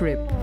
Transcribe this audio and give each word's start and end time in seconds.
Roadtrip. 0.00 0.37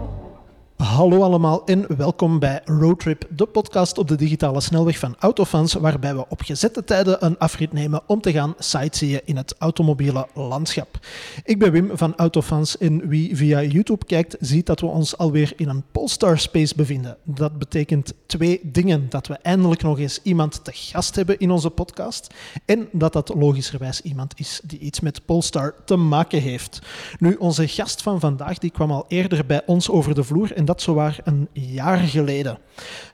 Hallo 0.96 1.22
allemaal 1.22 1.66
en 1.66 1.98
welkom 1.98 2.40
bij 2.40 2.62
Roadtrip, 2.66 3.28
de 3.30 3.46
podcast 3.46 3.98
op 3.98 4.08
de 4.08 4.16
digitale 4.16 4.62
snelweg 4.62 5.00
van 5.00 5.16
Autofans, 5.20 5.74
waarbij 5.74 6.16
we 6.16 6.26
op 6.30 6.42
gezette 6.42 6.84
tijden 6.84 7.26
een 7.26 7.38
afrit 7.38 7.74
nemen 7.74 8.02
om 8.08 8.22
te 8.22 8.32
gaan 8.32 8.54
sightseeën 8.58 9.22
in 9.26 9.38
het 9.38 9.56
automobiele 9.58 10.28
landschap. 10.34 11.00
Ik 11.44 11.60
ben 11.60 11.72
Wim 11.72 11.90
van 11.94 12.16
Autofans 12.16 12.78
en 12.78 13.08
wie 13.08 13.36
via 13.36 13.62
YouTube 13.62 14.06
kijkt, 14.06 14.38
ziet 14.40 14.66
dat 14.66 14.80
we 14.80 14.86
ons 14.86 15.18
alweer 15.18 15.54
in 15.56 15.70
een 15.70 15.84
Polestar 15.92 16.40
Space 16.40 16.76
bevinden. 16.76 17.18
Dat 17.24 17.58
betekent 17.58 18.14
twee 18.26 18.60
dingen. 18.64 19.06
Dat 19.10 19.28
we 19.28 19.34
eindelijk 19.34 19.82
nog 19.82 20.00
eens 20.00 20.20
iemand 20.24 20.64
te 20.64 20.72
gast 20.74 21.16
hebben 21.16 21.40
in 21.40 21.52
onze 21.52 21.70
podcast 21.70 22.34
en 22.66 22.88
dat 22.92 23.14
dat 23.14 23.34
logischerwijs 23.36 24.02
iemand 24.02 24.40
is 24.40 24.62
die 24.64 24.80
iets 24.80 25.00
met 25.00 25.26
Polestar 25.26 25.76
te 25.86 25.96
maken 25.96 26.42
heeft. 26.42 26.80
Nu, 27.20 27.36
onze 27.36 27.68
gast 27.68 28.02
van 28.02 28.20
vandaag 28.20 28.58
die 28.58 28.72
kwam 28.72 28.92
al 28.92 29.06
eerder 29.08 29.46
bij 29.46 29.62
ons 29.66 29.90
over 29.90 30.16
de 30.16 30.24
vloer 30.24 30.54
en 30.54 30.66
dat 30.66 30.84
zowaar 30.86 31.20
een 31.24 31.48
jaar 31.52 31.98
geleden. 31.98 32.58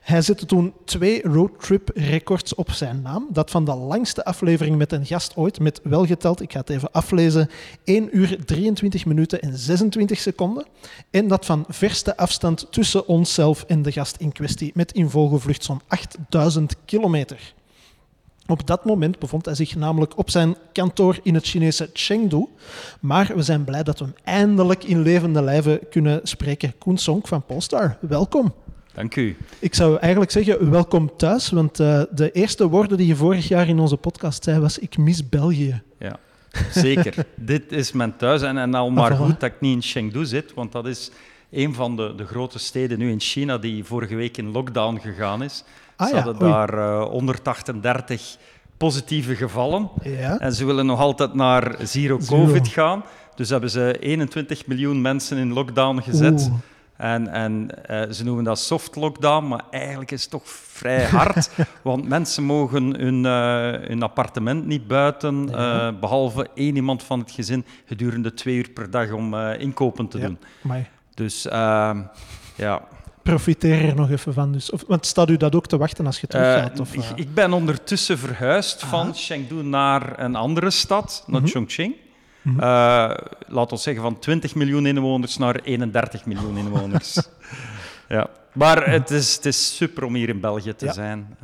Hij 0.00 0.22
zette 0.22 0.46
toen 0.46 0.72
twee 0.84 1.22
roadtrip-records 1.22 2.54
op 2.54 2.70
zijn 2.70 3.02
naam. 3.02 3.26
Dat 3.30 3.50
van 3.50 3.64
de 3.64 3.74
langste 3.74 4.24
aflevering 4.24 4.76
met 4.76 4.92
een 4.92 5.06
gast 5.06 5.36
ooit, 5.36 5.60
met 5.60 5.80
welgeteld, 5.82 6.40
ik 6.40 6.52
ga 6.52 6.58
het 6.58 6.70
even 6.70 6.92
aflezen, 6.92 7.50
1 7.84 8.16
uur 8.16 8.44
23 8.44 9.06
minuten 9.06 9.40
en 9.40 9.58
26 9.58 10.18
seconden. 10.18 10.66
En 11.10 11.28
dat 11.28 11.46
van 11.46 11.64
verste 11.68 12.16
afstand 12.16 12.66
tussen 12.70 13.06
onszelf 13.06 13.62
en 13.62 13.82
de 13.82 13.92
gast 13.92 14.16
in 14.16 14.32
kwestie, 14.32 14.72
met 14.74 14.92
in 14.92 15.10
vogelvlucht 15.10 15.64
zo'n 15.64 15.80
8000 15.86 16.76
kilometer. 16.84 17.54
Op 18.46 18.66
dat 18.66 18.84
moment 18.84 19.18
bevond 19.18 19.44
hij 19.44 19.54
zich 19.54 19.76
namelijk 19.76 20.18
op 20.18 20.30
zijn 20.30 20.56
kantoor 20.72 21.18
in 21.22 21.34
het 21.34 21.46
Chinese 21.46 21.90
Chengdu. 21.92 22.46
Maar 23.00 23.32
we 23.34 23.42
zijn 23.42 23.64
blij 23.64 23.82
dat 23.82 23.98
we 23.98 24.04
hem 24.04 24.14
eindelijk 24.24 24.84
in 24.84 25.02
levende 25.02 25.42
lijven 25.42 25.80
kunnen 25.90 26.20
spreken. 26.22 26.78
Koen 26.78 26.98
Song 26.98 27.20
van 27.24 27.44
Polestar, 27.46 27.96
welkom. 28.00 28.54
Dank 28.94 29.16
u. 29.16 29.36
Ik 29.58 29.74
zou 29.74 29.98
eigenlijk 29.98 30.32
zeggen, 30.32 30.70
welkom 30.70 31.16
thuis. 31.16 31.50
Want 31.50 31.80
uh, 31.80 32.02
de 32.10 32.30
eerste 32.30 32.68
woorden 32.68 32.96
die 32.96 33.06
je 33.06 33.16
vorig 33.16 33.48
jaar 33.48 33.68
in 33.68 33.78
onze 33.78 33.96
podcast 33.96 34.44
zei, 34.44 34.60
was 34.60 34.78
ik 34.78 34.98
mis 34.98 35.28
België. 35.28 35.82
Ja, 35.98 36.18
zeker. 36.70 37.14
Dit 37.34 37.72
is 37.72 37.92
mijn 37.92 38.16
thuis. 38.16 38.42
En, 38.42 38.58
en 38.58 38.74
al 38.74 38.90
maar 38.90 39.12
goed 39.12 39.40
dat 39.40 39.50
ik 39.50 39.60
niet 39.60 39.74
in 39.74 39.82
Chengdu 39.82 40.24
zit, 40.24 40.54
want 40.54 40.72
dat 40.72 40.86
is 40.86 41.10
een 41.50 41.74
van 41.74 41.96
de, 41.96 42.14
de 42.16 42.26
grote 42.26 42.58
steden 42.58 42.98
nu 42.98 43.10
in 43.10 43.20
China 43.20 43.58
die 43.58 43.84
vorige 43.84 44.14
week 44.14 44.36
in 44.36 44.50
lockdown 44.50 44.98
gegaan 45.00 45.42
is. 45.42 45.64
Ah, 46.02 46.08
ze 46.08 46.14
hadden 46.14 46.38
daar 46.38 46.74
uh, 46.74 47.02
138 47.02 48.36
positieve 48.76 49.36
gevallen. 49.36 49.90
Ja. 50.02 50.38
En 50.38 50.52
ze 50.52 50.64
willen 50.64 50.86
nog 50.86 51.00
altijd 51.00 51.34
naar 51.34 51.76
zero 51.82 52.18
covid 52.26 52.68
gaan. 52.68 53.04
Dus 53.34 53.48
hebben 53.48 53.70
ze 53.70 53.98
21 54.00 54.66
miljoen 54.66 55.00
mensen 55.00 55.36
in 55.36 55.52
lockdown 55.52 56.00
gezet. 56.00 56.48
Oeh. 56.50 56.58
En, 56.96 57.28
en 57.28 57.68
uh, 57.90 58.02
ze 58.10 58.24
noemen 58.24 58.44
dat 58.44 58.58
soft 58.58 58.96
lockdown, 58.96 59.48
maar 59.48 59.62
eigenlijk 59.70 60.10
is 60.10 60.22
het 60.22 60.30
toch 60.30 60.48
vrij 60.48 61.04
hard. 61.04 61.50
want 61.82 62.08
mensen 62.08 62.44
mogen 62.44 63.00
hun, 63.00 63.24
uh, 63.24 63.88
hun 63.88 64.02
appartement 64.02 64.66
niet 64.66 64.86
buiten, 64.86 65.48
uh, 65.48 65.88
behalve 66.00 66.48
één 66.54 66.76
iemand 66.76 67.02
van 67.02 67.18
het 67.18 67.30
gezin, 67.30 67.64
gedurende 67.84 68.34
twee 68.34 68.56
uur 68.56 68.70
per 68.70 68.90
dag 68.90 69.10
om 69.10 69.34
inkopen 69.34 70.08
te 70.08 70.18
ja. 70.18 70.26
doen. 70.26 70.38
Amai. 70.64 70.86
Dus 71.14 71.46
ehm, 71.46 72.00
ja, 72.56 72.82
profiteer 73.22 73.88
er 73.88 73.94
nog 73.94 74.10
even 74.10 74.34
van. 74.34 74.52
Dus. 74.52 74.70
Of, 74.70 74.84
want 74.86 75.06
staat 75.06 75.30
u 75.30 75.36
dat 75.36 75.54
ook 75.54 75.66
te 75.66 75.76
wachten 75.76 76.06
als 76.06 76.20
je 76.20 76.26
teruggaat? 76.26 76.80
Of, 76.80 76.94
uh, 76.94 77.04
ik 77.14 77.34
ben 77.34 77.52
ondertussen 77.52 78.18
verhuisd 78.18 78.84
van 78.84 79.14
Chengdu 79.14 79.62
naar 79.62 80.20
een 80.20 80.36
andere 80.36 80.70
stad, 80.70 81.24
naar 81.26 81.40
mm 81.40 81.46
-hmm. 81.46 81.54
Chongqing. 81.54 81.94
Mm 82.42 82.52
-hmm. 82.52 82.60
uh, 82.60 83.16
laat 83.46 83.72
ons 83.72 83.82
zeggen 83.82 84.02
van 84.02 84.18
20 84.18 84.54
miljoen 84.54 84.86
inwoners 84.86 85.36
naar 85.36 85.54
31 85.54 86.26
miljoen 86.26 86.56
inwoners. 86.56 87.18
ja. 88.08 88.26
Maar 88.52 88.90
het 88.90 89.10
is, 89.10 89.34
het 89.34 89.46
is 89.46 89.76
super 89.76 90.04
om 90.04 90.14
hier 90.14 90.28
in 90.28 90.40
België 90.40 90.74
te 90.74 90.84
ja. 90.84 90.92
zijn. 90.92 91.36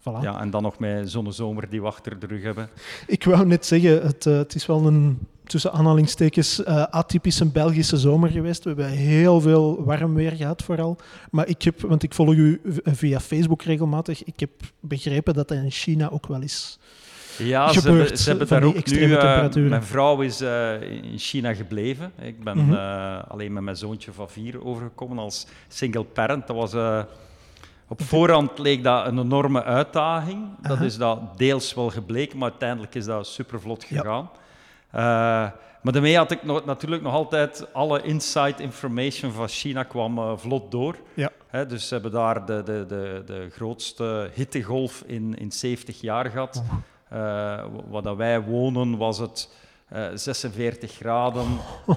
Voilà. 0.00 0.20
Ja, 0.20 0.40
en 0.40 0.50
dan 0.50 0.62
nog 0.62 0.78
met 0.78 1.10
zonnezomer 1.10 1.68
die 1.68 1.80
we 1.80 1.86
achter 1.86 2.18
de 2.18 2.26
rug 2.26 2.42
hebben. 2.42 2.68
Ik 3.06 3.24
wou 3.24 3.46
net 3.46 3.66
zeggen, 3.66 4.02
het, 4.02 4.24
het 4.24 4.54
is 4.54 4.66
wel 4.66 4.86
een 4.86 5.26
tussen 5.46 5.72
aanhalingstekens 5.72 6.60
uh, 6.60 6.82
atypische 6.82 7.46
Belgische 7.46 7.96
zomer 7.96 8.30
geweest. 8.30 8.64
We 8.64 8.68
hebben 8.68 8.88
heel 8.88 9.40
veel 9.40 9.84
warm 9.84 10.14
weer 10.14 10.32
gehad 10.32 10.62
vooral. 10.62 10.96
Maar 11.30 11.48
ik 11.48 11.62
heb, 11.62 11.80
want 11.80 12.02
ik 12.02 12.14
volg 12.14 12.34
u 12.34 12.60
via 12.84 13.20
Facebook 13.20 13.62
regelmatig, 13.62 14.24
ik 14.24 14.40
heb 14.40 14.50
begrepen 14.80 15.34
dat 15.34 15.48
dat 15.48 15.58
in 15.58 15.70
China 15.70 16.10
ook 16.10 16.26
wel 16.26 16.40
is. 16.40 16.78
Ja, 17.38 17.72
ze 17.72 17.80
hebben, 17.80 18.18
ze 18.18 18.28
hebben 18.28 18.48
daar 18.48 18.62
ook 18.62 18.86
nu... 18.86 19.08
Uh, 19.08 19.68
mijn 19.68 19.82
vrouw 19.82 20.20
is 20.20 20.42
uh, 20.42 20.82
in 20.82 21.18
China 21.18 21.54
gebleven. 21.54 22.12
Ik 22.18 22.44
ben 22.44 22.58
mm 22.58 22.64
-hmm. 22.64 22.72
uh, 22.72 23.18
alleen 23.28 23.52
met 23.52 23.62
mijn 23.62 23.76
zoontje 23.76 24.12
van 24.12 24.30
vier 24.30 24.64
overgekomen 24.64 25.18
als 25.18 25.46
single 25.68 26.04
parent. 26.04 26.46
Dat 26.46 26.56
was... 26.56 27.04
op 27.88 28.02
voorhand 28.02 28.58
leek 28.58 28.82
dat 28.82 29.06
een 29.06 29.18
enorme 29.18 29.64
uitdaging. 29.64 30.48
Dat 30.62 30.80
is 30.80 30.96
dat 30.96 31.38
deels 31.38 31.74
wel 31.74 31.90
gebleken, 31.90 32.38
maar 32.38 32.50
uiteindelijk 32.50 32.94
is 32.94 33.04
dat 33.04 33.26
super 33.26 33.60
vlot 33.60 33.84
gegaan. 33.84 34.30
Ja. 34.32 34.44
Uh, 34.94 35.00
maar 35.86 35.92
daarmee 35.94 36.16
had 36.16 36.30
ik 36.30 36.42
nog, 36.42 36.64
natuurlijk 36.64 37.02
nog 37.02 37.12
altijd 37.12 37.72
alle 37.72 38.02
inside 38.02 38.62
information 38.62 39.32
van 39.32 39.48
China 39.48 39.82
kwam 39.82 40.18
uh, 40.18 40.32
vlot 40.36 40.70
door. 40.70 40.96
Ja. 41.14 41.30
He, 41.46 41.66
dus 41.66 41.88
ze 41.88 41.94
hebben 41.94 42.12
daar 42.12 42.46
de, 42.46 42.62
de, 42.62 42.84
de, 42.88 43.22
de 43.26 43.48
grootste 43.50 44.30
hittegolf 44.34 45.02
in, 45.06 45.38
in 45.38 45.52
70 45.52 46.00
jaar 46.00 46.30
gehad. 46.30 46.62
Uh, 47.12 47.64
waar 47.88 48.16
wij 48.16 48.42
wonen 48.42 48.96
was 48.96 49.18
het 49.18 49.50
46 50.14 50.92
graden. 50.92 51.46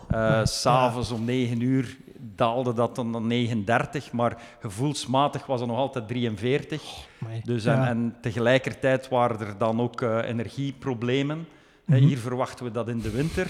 S'avonds 0.44 1.12
om 1.12 1.26
9 1.26 1.62
uur 1.62 1.98
daalde 2.36 2.74
dat 2.74 2.96
dan 2.96 3.10
naar 3.10 3.22
39, 3.22 4.12
maar 4.12 4.42
gevoelsmatig 4.60 5.46
was 5.46 5.60
het 5.60 5.70
nog 5.70 5.78
altijd 5.78 6.08
43. 6.08 6.82
Oh, 7.24 7.30
dus 7.44 7.66
en, 7.66 7.76
ja. 7.76 7.88
en 7.88 8.16
tegelijkertijd 8.22 9.10
waren 9.10 9.40
er 9.40 9.58
dan 9.58 9.82
ook 9.82 10.02
energieproblemen. 10.02 11.48
Mm 11.90 11.96
-hmm. 11.96 12.08
Hier 12.08 12.18
verwachten 12.18 12.66
we 12.66 12.72
dat 12.72 12.88
in 12.88 13.00
de 13.00 13.12
winter. 13.12 13.48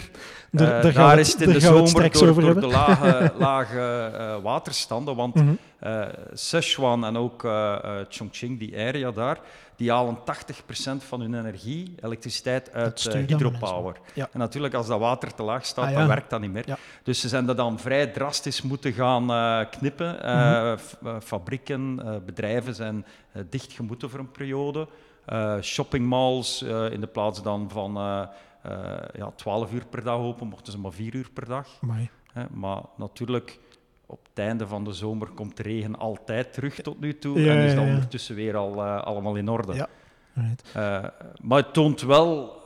De, 0.52 0.64
uh, 0.64 0.70
daar, 0.70 0.94
daar 0.94 1.20
is 1.20 1.32
het 1.32 1.42
in 1.42 1.52
de 1.52 1.60
zomer 1.60 2.12
door, 2.12 2.42
door 2.42 2.60
de 2.60 2.68
lage, 2.68 3.32
lage 3.38 4.12
uh, 4.14 4.44
waterstanden. 4.44 5.16
Want 5.16 5.36
mm 5.36 5.42
-hmm. 5.42 5.58
uh, 5.84 6.08
Sichuan 6.34 7.06
en 7.06 7.18
ook 7.18 7.48
Chongqing, 8.10 8.60
die 8.60 8.78
area 8.78 9.12
daar, 9.12 9.40
die 9.76 9.92
halen 9.92 10.18
80% 10.18 10.22
van 10.98 11.22
hun 11.22 11.34
energie, 11.34 11.96
elektriciteit, 12.02 12.74
uit 12.74 13.14
hydropower. 13.14 13.96
Ja. 14.14 14.30
En 14.32 14.40
natuurlijk, 14.40 14.74
als 14.74 14.88
dat 14.88 15.00
water 15.00 15.34
te 15.34 15.44
laag 15.44 15.66
staat, 15.66 15.86
ah, 15.86 15.92
ja. 15.92 15.98
dan 15.98 16.08
werkt 16.08 16.30
dat 16.30 16.42
niet 16.42 16.52
meer. 16.52 16.68
Ja. 16.68 16.78
Dus 17.04 17.20
ze 17.20 17.28
zijn 17.28 17.46
dat 17.46 17.58
dan 17.58 17.80
vrij 17.80 18.08
drastisch 18.08 18.62
moeten 18.62 18.94
gaan 18.94 19.28
knippen. 19.70 20.18
Mm 20.22 20.78
-hmm. 21.00 21.22
fabrieken, 21.22 22.02
bedrijven 22.26 22.76
zijn 22.76 23.06
dichtgemoeten 23.50 24.10
voor 24.10 24.20
een 24.20 24.32
periode. 24.32 24.88
Uh, 25.28 25.62
shoppingmalls, 25.62 26.64
uh, 26.64 26.92
in 26.92 27.02
de 27.02 27.08
plaats 27.08 27.42
dan 27.42 27.70
van 27.70 27.98
uh, 27.98 28.24
ja, 29.14 29.32
12 29.36 29.74
uur 29.74 29.86
per 29.86 30.04
dag 30.04 30.18
open, 30.18 30.48
mochten 30.48 30.72
ze 30.72 30.80
maar 30.80 30.92
4 30.92 31.16
uur 31.16 31.30
per 31.34 31.46
dag. 31.46 31.68
maar 32.52 32.82
natuurlijk, 32.98 33.60
op 34.06 34.20
het 34.30 34.46
einde 34.46 34.68
van 34.68 34.84
de 34.84 34.94
zomer 34.94 35.28
komt 35.28 35.60
regen 35.60 35.98
altijd 35.98 36.54
terug 36.54 36.76
tot 36.76 37.00
nu 37.00 37.18
toe. 37.18 37.40
Ja, 37.40 37.52
en 37.52 37.66
is 37.66 37.76
dat 37.76 37.84
ja, 37.84 37.90
ondertussen 37.90 38.36
weer 38.36 38.56
al 38.56 38.84
allemaal 38.84 39.36
in 39.36 39.50
orde. 39.50 39.74
Ja. 39.74 39.88
Right. 40.34 40.72
maar 41.42 41.58
het 41.58 41.74
toont 41.74 42.02
wel 42.02 42.58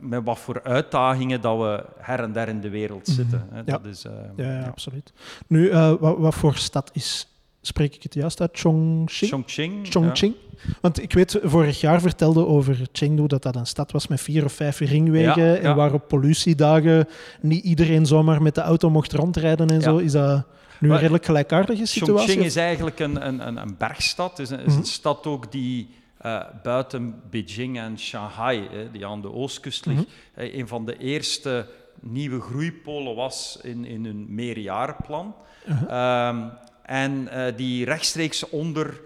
met 0.00 0.24
wat 0.24 0.38
voor 0.38 0.62
uitdagingen 0.62 1.40
dat 1.40 1.58
we 1.58 1.86
her 1.96 2.20
en 2.20 2.32
der 2.32 2.48
in 2.48 2.60
de 2.60 2.68
wereld 2.68 3.06
zitten. 3.06 3.46
Mm 3.50 3.56
-hmm. 3.56 3.64
dat 3.64 3.84
is, 3.84 4.06
ja, 4.36 4.64
absoluut. 4.64 5.12
Nu, 5.46 5.72
wat, 5.72 6.18
wat 6.18 6.34
voor 6.34 6.54
stad 6.54 6.90
is 6.92 7.33
spreek 7.66 7.94
ik 7.94 8.02
het 8.02 8.14
juist 8.14 8.40
uit? 8.40 8.50
Chongqing? 8.52 9.30
Chongqing. 9.30 9.86
Chongqing. 9.88 10.34
Ja. 10.34 10.72
Want 10.80 11.02
ik 11.02 11.12
weet, 11.12 11.38
vorig 11.42 11.80
jaar 11.80 12.00
vertelde 12.00 12.46
over 12.46 12.78
Chengdu 12.92 13.26
dat 13.26 13.42
dat 13.42 13.56
een 13.56 13.66
stad 13.66 13.92
was 13.92 14.06
met 14.06 14.20
vier 14.20 14.44
of 14.44 14.52
vijf 14.52 14.78
ringwegen 14.78 15.42
ja, 15.42 15.52
ja. 15.52 15.58
en 15.58 15.76
waar 15.76 15.92
op 15.92 16.08
pollutiedagen 16.08 17.08
niet 17.40 17.64
iedereen 17.64 18.06
zomaar 18.06 18.42
met 18.42 18.54
de 18.54 18.60
auto 18.60 18.90
mocht 18.90 19.12
rondrijden 19.12 19.68
en 19.68 19.82
zo. 19.82 19.96
Is 19.96 20.12
dat 20.12 20.44
nu 20.80 20.90
een 20.90 20.98
redelijk 20.98 21.24
gelijkaardige 21.24 21.86
situatie? 21.86 22.26
Chongqing 22.26 22.46
is 22.46 22.56
eigenlijk 22.56 22.98
een, 22.98 23.26
een, 23.26 23.56
een 23.56 23.74
bergstad. 23.78 24.30
Het 24.30 24.38
is, 24.38 24.50
een, 24.50 24.58
is 24.58 24.64
een 24.64 24.72
-hmm. 24.72 24.84
stad 24.84 25.26
ook 25.26 25.52
die 25.52 25.88
uh, 26.26 26.40
buiten 26.62 27.22
Beijing 27.30 27.78
en 27.78 27.98
Shanghai, 27.98 28.66
eh, 28.66 28.78
die 28.92 29.06
aan 29.06 29.20
de 29.20 29.32
oostkust 29.32 29.86
ligt, 29.86 30.04
uh, 30.36 30.54
een 30.54 30.68
van 30.68 30.84
de 30.84 30.98
eerste 30.98 31.66
nieuwe 32.00 32.40
groeipolen 32.40 33.14
was 33.14 33.58
in, 33.62 33.84
in 33.84 34.04
hun 34.04 34.26
meerjarenplan. 34.28 35.34
Uh 35.68 35.82
-huh. 35.82 36.28
um, 36.28 36.50
en 36.84 37.28
uh, 37.32 37.46
die 37.56 37.84
rechtstreeks 37.84 38.48
onder, 38.48 39.00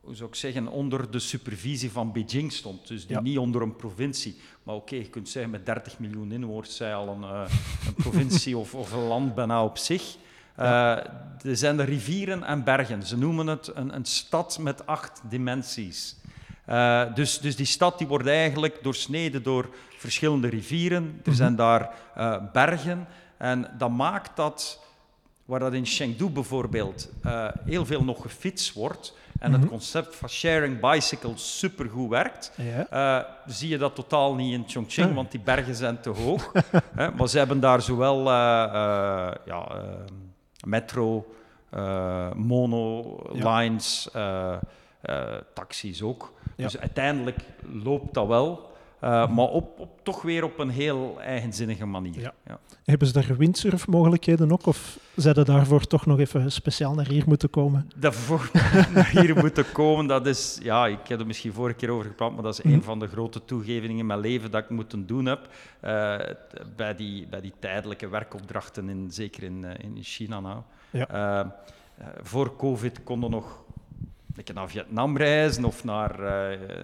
hoe 0.00 0.14
zou 0.14 0.28
ik 0.28 0.34
zeggen, 0.34 0.68
onder 0.68 1.10
de 1.10 1.18
supervisie 1.18 1.90
van 1.90 2.12
Beijing 2.12 2.52
stond. 2.52 2.88
Dus 2.88 3.06
die 3.06 3.16
ja. 3.16 3.22
niet 3.22 3.38
onder 3.38 3.62
een 3.62 3.76
provincie. 3.76 4.36
Maar 4.62 4.74
oké, 4.74 4.84
okay, 4.84 4.98
je 4.98 5.10
kunt 5.10 5.28
zeggen 5.28 5.50
met 5.50 5.66
30 5.66 5.98
miljoen 5.98 6.32
inwoners 6.32 6.76
zij 6.76 6.94
al 6.94 7.08
een, 7.08 7.22
uh, 7.22 7.50
een 7.86 7.94
provincie 7.94 8.56
of, 8.62 8.74
of, 8.74 8.92
een 8.92 9.06
land 9.06 9.34
bijna 9.34 9.64
op 9.64 9.78
zich. 9.78 10.16
Ja. 10.56 11.06
Uh, 11.42 11.50
er 11.50 11.56
zijn 11.56 11.76
de 11.76 11.82
rivieren 11.82 12.42
en 12.42 12.64
bergen. 12.64 13.02
Ze 13.02 13.18
noemen 13.18 13.46
het 13.46 13.70
een, 13.74 13.94
een 13.94 14.04
stad 14.04 14.58
met 14.58 14.86
acht 14.86 15.20
dimensies. 15.28 16.16
Uh, 16.68 17.14
dus, 17.14 17.38
dus 17.38 17.56
die 17.56 17.66
stad 17.66 17.98
die 17.98 18.06
wordt 18.06 18.26
eigenlijk 18.26 18.82
doorsneden 18.82 19.42
door 19.42 19.74
verschillende 19.96 20.48
rivieren. 20.48 21.20
Er 21.24 21.34
zijn 21.34 21.56
daar 21.56 21.94
uh, 22.18 22.36
bergen. 22.52 23.06
En 23.36 23.70
dat 23.78 23.90
maakt 23.90 24.36
dat 24.36 24.83
waar 25.44 25.60
dat 25.60 25.72
in 25.72 25.86
Chengdu 25.86 26.28
bijvoorbeeld 26.28 27.10
uh, 27.26 27.48
heel 27.64 27.86
veel 27.86 28.04
nog 28.04 28.22
gefietst 28.22 28.72
wordt 28.72 29.14
en 29.38 29.52
het 29.52 29.60
mhm. 29.60 29.70
concept 29.70 30.16
van 30.16 30.28
sharing 30.28 30.80
bicycles 30.80 31.58
supergoed 31.58 32.08
werkt, 32.08 32.52
ja. 32.56 32.86
uh, 33.18 33.24
zie 33.46 33.68
je 33.68 33.78
dat 33.78 33.94
totaal 33.94 34.34
niet 34.34 34.52
in 34.52 34.64
Chongqing, 34.66 35.08
ah. 35.08 35.14
want 35.14 35.30
die 35.30 35.40
bergen 35.40 35.74
zijn 35.74 36.00
te 36.00 36.10
hoog. 36.10 36.52
maar 37.16 37.28
ze 37.28 37.38
hebben 37.38 37.60
daar 37.60 37.82
zowel 37.82 38.18
uh, 38.18 38.26
ja, 39.44 39.68
metro, 40.66 41.34
monolines, 42.34 44.08
taxis 45.54 46.02
ook. 46.02 46.32
Dus 46.56 46.78
uiteindelijk 46.78 47.38
loopt 47.72 48.14
dat 48.14 48.26
wel. 48.26 48.73
Uh, 49.04 49.28
maar 49.28 49.48
op, 49.48 49.80
op, 49.80 50.00
toch 50.02 50.22
weer 50.22 50.44
op 50.44 50.58
een 50.58 50.68
heel 50.68 51.20
eigenzinnige 51.20 51.86
manier. 51.86 52.20
Ja. 52.20 52.34
Ja. 52.46 52.58
Hebben 52.84 53.08
ze 53.08 53.12
daar 53.12 53.36
windsurfmogelijkheden 53.36 54.52
ook? 54.52 54.66
Of 54.66 54.98
zouden 55.16 55.44
daarvoor 55.44 55.86
toch 55.86 56.06
nog 56.06 56.18
even 56.18 56.52
speciaal 56.52 56.94
naar 56.94 57.08
hier 57.08 57.24
moeten 57.26 57.50
komen? 57.50 57.90
Daarvoor 57.96 58.50
naar 58.94 59.08
hier 59.08 59.36
moeten 59.36 59.72
komen, 59.72 60.06
dat 60.06 60.26
is... 60.26 60.58
Ja, 60.62 60.86
ik 60.86 61.08
heb 61.08 61.20
er 61.20 61.26
misschien 61.26 61.52
vorige 61.52 61.76
keer 61.76 61.90
over 61.90 62.04
gepraat, 62.06 62.32
maar 62.32 62.42
dat 62.42 62.58
is 62.58 62.64
een 62.64 62.70
mhm. 62.70 62.80
van 62.80 62.98
de 62.98 63.06
grote 63.06 63.44
toegevingen 63.44 63.98
in 63.98 64.06
mijn 64.06 64.20
leven 64.20 64.50
dat 64.50 64.62
ik 64.62 64.70
moeten 64.70 65.06
doen 65.06 65.26
heb. 65.26 65.48
Uh, 65.84 66.16
bij, 66.76 66.94
die, 66.94 67.26
bij 67.26 67.40
die 67.40 67.52
tijdelijke 67.58 68.08
werkopdrachten, 68.08 68.88
in, 68.88 69.10
zeker 69.10 69.42
in, 69.42 69.62
uh, 69.64 69.70
in 69.78 69.98
China 70.02 70.40
nou. 70.40 70.62
Ja. 70.90 71.54
voor 72.22 72.56
COVID 72.56 73.02
konden 73.02 73.30
nog 73.30 73.63
naar 74.54 74.68
Vietnam 74.68 75.16
reizen 75.16 75.64
of 75.64 75.84
naar 75.84 76.20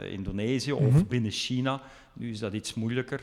Indonesië 0.07 0.73
of 0.73 0.93
mhm. 0.93 1.07
binnen 1.09 1.31
China. 1.31 1.81
Nu 2.13 2.31
is 2.31 2.39
dat 2.39 2.53
iets 2.53 2.75
moeilijker. 2.75 3.21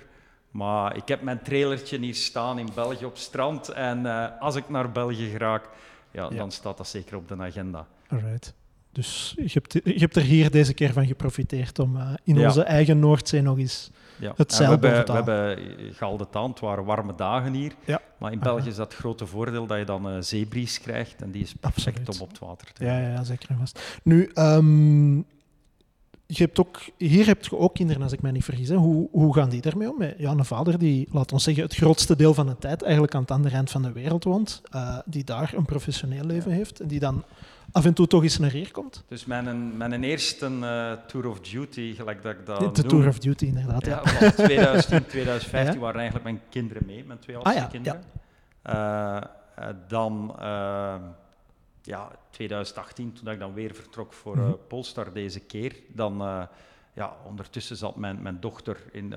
Maar 0.51 0.95
ik 0.95 1.07
heb 1.07 1.21
mijn 1.21 1.41
trailertje 1.41 1.99
hier 1.99 2.15
staan 2.15 2.59
in 2.59 2.69
België 2.75 3.05
op 3.05 3.17
strand. 3.17 3.69
En 3.69 3.99
uh, 3.99 4.27
als 4.39 4.55
ik 4.55 4.69
naar 4.69 4.91
België 4.91 5.29
geraak, 5.29 5.69
ja, 6.11 6.29
dan 6.29 6.51
staat 6.51 6.77
dat 6.77 6.87
zeker 6.87 7.17
op 7.17 7.27
de 7.27 7.35
agenda. 7.37 7.87
Alright. 8.07 8.53
Dus 8.97 9.33
je 9.35 9.49
hebt, 9.53 9.73
je 9.73 9.99
hebt 9.99 10.15
er 10.15 10.21
hier 10.21 10.51
deze 10.51 10.73
keer 10.73 10.93
van 10.93 11.05
geprofiteerd 11.05 11.79
om 11.79 11.95
uh, 11.95 12.09
in 12.23 12.45
onze 12.45 12.63
eigen 12.63 12.99
Noordzee 12.99 13.41
nog 13.41 13.57
eens 13.57 13.91
ja. 14.19 14.33
het 14.35 14.53
zeil 14.53 14.79
we 14.79 14.87
hebben, 14.87 15.05
we 15.05 15.11
hebben 15.11 15.59
Galde 15.93 16.29
Taan, 16.29 16.49
het 16.49 16.59
waren 16.59 16.85
warme 16.85 17.15
dagen 17.15 17.53
hier. 17.53 17.73
Ja. 17.85 18.01
Maar 18.17 18.31
in 18.31 18.39
België 18.39 18.67
is 18.67 18.75
dat 18.75 18.93
grote 18.93 19.25
voordeel 19.25 19.67
dat 19.67 19.77
je 19.77 19.85
dan 19.85 20.15
uh, 20.15 20.21
zeebries 20.21 20.81
krijgt. 20.81 21.21
En 21.21 21.31
die 21.31 21.43
is 21.43 21.53
perfect 21.59 22.09
om 22.09 22.21
op 22.21 22.29
het 22.29 22.39
water 22.39 22.73
te 22.73 22.85
gaan. 22.85 23.01
Ja, 23.01 23.09
ja, 23.09 23.23
zeker 23.23 23.49
en 23.49 23.57
vast. 23.57 23.99
Nu, 24.03 24.31
um, 24.35 25.25
je 26.25 26.43
hebt 26.43 26.59
ook, 26.59 26.79
hier 26.97 27.25
heb 27.25 27.45
je 27.45 27.57
ook 27.57 27.73
kinderen, 27.73 28.01
als 28.01 28.11
ik 28.11 28.21
mij 28.21 28.31
niet 28.31 28.43
vergis. 28.43 28.69
Hè. 28.69 28.75
Hoe, 28.75 29.07
hoe 29.11 29.33
gaan 29.33 29.49
die 29.49 29.61
daarmee 29.61 29.89
om? 29.89 30.03
Ja, 30.17 30.31
een 30.31 30.45
vader 30.45 30.77
die, 30.79 31.07
laat 31.11 31.31
ons 31.31 31.43
zeggen, 31.43 31.63
het 31.63 31.75
grootste 31.75 32.15
deel 32.15 32.33
van 32.33 32.47
de 32.47 32.57
tijd 32.57 32.81
eigenlijk 32.81 33.15
aan 33.15 33.21
het 33.21 33.31
andere 33.31 33.55
eind 33.55 33.71
van 33.71 33.81
de 33.81 33.91
wereld 33.91 34.23
woont, 34.23 34.61
uh, 34.75 34.97
die 35.05 35.23
daar 35.23 35.53
een 35.55 35.65
professioneel 35.65 36.23
leven 36.23 36.51
heeft 36.51 36.79
en 36.79 36.87
die 36.87 36.99
dan 36.99 37.23
af 37.71 37.85
en 37.85 37.93
toe 37.93 38.07
toch 38.07 38.23
eens 38.23 38.37
naar 38.37 38.51
hier 38.51 38.71
komt. 38.71 39.03
Dus 39.07 39.25
mijn, 39.25 39.77
mijn 39.77 40.03
eerste 40.03 40.49
uh, 40.49 40.91
Tour 41.07 41.27
of 41.27 41.39
Duty, 41.39 41.95
gelijk 41.95 42.21
dat 42.21 42.33
ik 42.33 42.45
dat 42.45 42.75
De 42.75 42.83
Tour 42.83 43.07
of 43.07 43.19
Duty, 43.19 43.45
inderdaad. 43.45 43.85
Ja, 43.85 44.01
ja. 44.19 44.31
2010, 44.31 45.05
2015 45.05 45.73
ja? 45.73 45.79
waren 45.79 45.99
eigenlijk 45.99 46.23
mijn 46.23 46.41
kinderen 46.49 46.83
mee, 46.85 47.03
mijn 47.05 47.19
twee 47.19 47.37
oudste 47.37 47.63
ah, 47.63 47.69
kinderen. 47.69 48.03
Uh, 48.69 49.21
dan 49.87 50.35
ja, 51.81 52.11
2018, 52.29 53.13
toen 53.13 53.31
ik 53.31 53.39
dan 53.39 53.53
weer 53.53 53.73
vertrok 53.73 54.13
voor 54.13 54.37
uh, 54.37 54.49
Polestar 54.67 55.13
deze 55.13 55.39
keer, 55.39 55.75
dan 55.87 56.17
ja, 56.93 57.15
ondertussen 57.25 57.77
zat 57.77 57.95
mijn, 57.95 58.21
mijn 58.21 58.39
dochter 58.39 58.77
in, 58.91 59.13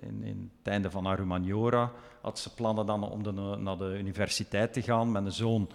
in, 0.00 0.22
in 0.22 0.50
het 0.58 0.72
einde 0.72 0.90
van 0.90 1.06
haar 1.06 1.18
humaniora. 1.18 1.92
Had 2.20 2.38
ze 2.38 2.54
plannen 2.54 2.86
dan 2.86 3.10
om 3.10 3.22
de, 3.22 3.32
naar 3.58 3.78
de 3.78 3.96
universiteit 3.98 4.72
te 4.72 4.82
gaan. 4.82 5.12
Mijn 5.12 5.32
zoon 5.32 5.68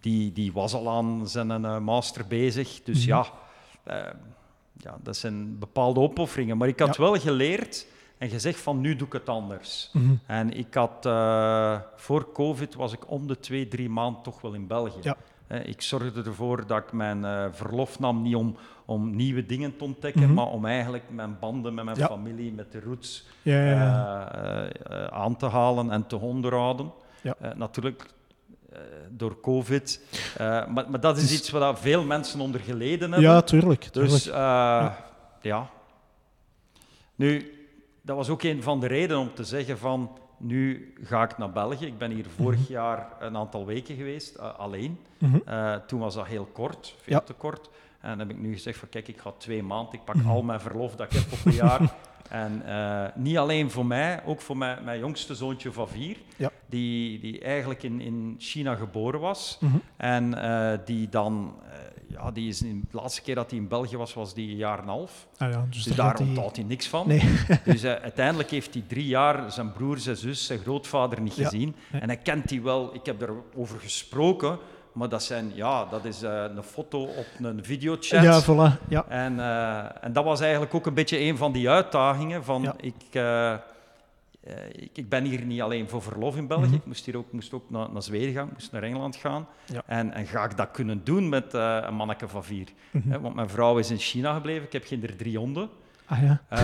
die, 0.00 0.32
die 0.32 0.52
was 0.52 0.74
al 0.74 0.90
aan 0.90 1.28
zijn 1.28 1.50
uh, 1.50 1.78
master 1.78 2.26
bezig. 2.26 2.82
Dus 2.82 3.06
mhm. 3.06 3.08
ja, 3.08 3.26
ja, 4.76 4.96
dat 5.02 5.16
zijn 5.16 5.58
bepaalde 5.58 6.00
opofferingen. 6.00 6.56
Maar 6.56 6.68
ik 6.68 6.78
had 6.78 6.96
wel 6.96 7.14
geleerd 7.14 7.86
en 8.18 8.28
gezegd 8.28 8.60
van 8.60 8.80
nu 8.80 8.96
doe 8.96 9.06
ik 9.06 9.12
het 9.12 9.28
anders. 9.28 9.90
Mhm. 9.92 10.14
En 10.26 10.56
ik 10.56 10.74
had 10.74 11.08
voor 11.96 12.32
COVID 12.32 12.74
was 12.74 12.92
ik 12.92 13.10
om 13.10 13.26
de 13.26 13.38
twee, 13.38 13.68
drie 13.68 13.88
maanden 13.88 14.22
toch 14.22 14.40
wel 14.40 14.52
in 14.52 14.66
België. 14.66 14.98
Ja. 15.02 15.16
Ik 15.48 15.82
zorgde 15.82 16.22
ervoor 16.22 16.66
dat 16.66 16.78
ik 16.78 16.92
mijn 16.92 17.18
uh, 17.18 17.44
verlof 17.50 17.98
nam, 17.98 18.22
niet 18.22 18.34
om, 18.34 18.56
om 18.84 19.16
nieuwe 19.16 19.46
dingen 19.46 19.76
te 19.76 19.84
ontdekken, 19.84 20.22
mhm. 20.22 20.34
maar 20.34 20.46
om 20.46 20.66
eigenlijk 20.66 21.04
mijn 21.10 21.36
banden 21.40 21.74
met 21.74 21.84
mijn 21.84 21.96
familie, 21.96 22.52
met 22.52 22.72
de 22.72 22.80
roots, 22.80 23.26
ja, 23.42 23.64
ja, 23.64 24.32
uh, 24.34 25.04
aan 25.04 25.36
te 25.36 25.46
halen 25.46 25.90
en 25.90 26.06
te 26.06 26.18
onderhouden. 26.18 26.92
natuurlijk 27.54 28.06
door 29.10 29.40
COVID. 29.40 30.00
maar, 30.38 30.90
maar, 30.90 31.00
dat 31.00 31.16
is 31.16 31.28
dus... 31.28 31.38
iets 31.38 31.50
waar 31.50 31.78
veel 31.78 32.04
mensen 32.04 32.40
onder 32.40 32.60
geleden 32.60 33.12
hebben. 33.12 33.30
Ja, 33.30 33.40
tuurlijk. 33.40 33.92
Dus 33.92 34.24
ja. 35.40 35.70
Nu, 37.14 37.52
dat 38.02 38.16
was 38.16 38.28
ook 38.28 38.42
een 38.42 38.62
van 38.62 38.80
de 38.80 38.86
redenen 38.86 39.18
om 39.18 39.34
te 39.34 39.44
zeggen 39.44 39.78
van 39.78 40.18
nu 40.38 40.92
ga 41.02 41.22
ik 41.22 41.38
naar 41.38 41.52
België. 41.52 41.86
Ik 41.86 41.98
ben 41.98 42.10
hier 42.10 42.26
vorig 42.36 42.60
mhm. 42.60 42.72
jaar 42.72 43.06
een 43.18 43.36
aantal 43.36 43.66
weken 43.66 43.96
geweest, 43.96 44.36
uh, 44.36 44.58
alleen. 44.58 44.98
Mhm. 45.18 45.38
uh, 45.48 45.74
toen 45.74 46.00
was 46.00 46.14
dat 46.14 46.26
heel 46.26 46.44
kort, 46.44 46.94
veel 47.02 47.14
ja. 47.14 47.20
te 47.20 47.32
kort. 47.32 47.70
En 48.00 48.08
dan 48.08 48.18
heb 48.18 48.30
ik 48.30 48.38
nu 48.38 48.52
gezegd 48.52 48.78
van 48.78 48.88
kijk, 48.88 49.08
ik 49.08 49.20
ga 49.20 49.32
twee 49.38 49.62
maanden, 49.62 49.94
ik 49.94 50.04
pak 50.04 50.14
mhm. 50.14 50.28
al 50.28 50.42
mijn 50.42 50.60
verlof 50.60 50.96
dat 50.96 51.12
ik 51.12 51.18
heb 51.18 51.32
op 51.32 51.38
een 51.44 51.52
jaar. 51.52 51.80
en 52.28 52.62
uh, 52.66 53.04
niet 53.14 53.38
alleen 53.38 53.70
voor 53.70 53.86
mij, 53.86 54.20
ook 54.24 54.40
voor 54.40 54.56
mijn, 54.56 54.84
mijn 54.84 54.98
jongste 54.98 55.34
zoontje 55.34 55.72
van 55.72 55.88
vier, 55.88 56.16
ja. 56.36 56.50
die, 56.66 57.20
die 57.20 57.40
eigenlijk 57.40 57.82
in, 57.82 58.00
in 58.00 58.34
China 58.38 58.74
geboren 58.74 59.20
was. 59.20 59.58
En 59.96 60.38
die 60.84 61.08
dan 61.08 61.54
ja, 62.08 62.30
die 62.30 62.48
is 62.48 62.62
in, 62.62 62.86
de 62.90 62.96
laatste 62.96 63.22
keer 63.22 63.34
dat 63.34 63.50
hij 63.50 63.58
in 63.58 63.68
België 63.68 63.96
was, 63.96 64.14
was 64.14 64.34
die 64.34 64.50
een 64.50 64.56
jaar 64.56 64.78
en 64.78 64.82
een 64.82 64.88
half. 64.88 65.26
Ah 65.36 65.50
ja, 65.50 65.66
dus, 65.70 65.82
dus 65.82 65.96
daar 65.96 66.20
onthoudt 66.20 66.56
hij 66.56 66.64
niks 66.64 66.88
van. 66.88 67.08
Nee. 67.08 67.22
dus 67.64 67.84
uiteindelijk 67.84 68.50
heeft 68.50 68.74
hij 68.74 68.84
drie 68.86 69.06
jaar 69.06 69.52
zijn 69.52 69.72
broer, 69.72 69.98
zijn 69.98 70.16
zus, 70.16 70.46
zijn 70.46 70.58
grootvader 70.58 71.20
niet 71.20 71.32
gezien. 71.32 71.76
En 71.90 72.08
hij 72.08 72.16
kent 72.16 72.48
die 72.48 72.62
wel. 72.62 72.94
Ik 72.94 73.06
heb 73.06 73.22
erover 73.22 73.80
gesproken. 73.80 74.58
Maar 74.98 75.08
dat, 75.08 75.22
zijn, 75.22 75.50
ja, 75.54 75.84
dat 75.84 76.04
is 76.04 76.22
uh, 76.22 76.44
een 76.56 76.62
foto 76.62 77.02
op 77.02 77.26
een 77.38 77.64
videochat. 77.64 78.22
Ja, 78.22 78.42
voilà. 78.42 78.88
Ja. 78.88 79.04
En, 79.08 79.36
uh, 79.36 80.04
en 80.04 80.12
dat 80.12 80.24
was 80.24 80.40
eigenlijk 80.40 80.74
ook 80.74 80.86
een 80.86 80.94
beetje 80.94 81.18
een 81.18 81.36
van 81.36 81.52
die 81.52 81.70
uitdagingen. 81.70 82.44
Van 82.44 82.62
ja. 82.62 82.74
ik, 82.80 82.94
uh, 83.12 83.54
ik, 84.72 84.90
ik, 84.92 85.08
ben 85.08 85.24
hier 85.24 85.44
niet 85.44 85.60
alleen 85.60 85.88
voor 85.88 86.02
verlof 86.02 86.36
in 86.36 86.46
België. 86.46 86.66
Mhm. 86.66 86.74
Ik 86.74 86.86
moest 86.86 87.04
hier 87.04 87.16
ook, 87.16 87.32
moest 87.32 87.52
ook 87.52 87.70
naar, 87.70 87.90
naar 87.92 88.02
Zweden 88.02 88.32
gaan, 88.32 88.50
moest 88.52 88.72
naar 88.72 88.82
Engeland 88.82 89.16
gaan. 89.16 89.46
Ja. 89.64 89.82
En, 89.86 90.12
en, 90.12 90.26
ga 90.26 90.44
ik 90.44 90.56
dat 90.56 90.70
kunnen 90.70 91.04
doen 91.04 91.28
met 91.28 91.52
een 91.52 91.94
manneke 91.94 92.28
van 92.28 92.44
vier? 92.44 92.68
Mm 92.90 93.20
want 93.20 93.34
mijn 93.34 93.48
vrouw 93.48 93.78
is 93.78 93.90
in 93.90 93.98
China 93.98 94.34
gebleven. 94.34 94.64
Ik 94.64 94.72
heb 94.72 94.84
geen 94.86 95.10
drie 95.16 95.38
honden. 95.38 95.68
Ah 96.08 96.22
ja. 96.22 96.42
Uh, 96.52 96.58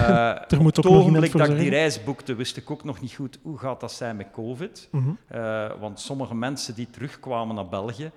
er 0.52 0.62
moet 0.62 0.78
ook 0.78 0.84
het 0.84 0.94
ogenblik 0.94 1.32
dat 1.32 1.48
ik 1.48 1.58
die 1.58 1.70
reis 1.70 2.04
boekte, 2.04 2.34
wist 2.34 2.56
ik 2.56 2.70
ook 2.70 2.84
nog 2.84 3.00
niet 3.00 3.12
goed 3.12 3.38
hoe 3.42 3.58
gaat 3.58 3.80
dat 3.80 3.92
zijn 3.92 4.16
met 4.16 4.26
COVID. 4.32 4.88
Mm 4.90 5.18
want 5.80 6.00
sommige 6.00 6.34
mensen 6.34 6.74
die 6.74 6.90
terugkwamen 6.90 7.54
naar 7.54 7.68
België, 7.68 8.10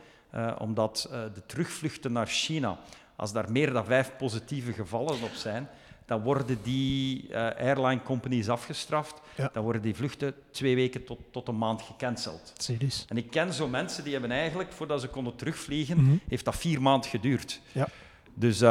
omdat 0.58 1.10
de 1.12 1.42
terugvluchten 1.46 2.12
naar 2.12 2.28
China, 2.28 2.78
als 3.16 3.34
daar 3.34 3.52
meer 3.52 3.74
dan 3.74 3.86
vijf 3.86 4.12
positieve 4.18 4.74
gevallen 4.74 5.24
op 5.24 5.34
zijn, 5.34 5.68
dan 6.06 6.22
worden 6.22 6.58
die 6.64 7.36
airline 7.38 8.02
companies 8.04 8.50
afgestraft. 8.50 9.22
Dan 9.54 9.64
worden 9.64 9.82
die 9.82 9.96
vluchten 9.96 10.34
twee 10.52 10.76
weken 10.76 11.06
tot, 11.06 11.20
tot 11.32 11.48
een 11.48 11.58
maand 11.58 11.82
gecanceld. 11.82 12.54
Serieus? 12.58 13.06
En 13.10 13.18
ik 13.18 13.30
ken 13.30 13.54
zo 13.54 13.68
mensen 13.68 14.04
die 14.04 14.12
hebben 14.14 14.32
eigenlijk, 14.32 14.72
voordat 14.72 15.02
ze 15.02 15.08
konden 15.08 15.36
terugvliegen, 15.36 15.98
mm 16.02 16.20
heeft 16.28 16.46
dat 16.46 16.56
vier 16.56 16.82
maanden 16.82 17.10
geduurd. 17.10 17.62
Ja. 17.72 17.88
Dus 18.40 18.62
uh, 18.62 18.70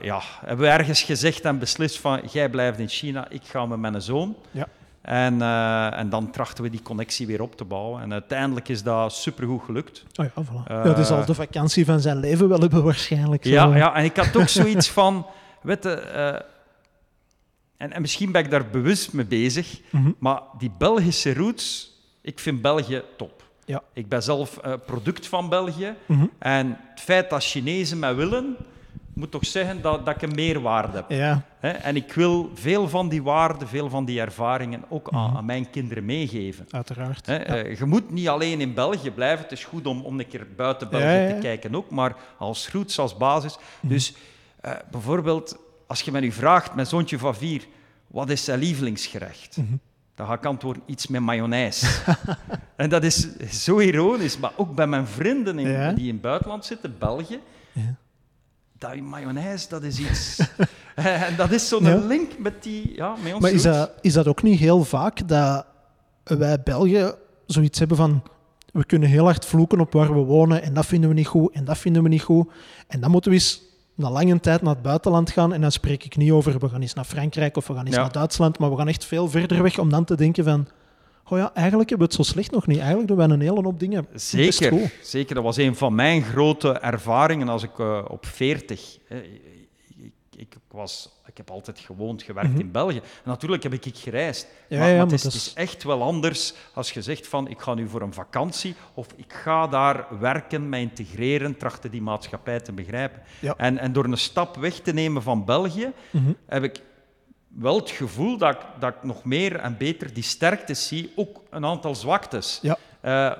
ja, 0.00 0.20
hebben 0.44 0.66
we 0.66 0.72
ergens 0.72 1.02
gezegd 1.02 1.40
en 1.40 1.58
beslist 1.58 1.98
van, 1.98 2.20
jij 2.32 2.48
blijft 2.48 2.78
in 2.78 2.88
China, 2.88 3.28
ik 3.28 3.42
ga 3.44 3.66
met 3.66 3.78
mijn 3.78 4.02
zoon. 4.02 4.36
Ja. 4.50 4.68
En, 5.00 5.34
uh, 5.34 5.98
en 5.98 6.08
dan 6.08 6.30
trachten 6.30 6.64
we 6.64 6.70
die 6.70 6.82
connectie 6.82 7.26
weer 7.26 7.42
op 7.42 7.56
te 7.56 7.64
bouwen. 7.64 8.02
En 8.02 8.12
uiteindelijk 8.12 8.68
is 8.68 8.82
dat 8.82 9.12
supergoed 9.12 9.62
gelukt. 9.62 10.04
Oh 10.14 10.26
ja, 10.34 10.44
voilà. 10.44 10.70
Uh, 10.70 10.84
dat 10.84 10.98
is 10.98 11.10
al 11.10 11.24
de 11.24 11.34
vakantie 11.34 11.84
van 11.84 12.00
zijn 12.00 12.16
leven 12.16 12.48
wel 12.48 12.60
hebben 12.60 12.84
waarschijnlijk. 12.84 13.44
Zo. 13.44 13.50
Ja, 13.50 13.76
ja, 13.76 13.94
en 13.94 14.04
ik 14.04 14.16
had 14.16 14.36
ook 14.36 14.48
zoiets 14.48 14.90
van... 14.90 15.26
Weet 15.62 15.82
je, 15.82 16.44
en, 17.76 17.92
en 17.92 18.00
misschien 18.00 18.32
ben 18.32 18.44
ik 18.44 18.50
daar 18.50 18.66
bewust 18.66 19.12
mee 19.12 19.26
bezig, 19.26 19.80
mhm. 19.90 20.10
maar 20.18 20.40
die 20.58 20.70
Belgische 20.78 21.34
roots, 21.34 21.92
ik 22.20 22.38
vind 22.38 22.62
België 22.62 23.02
top. 23.16 23.42
Ja. 23.64 23.82
Ik 23.92 24.08
ben 24.08 24.22
zelf 24.22 24.60
product 24.86 25.26
van 25.26 25.48
België. 25.48 25.94
Mhm. 26.06 26.26
En 26.38 26.78
het 26.90 27.00
feit 27.00 27.30
dat 27.30 27.44
Chinezen 27.44 27.98
mij 27.98 28.14
willen, 28.14 28.56
moet 29.20 29.30
toch 29.30 29.46
zeggen 29.46 29.82
dat, 29.82 30.06
dat 30.06 30.14
ik 30.14 30.22
een 30.22 30.34
meerwaarde 30.34 30.96
heb. 30.96 31.10
Ja. 31.10 31.42
En 31.60 31.96
ik 31.96 32.12
wil 32.12 32.50
veel 32.54 32.88
van 32.88 33.08
die 33.08 33.22
waarden, 33.22 33.68
veel 33.68 33.88
van 33.88 34.04
die 34.04 34.20
ervaringen 34.20 34.84
ook 34.88 35.08
aan, 35.10 35.28
mhm. 35.28 35.36
aan 35.36 35.44
mijn 35.44 35.70
kinderen 35.70 36.04
meegeven. 36.04 36.66
Uiteraard. 36.70 37.28
Uh, 37.28 37.78
je 37.78 37.84
moet 37.84 38.10
niet 38.10 38.28
alleen 38.28 38.60
in 38.60 38.74
België 38.74 39.10
blijven. 39.10 39.42
Het 39.42 39.52
is 39.52 39.64
goed 39.64 39.86
om, 39.86 40.02
om 40.02 40.18
een 40.18 40.28
keer 40.28 40.46
buiten 40.56 40.90
België 40.90 41.34
te 41.34 41.40
kijken 41.40 41.74
ook, 41.74 41.90
maar 41.90 42.16
als 42.38 42.70
roots, 42.70 42.98
als 42.98 43.16
basis. 43.16 43.58
Dus 43.80 44.14
uh, 44.64 44.72
bijvoorbeeld 44.90 45.58
als 45.86 46.00
je 46.00 46.10
mij 46.10 46.20
nu 46.20 46.32
vraagt, 46.32 46.74
mijn 46.74 46.86
zoontje 46.86 47.18
van 47.18 47.34
vier, 47.34 47.66
wat 48.06 48.30
is 48.30 48.44
zijn 48.44 48.58
lievelingsgerecht? 48.58 49.56
Mm 49.56 49.66
-hmm. 49.66 49.80
Dan 50.14 50.26
ga 50.26 50.34
ik 50.34 50.44
antwoorden, 50.44 50.82
iets 50.86 51.06
met 51.06 51.20
mayonaise. 51.20 51.86
En 52.76 52.88
dat 52.88 53.04
is 53.04 53.36
zo 53.38 53.78
ironisch, 53.78 54.38
maar 54.38 54.52
ook 54.56 54.74
bij 54.74 54.86
mijn 54.86 55.06
vrienden 55.06 55.58
in, 55.58 55.94
die 55.94 56.06
in 56.06 56.12
het 56.12 56.20
buitenland 56.20 56.64
zitten, 56.64 56.98
België. 56.98 57.40
Ja. 57.72 57.94
Dat 58.80 58.96
mayonaise, 58.96 59.68
dat 59.68 59.82
is 59.82 59.98
iets... 59.98 60.38
en 60.94 61.36
dat 61.36 61.50
is 61.50 61.68
zo'n 61.68 62.06
link 62.06 62.38
met, 62.38 62.62
die, 62.62 62.94
ja, 62.94 63.14
met 63.22 63.32
ons 63.32 63.42
Maar 63.42 63.52
is 63.52 63.62
dat, 63.62 63.90
is 64.00 64.12
dat 64.12 64.26
ook 64.26 64.42
niet 64.42 64.58
heel 64.58 64.84
vaak 64.84 65.28
dat 65.28 65.66
wij 66.24 66.62
België 66.62 67.12
zoiets 67.46 67.78
hebben 67.78 67.96
van 67.96 68.22
we 68.72 68.84
kunnen 68.84 69.08
heel 69.08 69.24
hard 69.24 69.44
vloeken 69.44 69.80
op 69.80 69.92
waar 69.92 70.14
we 70.14 70.20
wonen 70.20 70.62
en 70.62 70.74
dat 70.74 70.86
vinden 70.86 71.08
we 71.08 71.14
niet 71.14 71.26
goed 71.26 71.52
en 71.52 71.64
dat 71.64 71.78
vinden 71.78 72.02
we 72.02 72.08
niet 72.08 72.22
goed. 72.22 72.50
En 72.88 73.00
dan 73.00 73.10
moeten 73.10 73.30
we 73.30 73.36
eens 73.36 73.62
na 73.94 74.10
lange 74.10 74.40
tijd 74.40 74.62
naar 74.62 74.74
het 74.74 74.82
buitenland 74.82 75.30
gaan 75.30 75.52
en 75.52 75.60
dan 75.60 75.72
spreek 75.72 76.04
ik 76.04 76.16
niet 76.16 76.30
over 76.30 76.58
we 76.58 76.68
gaan 76.68 76.80
eens 76.80 76.94
naar 76.94 77.04
Frankrijk 77.04 77.56
of 77.56 77.66
we 77.66 77.74
gaan 77.74 77.86
eens 77.86 77.96
naar 77.96 78.12
Duitsland, 78.12 78.58
maar 78.58 78.70
we 78.70 78.76
gaan 78.76 78.88
echt 78.88 79.04
veel 79.04 79.28
verder 79.28 79.62
weg 79.62 79.78
om 79.78 79.90
dan 79.90 80.04
te 80.04 80.16
denken 80.16 80.44
van 80.44 80.66
oh 81.30 81.38
ja, 81.38 81.54
eigenlijk 81.54 81.90
hebben 81.90 82.08
we 82.08 82.14
het 82.14 82.26
zo 82.26 82.32
slecht 82.32 82.50
nog 82.50 82.66
niet. 82.66 82.78
Eigenlijk 82.78 83.08
doen 83.08 83.16
we 83.16 83.22
een 83.22 83.40
hele 83.40 83.62
hoop 83.62 83.80
dingen 83.80 84.06
Zeker, 84.14 84.92
zeker. 85.02 85.34
Dat 85.34 85.44
was 85.44 85.56
een 85.56 85.76
van 85.76 85.94
mijn 85.94 86.22
grote 86.22 86.72
ervaringen 86.72 87.48
als 87.48 87.62
ik 87.62 87.78
uh, 87.78 88.04
op 88.08 88.26
40 88.26 88.98
ik, 90.40 90.56
was, 90.70 91.20
ik 91.26 91.36
heb 91.36 91.50
altijd 91.50 91.78
gewoond, 91.78 92.22
gewerkt 92.22 92.50
mhm. 92.50 92.60
in 92.60 92.70
België. 92.70 92.96
En 92.96 93.02
natuurlijk 93.24 93.62
heb 93.62 93.72
ik, 93.72 93.86
ik 93.86 93.96
gereisd. 93.96 94.46
Ja, 94.68 94.78
maar, 94.78 94.88
ja, 94.88 95.04
maar 95.04 95.12
het, 95.12 95.24
is, 95.24 95.52
echt 95.54 95.82
wel 95.82 96.02
anders 96.02 96.54
als 96.74 96.90
je 96.90 97.02
zegt 97.02 97.26
van 97.26 97.48
ik 97.48 97.60
ga 97.60 97.74
nu 97.74 97.88
voor 97.88 98.02
een 98.02 98.12
vakantie 98.12 98.74
of 98.94 99.06
ik 99.16 99.32
ga 99.32 99.66
daar 99.66 100.06
werken, 100.20 100.68
mij 100.68 100.80
integreren, 100.80 101.56
trachten 101.56 101.90
die 101.90 102.02
maatschappij 102.02 102.60
te 102.60 102.72
begrijpen. 102.72 103.22
En, 103.56 103.78
en 103.78 103.92
door 103.92 104.04
een 104.04 104.18
stap 104.18 104.56
weg 104.56 104.74
te 104.74 104.92
nemen 104.92 105.22
van 105.22 105.44
België 105.44 105.92
mhm. 106.10 106.32
heb 106.46 106.62
ik 106.62 106.82
wel 107.54 107.76
het 107.76 107.90
gevoel 107.90 108.36
dat 108.36 108.54
ik, 108.54 108.60
dat 108.78 108.94
ik 108.94 109.02
nog 109.02 109.24
meer 109.24 109.56
en 109.56 109.76
beter 109.76 110.14
die 110.14 110.22
sterktes 110.22 110.88
zie, 110.88 111.12
ook 111.16 111.42
een 111.50 111.64
aantal 111.64 111.94
zwaktes. 111.94 112.58
Ja. 112.62 112.76
Uh, 113.04 113.36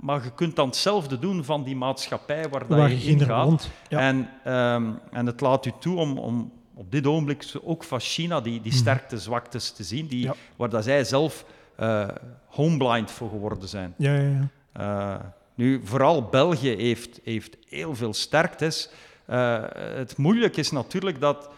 maar 0.00 0.24
je 0.24 0.34
kunt 0.34 0.56
dan 0.56 0.66
hetzelfde 0.66 1.18
doen 1.18 1.44
van 1.44 1.64
die 1.64 1.76
maatschappij 1.76 2.48
waar, 2.48 2.66
dat 2.66 3.02
je 3.02 3.10
in 3.10 3.20
gaat. 3.20 3.68
En, 3.88 4.16
um, 4.46 4.98
en 5.10 5.26
het 5.26 5.40
laat 5.40 5.66
u 5.66 5.72
toe 5.78 5.98
om, 5.98 6.18
om 6.18 6.52
op 6.74 6.90
dit 6.90 7.06
ogenblik 7.06 7.52
ook 7.62 7.84
van 7.84 8.00
China 8.00 8.40
die, 8.40 8.60
die 8.60 8.72
mhm. 8.72 8.80
sterkte, 8.80 9.18
zwaktes 9.18 9.72
te 9.72 9.82
zien, 9.82 10.06
die, 10.06 10.30
waar 10.56 10.68
dat 10.68 10.84
zij 10.84 11.04
zelf 11.04 11.44
uh, 11.80 12.08
homeblind 12.46 13.10
voor 13.10 13.28
geworden 13.28 13.68
zijn. 13.68 13.94
Ja, 13.96 14.14
ja, 14.14 14.28
ja. 14.28 14.48
Uh, 14.80 15.24
nu, 15.54 15.80
vooral 15.84 16.22
België 16.22 16.76
heeft, 16.76 17.20
heeft 17.24 17.56
heel 17.68 17.94
veel 17.94 18.14
sterktes. 18.14 18.90
Uh, 19.30 19.62
het 19.74 20.16
moeilijke 20.16 20.60
is 20.60 20.70
natuurlijk 20.70 21.20
dat 21.20 21.50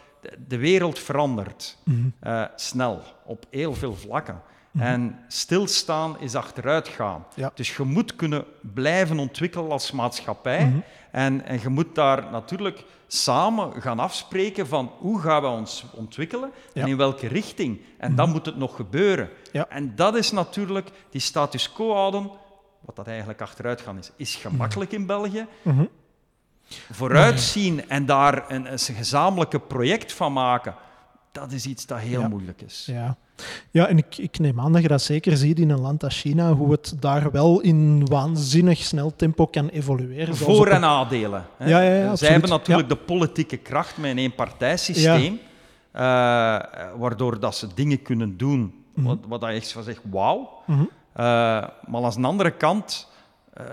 de 0.46 0.58
wereld 0.58 0.98
verandert 0.98 1.78
mm 1.84 2.12
snel, 2.56 3.02
op 3.24 3.44
heel 3.50 3.74
veel 3.74 3.94
vlakken. 3.94 4.42
Mhm. 4.72 4.84
En 4.84 5.18
stilstaan 5.28 6.20
is 6.20 6.34
achteruit 6.34 6.88
gaan. 6.88 7.26
Dus 7.54 7.76
je 7.76 7.82
moet 7.82 8.16
kunnen 8.16 8.44
blijven 8.60 9.18
ontwikkelen 9.18 9.70
als 9.70 9.90
maatschappij. 9.90 10.66
Mhm. 10.66 10.78
en, 11.10 11.44
en 11.44 11.60
je 11.60 11.68
moet 11.68 11.94
daar 11.94 12.30
natuurlijk 12.30 12.84
samen 13.06 13.82
gaan 13.82 13.98
afspreken 13.98 14.66
van 14.66 14.92
hoe 14.98 15.20
gaan 15.20 15.42
we 15.42 15.48
ons 15.48 15.84
ontwikkelen 15.94 16.50
en 16.72 16.88
in 16.88 16.96
welke 16.96 17.26
richting. 17.26 17.80
En 17.98 18.14
dan 18.14 18.24
mhm. 18.24 18.36
moet 18.36 18.46
het 18.46 18.56
nog 18.56 18.76
gebeuren. 18.76 19.28
En 19.68 19.94
dat 19.94 20.16
is 20.16 20.30
natuurlijk 20.30 20.90
die 21.10 21.20
status 21.20 21.72
quo 21.72 21.92
houden, 21.92 22.30
wat 22.80 22.96
dat 22.96 23.06
eigenlijk 23.06 23.40
achteruit 23.40 23.80
gaan 23.80 23.98
is, 23.98 24.10
is 24.16 24.34
gemakkelijk 24.34 24.92
in 24.92 25.06
België. 25.06 25.46
Vooruitzien 26.90 27.88
en 27.88 28.06
daar 28.06 28.50
een, 28.50 28.72
een 28.72 28.78
gezamenlijke 28.78 29.60
project 29.60 30.12
van 30.12 30.32
maken, 30.32 30.74
dat 31.32 31.52
is 31.52 31.66
iets 31.66 31.86
dat 31.86 31.98
heel 31.98 32.28
moeilijk 32.28 32.62
is. 32.62 32.84
Ja. 32.86 33.16
Ja, 33.70 33.86
en 33.86 33.98
ik, 33.98 34.18
ik, 34.18 34.38
neem 34.38 34.60
aan 34.60 34.72
dat 34.72 34.82
je 34.82 34.88
dat 34.88 35.02
zeker 35.02 35.36
ziet 35.36 35.58
in 35.58 35.70
een 35.70 35.80
land 35.80 36.04
als 36.04 36.20
China, 36.20 36.52
hoe 36.52 36.70
het 36.70 36.94
daar 37.00 37.30
wel 37.30 37.60
in 37.60 38.06
waanzinnig 38.06 38.78
snel 38.78 39.16
tempo 39.16 39.46
kan 39.46 39.68
evolueren. 39.68 40.36
Voor- 40.36 40.66
en 40.66 40.80
nadelen. 40.80 41.46
Hè? 41.56 41.68
Ja, 41.68 41.80
ja, 41.80 41.94
ja, 41.94 42.16
Zij 42.16 42.30
hebben 42.30 42.50
natuurlijk 42.50 42.88
de 42.88 42.96
politieke 42.96 43.56
kracht 43.56 43.96
met 43.96 44.10
een 44.10 44.18
eenpartijsysteem, 44.18 45.32
uh, 45.32 46.00
waardoor 46.96 47.40
dat 47.40 47.56
ze 47.56 47.66
dingen 47.74 48.02
kunnen 48.02 48.36
doen 48.36 48.60
mm 48.94 49.04
wat, 49.04 49.18
wat 49.28 49.40
je 49.40 49.46
echt 49.46 49.72
van 49.72 49.82
zegt, 49.82 50.00
wauw. 50.10 50.62
Mm 50.66 50.76
-hmm. 50.76 50.88
uh, 51.16 51.24
maar 51.86 52.04
aan 52.04 52.20
de 52.20 52.26
andere 52.26 52.50
kant 52.50 53.08
uh, 53.60 53.66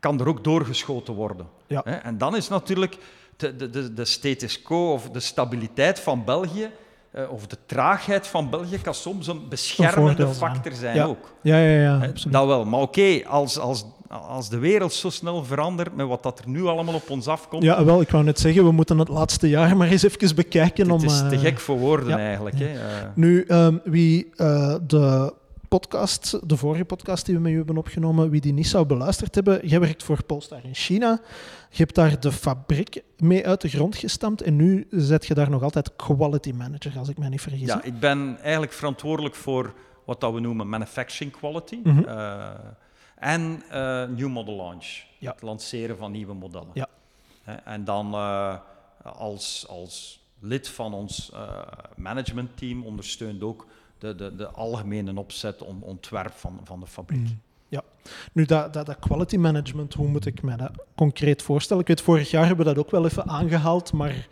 kan 0.00 0.20
er 0.20 0.28
ook 0.28 0.44
doorgeschoten 0.44 1.14
worden. 1.14 1.46
Ja. 1.66 1.84
En 1.84 2.18
dan 2.18 2.36
is 2.36 2.48
natuurlijk 2.48 2.96
de, 3.36 3.56
de, 3.56 3.92
de 3.94 4.04
status 4.04 4.62
quo 4.62 4.92
of 4.92 5.10
de 5.10 5.20
stabiliteit 5.20 6.00
van 6.00 6.24
België 6.24 6.70
uh, 7.16 7.32
of 7.32 7.46
de 7.46 7.56
traagheid 7.66 8.26
van 8.26 8.50
België 8.50 8.78
kan 8.78 8.94
soms 8.94 9.26
een 9.26 9.48
beschermende 9.48 10.28
factor 10.28 10.72
zijn 10.72 11.02
ook. 11.02 11.32
Ja, 11.42 11.58
ja, 11.58 11.80
ja. 11.80 12.12
Dat 12.28 12.46
wel. 12.46 12.64
Maar 12.64 12.80
oké, 12.80 13.20
als, 13.26 13.58
als, 13.58 13.84
als 14.08 14.48
de 14.48 14.58
wereld 14.58 14.92
zo 14.92 15.10
snel 15.10 15.44
verandert 15.44 15.96
met 15.96 16.06
wat 16.06 16.22
dat 16.22 16.38
er 16.38 16.48
nu 16.48 16.64
allemaal 16.64 16.94
op 16.94 17.10
ons 17.10 17.28
afkomt. 17.28 17.62
Ja, 17.62 17.84
wel, 17.84 18.00
ik 18.00 18.10
wou 18.10 18.24
net 18.24 18.40
zeggen, 18.40 18.64
we 18.64 18.72
moeten 18.72 18.98
het 18.98 19.08
laatste 19.08 19.48
jaar 19.48 19.76
maar 19.76 19.88
eens 19.88 20.02
even 20.02 20.34
bekijken. 20.34 20.90
Het 20.90 21.02
is 21.02 21.18
te 21.28 21.38
gek 21.38 21.60
voor 21.60 21.78
woorden 21.78 22.18
eigenlijk. 22.18 22.58
Hè. 22.58 22.70
Nu, 23.14 23.44
um, 23.48 23.80
wie 23.84 24.32
uh, 24.36 24.74
de 24.86 25.34
podcast, 25.68 26.48
de 26.48 26.56
vorige 26.56 26.84
podcast 26.84 27.26
die 27.26 27.34
we 27.34 27.40
met 27.40 27.52
u 27.52 27.56
hebben 27.56 27.76
opgenomen, 27.76 28.30
wie 28.30 28.40
die 28.40 28.52
niet 28.52 28.66
zou 28.66 28.86
beluisterd 28.86 29.34
hebben, 29.34 29.66
jij 29.66 29.80
werkt 29.80 30.02
voor 30.02 30.24
Polestar 30.24 30.64
in 30.64 30.74
China. 30.74 31.20
Je 31.70 31.76
hebt 31.76 31.94
daar 31.94 32.20
de 32.20 32.32
fabriek 32.32 33.02
mee 33.18 33.46
uit 33.46 33.60
de 33.60 33.68
grond 33.68 33.96
gestampt 33.96 34.42
en 34.42 34.56
nu 34.56 34.86
zet 34.90 35.26
je 35.26 35.34
daar 35.34 35.50
nog 35.50 35.62
altijd 35.62 35.96
quality 35.96 36.52
manager, 36.52 36.98
als 36.98 37.08
ik 37.08 37.18
me 37.18 37.28
niet 37.28 37.40
vergis. 37.40 37.66
Ja, 37.66 37.82
ik 37.82 38.00
ben 38.00 38.38
eigenlijk 38.42 38.72
verantwoordelijk 38.72 39.34
voor 39.34 39.74
wat 40.04 40.20
dat 40.20 40.32
we 40.32 40.40
noemen 40.40 40.68
manufacturing 40.68 41.36
quality 41.36 41.80
mm 41.82 42.04
en 43.16 43.62
uh, 43.72 44.04
new 44.04 44.28
model 44.28 44.56
launch, 44.56 45.04
ja. 45.18 45.32
het 45.32 45.42
lanceren 45.42 45.96
van 45.96 46.12
nieuwe 46.12 46.34
modellen. 46.34 46.70
Ja. 46.74 46.88
En 47.64 47.84
dan 47.84 48.14
uh, 48.14 48.56
als, 49.02 49.66
als 49.68 50.24
lid 50.40 50.68
van 50.68 50.94
ons 50.94 51.32
managementteam 51.96 52.84
ondersteunt 52.84 53.42
ook 53.42 53.66
de, 53.98 54.14
de, 54.14 54.36
de 54.36 54.48
algemene 54.48 55.18
opzet, 55.18 55.62
om, 55.62 55.82
ontwerp 55.82 56.32
van, 56.32 56.60
van 56.64 56.80
de 56.80 56.86
fabriek. 56.86 57.20
Mm. 57.20 57.40
Ja, 57.68 57.82
nu 58.32 58.44
dat, 58.44 58.72
dat, 58.72 58.86
dat, 58.86 58.98
quality 58.98 59.36
management, 59.36 59.94
hoe 59.94 60.08
moet 60.08 60.26
ik 60.26 60.42
me 60.42 60.56
dat 60.56 60.70
concreet 60.94 61.42
voorstellen? 61.42 61.82
Ik 61.82 61.88
weet, 61.88 62.00
vorig 62.00 62.30
jaar 62.30 62.46
hebben 62.46 62.66
we 62.66 62.74
dat 62.74 62.84
ook 62.84 62.90
wel 62.90 63.04
even 63.04 63.26
aangehaald, 63.26 63.92
maar 63.92 64.28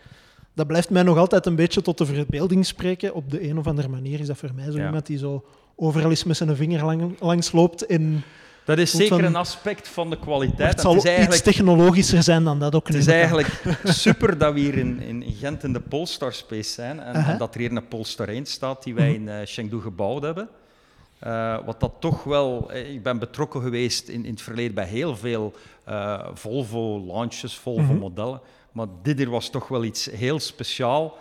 dat 0.54 0.66
blijft 0.66 0.90
mij 0.90 1.02
nog 1.02 1.16
altijd 1.16 1.46
een 1.46 1.56
beetje 1.56 1.82
tot 1.82 1.98
de 1.98 2.06
verbeelding 2.06 2.66
spreken. 2.66 3.14
Op 3.14 3.30
de 3.30 3.48
een 3.48 3.58
of 3.58 3.66
andere 3.66 3.88
manier 3.88 4.20
is 4.20 4.26
dat 4.26 4.36
voor 4.36 4.54
mij 4.54 4.70
zo 4.70 4.78
iemand 4.78 5.06
die 5.06 5.18
zo 5.18 5.44
overal 5.76 6.10
eens 6.10 6.24
met 6.24 6.36
zijn 6.36 6.56
vinger 6.56 6.84
lang, 6.84 7.20
langs 7.20 7.52
loopt 7.52 7.84
in 7.84 8.22
dat 8.64 8.78
is 8.78 8.90
zeker 8.90 9.24
een 9.24 9.36
aspect 9.36 9.88
van 9.88 10.10
de 10.10 10.18
kwaliteit. 10.18 10.70
Het 10.70 10.80
zal 10.80 10.94
het 10.94 11.04
iets 11.04 11.42
technologischer 11.42 12.22
zijn 12.22 12.44
dan 12.44 12.58
dat 12.58 12.74
ook. 12.74 12.86
Het 12.86 12.96
is 12.96 13.06
eigenlijk 13.06 13.62
super 13.84 14.38
dat 14.38 14.54
we 14.54 14.60
hier 14.60 14.78
in, 14.78 15.00
in 15.00 15.24
Gent 15.38 15.64
in 15.64 15.72
de 15.72 15.80
Polestar 15.80 16.32
Space 16.32 16.70
zijn 16.70 17.00
en, 17.00 17.38
dat 17.38 17.54
er 17.54 17.60
hier 17.60 17.72
een 17.72 17.88
Polestar 17.88 18.28
1 18.28 18.46
staat 18.46 18.82
die 18.82 18.94
wij 18.94 19.10
mhm. 19.10 19.14
in 19.14 19.26
uh, 19.26 19.34
Chengdu 19.44 19.80
gebouwd 19.80 20.22
hebben. 20.22 20.48
Uh, 21.26 21.58
wat 21.64 21.80
dat 21.80 21.92
toch 21.98 22.24
wel, 22.24 22.70
eh, 22.70 22.92
ik 22.92 23.02
ben 23.02 23.18
betrokken 23.18 23.62
geweest 23.62 24.08
in, 24.08 24.24
in 24.24 24.30
het 24.30 24.42
verleden 24.42 24.74
bij 24.74 24.86
heel 24.86 25.16
veel 25.16 25.54
Volvo 26.34 27.04
launches, 27.06 27.56
Volvo 27.56 27.82
mhm. 27.82 27.98
modellen. 27.98 28.40
Maar 28.72 28.86
dit 29.02 29.18
hier 29.18 29.30
was 29.30 29.50
toch 29.50 29.68
wel 29.68 29.84
iets 29.84 30.10
heel 30.10 30.40
speciaal. 30.40 31.18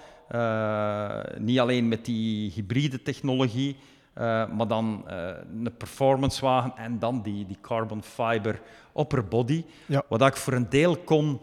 niet 1.37 1.59
alleen 1.59 1.87
met 1.87 2.05
die 2.05 2.51
hybride 2.55 3.01
technologie, 3.01 3.75
uh, 4.17 4.47
maar 4.47 4.67
dan 4.67 5.05
uh, 5.07 5.27
een 5.63 5.77
performancewagen 5.77 6.73
en 6.75 6.99
dan 6.99 7.21
die, 7.21 7.45
die 7.45 7.57
carbon 7.61 8.03
fiber 8.03 8.61
upper 8.95 9.25
body. 9.25 9.65
Ja. 9.85 10.03
Wat 10.07 10.21
ik 10.21 10.35
voor 10.35 10.53
een 10.53 10.69
deel 10.69 10.97
kon 10.97 11.41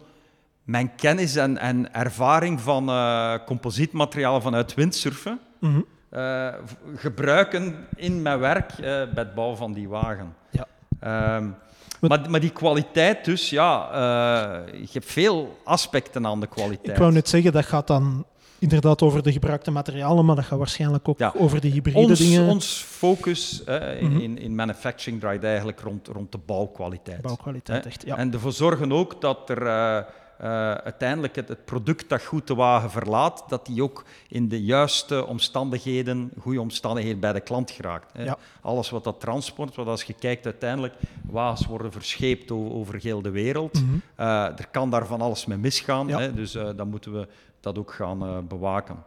mijn 0.63 0.95
kennis 0.95 1.37
en, 1.37 1.59
en 1.59 1.95
ervaring 1.95 2.61
van 2.61 2.89
uh, 2.89 3.35
composietmateriaal 3.47 4.41
vanuit 4.41 4.75
windsurfen 4.75 5.41
mm 5.59 5.85
gebruiken 6.97 7.87
in 7.97 8.23
mijn 8.23 8.39
werk 8.39 8.73
bij 8.77 9.09
het 9.15 9.35
bouwen 9.35 9.57
van 9.57 9.73
die 9.73 9.89
wagen. 9.89 10.35
Ja. 10.51 11.37
Um, 11.37 11.55
maar, 12.01 12.31
maar, 12.31 12.41
die 12.41 12.51
kwaliteit 12.51 13.25
dus, 13.25 13.51
ja, 13.51 13.89
je 14.73 14.89
hebt 14.93 15.13
veel 15.13 15.59
aspecten 15.65 16.27
aan 16.27 16.41
de 16.41 16.47
kwaliteit. 16.47 16.89
Ik 16.89 16.97
wou 16.97 17.13
net 17.13 17.29
zeggen, 17.29 17.53
dat 17.53 17.65
gaat 17.65 17.87
dan 17.87 18.25
inderdaad 18.61 19.03
over 19.03 19.23
de 19.23 19.33
gebruikte 19.33 19.71
materialen, 19.71 20.25
maar 20.25 20.37
dat 20.37 20.45
gaat 20.45 20.59
waarschijnlijk 20.59 21.09
ook 21.09 21.19
over 21.35 21.61
de 21.61 21.69
hybride 21.69 21.99
ons, 21.99 22.19
dingen. 22.19 22.49
Ons 22.49 22.85
focus 22.87 23.63
in, 23.65 24.11
mhm. 24.11 24.21
in, 24.21 24.39
in, 24.39 24.55
manufacturing 24.55 25.21
draait 25.21 25.45
eigenlijk 25.45 25.81
rond, 25.81 26.07
rond 26.07 26.33
de 26.33 26.39
bouwkwaliteit. 26.39 27.21
Bouwkwaliteit, 27.21 27.87
echt, 27.87 28.03
ja. 28.07 28.17
En 28.17 28.33
ervoor 28.33 28.53
zorgen 28.53 28.93
ook 28.93 29.21
dat 29.21 29.51
er 29.51 29.63
uh, 29.63 30.01
uh, 30.43 30.73
uiteindelijk 30.73 31.37
het, 31.37 31.49
het, 31.49 31.65
product 31.65 32.09
dat 32.09 32.25
goed 32.25 32.47
de 32.47 32.55
wagen 32.55 32.91
verlaat, 32.91 33.45
dat 33.49 33.67
die 33.67 33.83
ook 33.83 34.05
in 34.29 34.49
de 34.49 34.63
juiste 34.65 35.27
omstandigheden, 35.27 36.31
goede 36.41 36.61
omstandigheden 36.61 37.21
bij 37.21 37.33
de 37.33 37.41
klant 37.41 37.71
geraakt. 37.71 38.13
Hè. 38.13 38.25
Ja. 38.25 38.39
Alles 38.61 38.91
wat 38.91 39.05
dat 39.05 39.21
transport, 39.21 39.75
wat 39.75 39.87
als 39.87 40.03
je 40.03 40.13
kijkt 40.13 40.45
uiteindelijk, 40.45 40.95
wagens 41.23 41.67
worden 41.67 41.93
verscheept 41.93 42.51
over, 42.51 42.73
over 42.73 42.95
heel 43.03 43.23
de 43.23 43.31
wereld. 43.31 43.81
Mm 43.81 43.89
-hmm. 43.89 44.03
uh, 44.27 44.45
er 44.45 44.69
kan 44.71 44.91
daar 44.91 45.07
van 45.07 45.21
alles 45.21 45.47
mee 45.47 45.59
misgaan, 45.59 46.09
ja. 46.09 46.19
hè, 46.19 46.35
dus 46.35 46.53
dan 46.53 46.89
moeten 46.89 47.13
we 47.13 47.29
dat 47.61 47.79
ook 47.79 47.93
gaan 47.93 48.23
uh, 48.23 48.39
bewaken. 48.39 49.05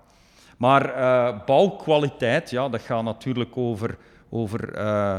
Maar 0.58 0.98
uh, 0.98 1.46
bouwkwaliteit, 1.46 2.50
ja, 2.50 2.70
dat 2.70 2.82
gaat 2.82 3.04
natuurlijk 3.04 3.58
over, 3.58 3.98
over 4.30 4.78
uh, 4.78 5.18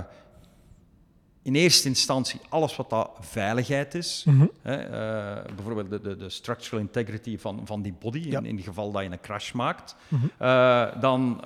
in 1.43 1.55
eerste 1.55 1.89
instantie 1.89 2.41
alles 2.49 2.77
wat 2.77 2.91
dat 2.91 3.11
veiligheid 3.21 3.95
is. 3.95 4.25
Mhm. 4.27 4.47
hè, 4.63 4.85
uh, 4.85 5.45
bijvoorbeeld 5.55 5.91
de, 5.91 6.01
de, 6.01 6.17
de, 6.17 6.31
structural 6.31 6.81
integrity 6.81 7.39
van, 7.39 7.61
van 7.65 7.83
die 7.83 7.95
body, 8.01 8.19
in, 8.19 8.47
in 8.47 8.57
het 8.57 8.65
geval 8.65 8.93
dat 8.93 9.03
je 9.03 9.11
een 9.11 9.21
crash 9.21 9.53
maakt. 9.53 9.97
Mhm. 10.09 11.01
dan 11.01 11.39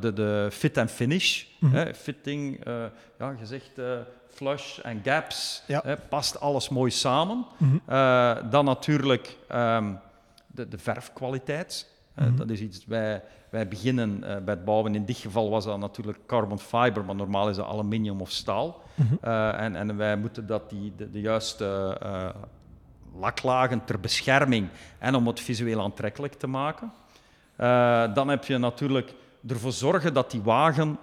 de, 0.00 0.12
de 0.14 0.48
fit 0.52 0.76
en 0.76 0.88
finish. 0.88 1.44
Mhm. 1.58 1.74
hè, 1.74 1.94
fitting, 1.94 2.60
ja, 3.18 3.34
gezegd 3.38 3.70
flush 4.28 4.78
en 4.78 5.00
gaps. 5.04 5.62
Ja. 5.66 5.80
Hè, 5.84 5.96
past 5.96 6.40
alles 6.40 6.68
mooi 6.68 6.90
samen. 6.90 7.46
dan 8.50 8.64
natuurlijk 8.64 9.36
um, 9.52 9.98
de, 10.56 10.68
de 10.68 10.78
verfkwaliteit. 10.78 11.94
Dat 12.36 12.50
is 12.50 12.60
iets, 12.60 12.86
wij, 12.86 13.22
wij 13.50 13.68
beginnen 13.68 14.20
bij 14.20 14.54
het 14.54 14.64
bouwen. 14.64 14.94
In 14.94 15.04
dit 15.04 15.16
geval 15.16 15.50
was 15.50 15.64
dat 15.64 15.78
natuurlijk 15.78 16.18
carbon 16.26 16.58
fiber, 16.58 17.04
maar 17.04 17.14
normaal 17.14 17.48
is 17.48 17.56
dat 17.56 17.66
aluminium 17.66 18.20
of 18.20 18.30
staal. 18.30 18.82
Mhm. 18.94 19.14
Eh, 19.20 19.60
en, 19.60 19.76
en, 19.76 19.96
wij 19.96 20.16
moeten 20.16 20.46
dat 20.46 20.70
die, 20.70 20.92
de, 20.96 21.10
de 21.10 21.20
juiste 21.20 22.00
uh, 22.02 22.28
laklagen 23.18 23.84
ter 23.84 24.00
bescherming 24.00 24.68
en 24.98 25.14
om 25.14 25.26
het 25.26 25.40
visueel 25.40 25.82
aantrekkelijk 25.82 26.34
te 26.34 26.46
maken. 26.46 26.92
Uh, 27.60 28.14
dan 28.14 28.28
heb 28.28 28.44
je 28.44 28.58
natuurlijk 28.58 29.14
ervoor 29.46 29.72
zorgen 29.72 30.14
dat 30.14 30.30
die 30.30 30.42
wagen 30.42 30.98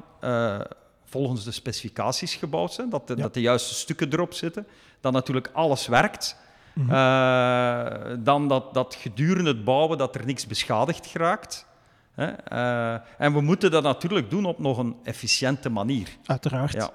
volgens 1.04 1.44
de 1.44 1.52
specificaties 1.52 2.36
gebouwd 2.36 2.74
zijn, 2.74 2.90
dat 2.90 3.08
de, 3.08 3.16
dat 3.16 3.34
de 3.34 3.42
juiste 3.42 3.74
stukken 3.74 4.14
erop 4.14 4.34
zitten, 4.34 4.68
dat 5.02 5.14
natuurlijk 5.14 5.50
alles 5.54 5.88
werkt. 5.88 6.38
Mm 6.74 6.90
-hmm. 6.90 8.24
dan 8.24 8.48
dat, 8.48 8.74
dat 8.74 8.96
gedurende 8.96 9.50
het 9.50 9.64
bouwen 9.64 9.98
dat 9.98 10.16
er 10.16 10.26
niks 10.26 10.48
beschadigd 10.48 11.08
geraakt. 11.08 11.66
Hè? 12.14 12.26
en 13.18 13.34
we 13.34 13.42
moeten 13.42 13.72
dat 13.72 13.84
natuurlijk 13.84 14.30
doen 14.30 14.46
op 14.46 14.60
nog 14.60 14.78
een 14.78 14.96
efficiënte 15.04 15.70
manier. 15.70 16.18
Uiteraard. 16.26 16.74
Ja. 16.74 16.92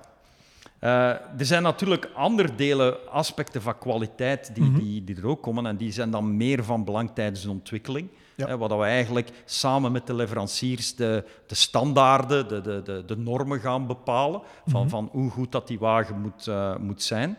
Uh, 0.81 1.09
er 1.39 1.47
zijn 1.47 1.63
natuurlijk 1.63 2.11
andere 2.15 2.55
delen, 2.55 3.11
aspecten 3.11 3.63
van 3.63 3.79
kwaliteit 3.79 4.55
die, 4.55 4.65
mhm. 4.65 4.79
die, 4.79 5.05
die, 5.05 5.17
er 5.17 5.27
ook 5.27 5.43
komen 5.43 5.67
en 5.67 5.77
die 5.77 5.93
zijn 5.93 6.11
dan 6.11 6.37
meer 6.37 6.65
van 6.65 6.85
belang 6.85 7.11
tijdens 7.15 7.43
de 7.43 7.51
ontwikkeling. 7.51 8.09
Ja. 8.35 8.59
wat 8.59 8.71
we 8.71 8.85
eigenlijk 8.85 9.31
samen 9.45 9.93
met 9.93 10.07
de 10.07 10.15
leveranciers 10.15 10.95
de, 10.95 11.25
de 11.47 11.55
standaarden, 11.55 12.49
de, 12.49 12.61
de, 12.61 12.83
de, 12.83 13.05
de 13.07 13.17
normen 13.17 13.61
gaan 13.61 13.87
bepalen 13.87 14.41
van, 14.67 14.81
mhm. 14.81 14.91
van 14.91 15.09
hoe 15.13 15.31
goed 15.31 15.53
dat 15.53 15.69
die 15.69 15.79
wagen 15.79 16.21
moet, 16.21 16.47
uh, 16.47 16.77
moet 16.77 17.03
zijn. 17.03 17.39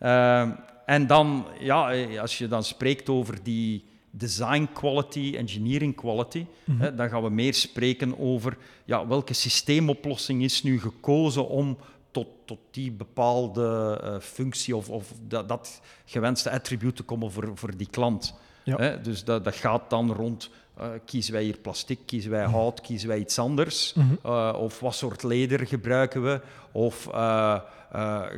Uh, 0.00 0.48
en 0.88 1.06
dan, 1.06 1.46
ja, 1.58 2.06
als 2.18 2.38
je 2.38 2.48
dan 2.48 2.64
spreekt 2.64 3.08
over 3.08 3.42
die 3.42 3.84
design 4.10 4.68
quality, 4.72 5.34
engineering 5.36 5.94
quality, 5.94 6.46
mm 6.64 6.80
hè, 6.80 6.94
dan 6.94 7.08
gaan 7.08 7.22
we 7.22 7.30
meer 7.30 7.54
spreken 7.54 8.18
over 8.18 8.56
ja, 8.84 9.06
welke 9.06 9.32
systeemoplossing 9.32 10.42
is 10.42 10.62
nu 10.62 10.80
gekozen 10.80 11.48
om 11.48 11.78
tot, 12.10 12.26
tot 12.44 12.58
die 12.70 12.92
bepaalde 12.92 14.00
uh, 14.04 14.18
functie 14.20 14.76
of, 14.76 14.88
of 14.88 15.12
dat, 15.26 15.48
dat, 15.48 15.80
gewenste 16.04 16.50
attribuut 16.50 16.96
te 16.96 17.02
komen 17.02 17.32
voor, 17.32 17.50
voor 17.54 17.76
die 17.76 17.88
klant. 17.90 18.34
Ja. 18.64 18.76
Hè? 18.76 19.00
Dus 19.00 19.24
dat, 19.24 19.44
dat 19.44 19.54
gaat 19.54 19.90
dan 19.90 20.12
rond, 20.12 20.50
uh, 20.80 20.86
kiezen 21.04 21.32
wij 21.32 21.42
hier 21.42 21.58
plastic, 21.58 21.98
kiezen 22.06 22.30
wij 22.30 22.44
hout, 22.44 22.80
kiezen 22.80 23.08
wij 23.08 23.18
iets 23.18 23.38
anders? 23.38 23.92
Mm 23.94 24.02
-hmm. 24.22 24.32
uh, 24.32 24.54
of 24.58 24.80
wat 24.80 24.94
soort 24.94 25.22
leder 25.22 25.66
gebruiken 25.66 26.22
we? 26.22 26.40
Of 26.72 27.08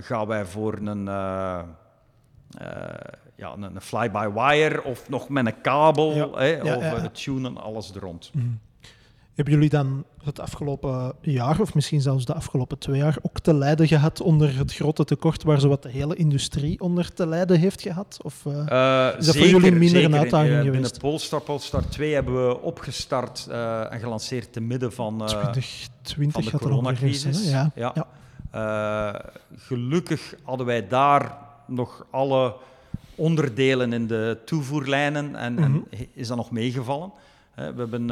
gaan 0.00 0.26
wij 0.26 0.44
voor 0.44 0.74
een, 0.74 1.08
ja, 3.36 3.52
een, 3.52 3.62
een 3.62 3.80
fly-by-wire 3.80 4.84
of 4.84 5.08
nog 5.08 5.28
met 5.28 5.46
een 5.46 5.60
kabel? 5.60 6.14
Ja. 6.14 6.28
Hè? 6.34 6.46
Ja, 6.46 6.76
of 6.76 6.82
ja, 6.82 7.08
tunen, 7.08 7.56
alles 7.56 7.94
er 7.94 8.00
rond. 8.00 8.30
Mm 8.32 8.40
-hmm. 8.40 8.60
Hebben 9.34 9.54
jullie 9.54 9.70
dan 9.70 10.04
het 10.24 10.40
afgelopen 10.40 11.14
jaar, 11.20 11.60
of 11.60 11.74
misschien 11.74 12.00
zelfs 12.00 12.24
de 12.24 12.34
afgelopen 12.34 12.78
twee 12.78 13.00
jaar, 13.00 13.16
ook 13.22 13.40
te 13.40 13.54
lijden 13.54 13.88
gehad 13.88 14.20
onder 14.20 14.58
het 14.58 14.74
grote 14.74 15.04
tekort 15.04 15.42
waar 15.42 15.60
zowat 15.60 15.82
de 15.82 15.88
hele 15.88 16.14
industrie 16.14 16.80
onder 16.80 17.12
te 17.12 17.26
lijden 17.26 17.58
heeft 17.58 17.82
gehad? 17.82 18.18
Of 18.22 18.44
uh, 18.44 18.52
uh, 18.52 19.08
is 19.18 19.26
dat 19.26 19.34
zeker, 19.34 19.50
voor 19.50 19.60
jullie 19.60 19.78
minder 19.78 20.04
een 20.04 20.16
uitdaging 20.16 20.54
in, 20.54 20.62
geweest? 20.62 20.72
Binnen 20.72 21.00
Polestar, 21.00 21.40
Polestar 21.40 21.88
2 21.88 22.14
hebben 22.14 22.48
we 22.48 22.60
opgestart 22.60 23.46
en 23.90 24.00
gelanceerd 24.00 24.52
te 24.52 24.60
midden 24.60 24.92
van, 24.92 25.26
2020 25.26 26.32
van 26.32 26.42
de 26.52 26.58
coronacrisis. 26.58 27.50
Ja. 27.50 27.70
ja. 27.74 28.06
ja. 28.52 29.24
gelukkig 29.56 30.34
hadden 30.42 30.66
wij 30.66 30.88
daar 30.88 31.49
nog 31.70 32.06
alle 32.10 32.54
onderdelen 33.14 33.92
in 33.92 34.06
de 34.06 34.38
toevoerlijnen 34.44 35.36
en, 35.36 35.52
mm 35.52 35.62
-hmm. 35.62 35.86
en 35.90 36.06
is 36.12 36.28
dat 36.28 36.36
nog 36.36 36.50
meegevallen. 36.50 37.12
We 37.54 37.62
hebben 37.62 38.06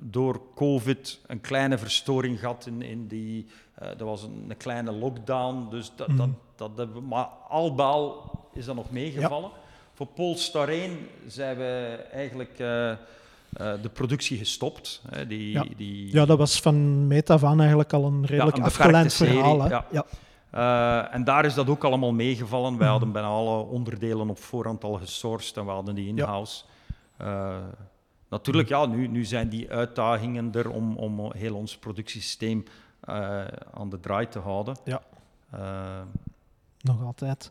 door 0.00 0.40
COVID 0.54 1.20
een 1.26 1.40
kleine 1.40 1.78
verstoring 1.78 2.38
gehad 2.38 2.66
in, 2.66 2.82
in 2.82 3.06
die... 3.06 3.46
Uh, 3.82 3.88
er 3.88 4.04
was 4.04 4.22
een, 4.22 4.44
een, 4.48 4.56
kleine 4.56 4.92
lockdown, 4.92 5.66
dus 5.70 5.92
dat, 5.96 6.08
mm. 6.08 6.16
dat, 6.16 6.28
dat 6.56 6.70
hebben 6.76 6.96
we, 6.96 7.08
maar 7.08 7.28
al 7.48 7.74
bij 7.74 7.84
al 7.84 8.30
is 8.52 8.64
dat 8.64 8.74
nog 8.74 8.90
meegevallen. 8.90 9.50
Ja. 9.54 9.60
Voor 9.94 10.06
Polestar 10.06 10.68
1 10.68 10.98
zijn 11.26 11.56
we 11.56 11.98
eigenlijk 12.12 12.58
uh, 12.58 12.68
uh, 12.68 12.96
de 13.82 13.88
productie 13.92 14.38
gestopt. 14.38 15.02
Hè, 15.10 15.26
die, 15.26 15.50
ja. 15.50 15.64
Die... 15.76 16.12
ja, 16.12 16.26
dat 16.26 16.38
was 16.38 16.60
van 16.60 17.06
meet 17.06 17.30
af 17.30 17.44
aan 17.44 17.58
eigenlijk 17.58 17.92
al 17.92 18.04
een 18.04 18.26
redelijk 18.26 18.56
ja, 18.56 18.62
een 18.62 18.68
afgeleid 18.68 19.14
verhaal. 19.14 19.62
Hè? 19.62 19.68
Ja. 19.68 19.84
ja. 19.90 20.06
Uh, 20.54 21.14
en 21.14 21.24
daar 21.24 21.44
is 21.44 21.54
dat 21.54 21.68
ook 21.68 21.84
allemaal 21.84 22.12
meegevallen. 22.12 22.78
Wij 22.78 22.88
hadden 22.88 23.12
bijna 23.12 23.28
alle 23.28 23.62
onderdelen 23.62 24.30
op 24.30 24.38
voorhand 24.38 24.84
al 24.84 24.94
gesourced 24.94 25.56
en 25.56 25.64
we 25.64 25.70
hadden 25.70 25.94
die 25.94 26.08
in-house. 26.08 26.64
Ja. 27.18 27.50
Uh, 27.50 27.56
Natuurlijk, 28.30 28.68
ja, 28.68 28.86
nu, 28.86 29.06
nu 29.06 29.24
zijn 29.24 29.48
die 29.48 29.70
uitdagingen 29.70 30.54
er 30.54 30.70
om, 30.70 30.96
om 30.96 31.32
heel 31.32 31.54
ons 31.54 31.78
productiesysteem 31.78 32.64
uh, 33.08 33.44
aan 33.74 33.88
de 33.88 34.00
draai 34.00 34.28
te 34.28 34.38
houden. 34.38 34.76
Ja. 34.84 35.02
Nog 36.80 37.04
altijd. 37.04 37.50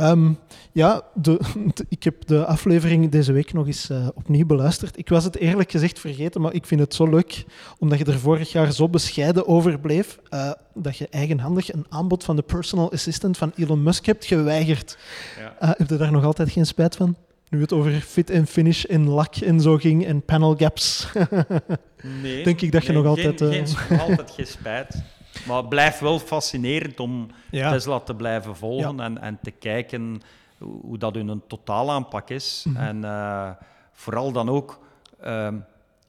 Um, 0.00 0.38
ja, 0.72 1.02
de, 1.14 1.40
de, 1.74 1.86
ik 1.96 2.02
heb 2.02 2.26
de 2.26 2.44
aflevering 2.46 3.10
deze 3.10 3.32
week 3.32 3.52
nog 3.52 3.66
eens 3.66 3.90
uh, 3.90 4.08
opnieuw 4.14 4.46
beluisterd. 4.46 4.98
Ik 4.98 5.08
was 5.08 5.24
het 5.24 5.36
eerlijk 5.36 5.70
gezegd 5.70 5.98
vergeten, 5.98 6.40
maar 6.40 6.52
ik 6.52 6.66
vind 6.66 6.80
het 6.80 6.94
zo 6.94 7.08
leuk, 7.08 7.44
omdat 7.78 7.98
je 7.98 8.04
er 8.04 8.18
vorig 8.18 8.52
jaar 8.52 8.72
zo 8.72 8.88
bescheiden 8.88 9.46
over 9.48 9.78
bleef, 9.78 10.18
uh, 10.30 10.50
dat 10.74 10.96
je 10.96 11.08
eigenhandig 11.10 11.72
een 11.72 11.86
aanbod 11.88 12.24
van 12.24 12.36
de 12.36 12.42
personal 12.42 12.92
assistant 12.92 13.36
van 13.36 13.52
Elon 13.56 13.82
Musk 13.82 14.06
hebt 14.06 14.24
geweigerd. 14.24 14.98
Ja. 15.38 15.56
Uh, 15.62 15.74
heb 15.76 15.88
je 15.88 15.96
daar 15.96 16.12
nog 16.12 16.24
altijd 16.24 16.50
geen 16.50 16.66
spijt 16.66 16.96
van? 16.96 17.16
Nu 17.48 17.60
het 17.60 17.72
over 17.72 17.92
fit 17.92 18.30
en 18.30 18.46
finish 18.46 18.84
in 18.84 19.08
lak 19.08 19.36
en 19.36 19.60
zo 19.60 19.76
ging 19.76 20.06
en 20.06 20.22
panel 20.22 20.56
gaps. 20.56 21.08
nee, 22.22 22.44
denk 22.44 22.60
ik 22.60 22.72
dat 22.72 22.82
je 22.82 22.92
nee, 22.92 23.02
nog 23.02 23.10
altijd... 23.10 23.40
Geen, 23.40 23.66
geen, 23.66 24.00
altijd 24.00 24.30
geen 24.30 24.46
spijt. 24.46 25.02
Maar 25.46 25.56
het 25.56 25.68
blijft 25.68 26.00
wel 26.00 26.18
fascinerend 26.18 27.00
om 27.00 27.30
ja. 27.50 27.70
Tesla 27.70 28.00
te 28.00 28.14
blijven 28.14 28.56
volgen 28.56 28.96
ja. 28.96 29.04
en, 29.04 29.20
en 29.20 29.38
te 29.42 29.50
kijken 29.50 30.22
hoe, 30.58 30.98
dat 30.98 31.14
hun 31.14 31.42
totaalaanpak 31.46 32.30
is. 32.30 32.64
Mm 32.66 32.76
-hmm. 32.76 32.84
En 32.84 32.96
uh, 33.02 33.50
vooral 33.92 34.32
dan 34.32 34.48
ook, 34.48 34.80
uh, 35.24 35.48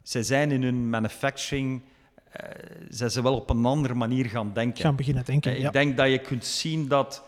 zij 0.04 0.24
zijn 0.24 0.52
in 0.52 0.64
hun 0.64 0.90
manufacturing, 0.90 1.82
uh, 1.82 2.50
zij 2.90 3.10
zijn 3.10 3.24
wel 3.24 3.36
op 3.36 3.50
een 3.50 3.66
andere 3.66 3.94
manier 3.94 4.26
gaan 4.26 4.52
denken. 4.54 4.82
Gaan 4.82 4.96
beginnen 4.96 5.26
denken, 5.26 5.56
Ik 5.56 5.62
ja. 5.62 5.72
denk 5.72 5.98
dat 5.98 6.10
je 6.10 6.20
kunt 6.20 6.46
zien 6.46 6.88
dat 6.88 7.24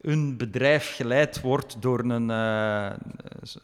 een 0.00 0.36
bedrijf 0.36 0.94
geleid 0.94 1.40
wordt 1.40 1.82
door 1.82 1.98
een, 1.98 2.28
een 2.28 2.98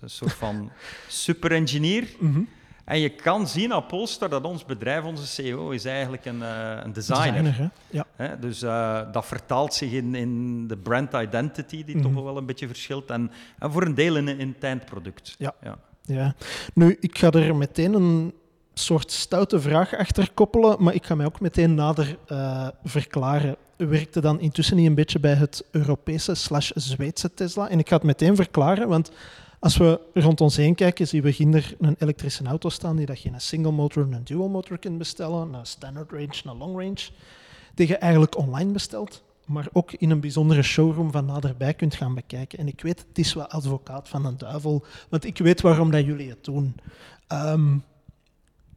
soort 0.05 0.33
van 0.33 0.71
superengineer. 1.09 2.09
Mm 2.19 2.33
-hmm. 2.33 2.49
En 2.85 2.99
je 2.99 3.09
kan 3.09 3.49
zien 3.49 3.75
op 3.75 3.89
Polestar 3.89 4.29
dat 4.29 4.45
ons 4.45 4.65
bedrijf, 4.65 5.05
onze 5.05 5.27
CEO, 5.27 5.71
is 5.71 5.85
eigenlijk 5.85 6.25
een, 6.25 6.39
uh, 6.39 6.79
een 6.83 6.93
designer. 6.93 7.43
designer 7.43 7.71
ja. 7.91 8.07
Hè? 8.17 8.39
Dus 8.39 8.63
uh, 8.63 9.01
dat 9.13 9.27
vertaalt 9.27 9.75
zich 9.75 9.93
in, 9.93 10.15
in 10.15 10.67
de 10.69 10.77
brand 10.77 11.13
identity, 11.13 11.85
die 11.85 11.97
mm 11.97 12.03
-hmm. 12.03 12.15
toch 12.15 12.25
wel 12.25 12.37
een 12.37 12.47
beetje 12.47 12.67
verschilt. 12.67 13.11
En, 13.11 13.31
en 13.59 13.73
voor 13.73 13.83
een 13.83 13.95
deel 13.95 14.17
in, 14.17 14.29
in 14.29 14.49
het 14.55 14.65
eindproduct. 14.65 15.35
Ja. 15.39 15.55
ja. 15.63 15.79
Ja. 16.07 16.35
Nu, 16.75 16.97
ik 17.01 17.19
ga 17.19 17.31
er 17.31 17.57
meteen 17.57 17.95
een 17.95 18.35
soort 18.75 19.13
stoute 19.13 19.61
vraag 19.61 19.97
achter 19.97 20.31
koppelen, 20.35 20.77
maar 20.79 20.95
ik 20.95 21.07
ga 21.07 21.15
mij 21.15 21.27
ook 21.27 21.41
meteen 21.41 21.75
nader 21.75 22.17
uh, 22.29 22.69
verklaren. 22.85 23.57
U 23.77 23.87
werkte 23.87 24.21
dan 24.21 24.41
intussen 24.41 24.77
niet 24.77 24.87
een 24.87 24.95
beetje 24.95 25.21
bij 25.21 25.35
het 25.35 25.65
Europese 25.71 26.35
slash 26.35 26.71
Zweedse 26.75 27.35
Tesla. 27.35 27.69
En 27.69 27.79
ik 27.79 27.89
ga 27.89 27.97
het 27.97 28.05
meteen 28.05 28.37
verklaren, 28.37 28.89
want 28.89 29.11
als 29.65 29.77
we 29.77 30.01
rond 30.15 30.41
ons 30.41 30.57
heen 30.57 30.75
kijken, 30.75 31.09
zien 31.09 31.23
we 31.23 31.33
ginder 31.33 31.77
een 31.81 31.97
elektrische 31.99 32.45
auto 32.45 32.69
staan 32.69 32.97
die 32.97 33.07
dat 33.07 33.21
je 33.21 33.31
een 33.31 33.41
single 33.41 33.73
motor 33.73 34.03
en 34.03 34.13
een 34.13 34.25
dual 34.25 34.49
motor 34.49 34.79
kunt 34.79 34.99
bestellen, 34.99 35.55
een 35.55 35.67
standard 35.67 36.11
range, 36.11 36.41
een 36.45 36.57
long 36.57 36.77
range, 36.77 37.09
die 37.75 37.89
je 37.89 37.97
eigenlijk 37.97 38.39
online 38.39 38.73
bestelt, 38.73 39.23
maar 39.47 39.69
ook 39.73 39.93
in 39.93 40.11
een 40.11 40.21
bijzondere 40.21 40.63
showroom 40.63 41.11
van 41.11 41.25
naderbij 41.25 41.75
kunt 41.75 41.95
gaan 41.95 42.15
bekijken. 42.15 42.59
En 42.59 42.67
ik 42.67 42.81
weet, 42.81 43.05
het 43.09 43.19
is 43.19 43.35
wel 43.35 43.47
advocaat 43.47 44.09
van 44.09 44.25
een 44.25 44.39
duivel, 44.39 44.85
want 45.09 45.25
ik 45.25 45.39
weet 45.39 45.61
waarom 45.61 45.91
dat 45.91 46.05
jullie 46.05 46.29
het 46.29 46.45
doen. 46.45 46.75
Um, 47.33 47.85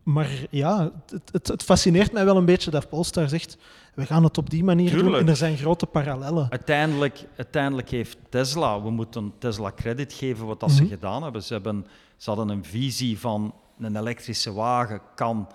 maar 0.08 0.30
ja, 0.50 0.91
het, 1.10 1.30
het, 1.32 1.48
het, 1.48 1.63
fascineert 1.63 2.12
mij 2.12 2.26
wel 2.26 2.38
een 2.38 2.46
beetje 2.46 2.72
dat 2.72 2.89
Polestar 2.89 3.30
zegt, 3.30 3.58
we 3.93 4.06
gaan 4.06 4.24
het 4.24 4.38
op 4.38 4.50
die 4.50 4.63
manier 4.63 4.89
Tuurlijk. 4.89 5.10
doen 5.10 5.20
en 5.20 5.28
er 5.28 5.36
zijn 5.36 5.58
grote 5.58 5.86
parallellen. 5.86 6.48
Uiteindelijk, 6.50 7.26
uiteindelijk 7.38 7.89
heeft 7.89 8.17
Tesla, 8.30 8.82
we 8.82 8.89
moeten 8.89 9.34
Tesla 9.38 9.72
credit 9.76 10.13
geven 10.13 10.46
wat 10.46 10.60
dat 10.60 10.70
mm 10.70 10.76
-hmm. 10.78 10.86
ze 10.86 10.93
gedaan 10.93 11.24
hebben. 11.24 11.43
Ze, 11.43 11.54
hebben. 11.54 11.88
ze 12.17 12.30
hadden 12.30 12.50
een 12.50 12.63
visie 12.63 13.20
van 13.20 13.54
een 13.80 13.96
elektrische 13.96 14.54
wagen 14.54 15.02
kan 15.15 15.48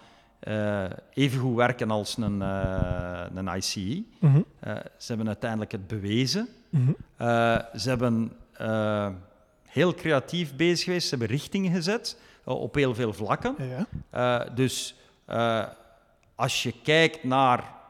even 1.12 1.40
goed 1.40 1.56
werken 1.56 1.90
als 1.90 2.16
een, 2.16 2.40
een 3.36 3.56
ICE. 3.56 4.02
Mhm. 4.18 4.40
ze 4.96 5.06
hebben 5.06 5.26
uiteindelijk 5.26 5.72
het 5.72 5.86
bewezen. 5.86 6.48
Mhm. 6.68 6.90
ze 7.76 7.88
hebben 7.88 8.32
heel 9.62 9.94
creatief 9.94 10.56
bezig 10.56 10.84
geweest, 10.84 11.08
ze 11.08 11.16
hebben 11.16 11.36
richtingen 11.36 11.72
gezet 11.72 12.16
op 12.44 12.74
heel 12.74 12.94
veel 12.94 13.12
vlakken. 13.12 13.56
Ja. 14.10 14.44
dus 14.44 14.94
als 16.34 16.62
je 16.62 16.74
kijkt 16.82 17.24
naar 17.24 17.80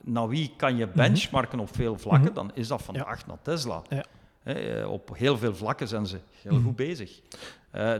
naar 0.00 0.28
wie 0.28 0.52
kan 0.56 0.76
je 0.76 0.86
mhm. 0.86 0.96
benchmarken 0.96 1.60
op 1.60 1.74
veel 1.74 1.98
vlakken, 1.98 2.32
mhm. 2.32 2.34
dan 2.34 2.50
is 2.54 2.68
dat 2.68 2.82
vandaag 2.82 3.26
naar 3.26 3.38
Tesla. 3.42 3.82
Ja. 3.88 4.04
Eh, 4.42 4.90
op 4.90 5.10
heel 5.16 5.38
veel 5.38 5.54
vlakken 5.54 5.88
zijn 5.88 6.06
ze 6.06 6.18
heel 6.42 6.52
mhm. 6.52 6.64
goed 6.64 6.76
bezig. 6.76 7.20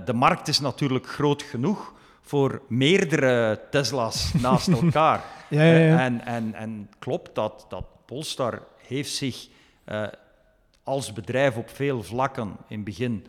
De 0.05 0.13
markt 0.15 0.49
is 0.49 0.61
natuurlijk 0.61 1.07
groot 1.07 1.43
genoeg 1.43 1.95
voor 2.21 2.63
meerdere 2.69 3.61
Tesla's 3.71 4.33
naast 4.43 4.69
elkaar. 4.69 5.25
Ja, 5.49 5.63
ja, 5.63 5.79
ja. 5.79 6.01
En, 6.01 6.25
en, 6.27 6.55
en 6.55 6.91
klopt 6.99 7.35
dat, 7.35 7.67
dat 7.69 7.85
Polestar 8.05 8.63
heeft 8.87 9.13
zich 9.13 9.49
uh, 9.87 10.07
als 10.83 11.13
bedrijf 11.13 11.57
op 11.57 11.71
veel 11.71 12.03
vlakken 12.03 12.57
in 12.69 12.77
het 12.77 12.85
begin 12.85 13.27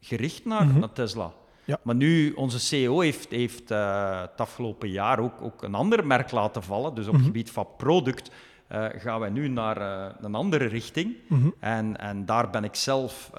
gericht 0.00 0.44
naar, 0.44 0.66
naar 0.66 0.92
Tesla. 0.92 1.32
Ja. 1.68 1.78
Maar 1.82 1.94
nu, 1.94 2.32
onze 2.32 2.60
CEO 2.60 3.00
heeft, 3.00 3.30
heeft 3.30 3.70
uh, 3.70 4.20
het 4.20 4.40
afgelopen 4.40 4.90
jaar 4.90 5.18
ook, 5.18 5.42
ook 5.42 5.62
een 5.62 5.74
ander 5.74 6.06
merk 6.06 6.30
laten 6.30 6.62
vallen. 6.62 6.94
Dus 6.94 7.06
op 7.06 7.12
het 7.12 7.20
mhm. 7.20 7.30
gebied 7.30 7.50
van 7.50 7.66
product 7.76 8.30
uh, 8.72 8.86
gaan 8.96 9.20
wij 9.20 9.30
nu 9.30 9.48
naar 9.48 9.80
uh, 9.80 10.14
een 10.20 10.34
andere 10.34 10.64
richting. 10.64 11.16
Mhm. 11.26 11.48
en, 11.60 11.96
en 11.98 12.26
daar 12.26 12.50
ben 12.50 12.64
ik 12.64 12.74
zelf 12.74 13.30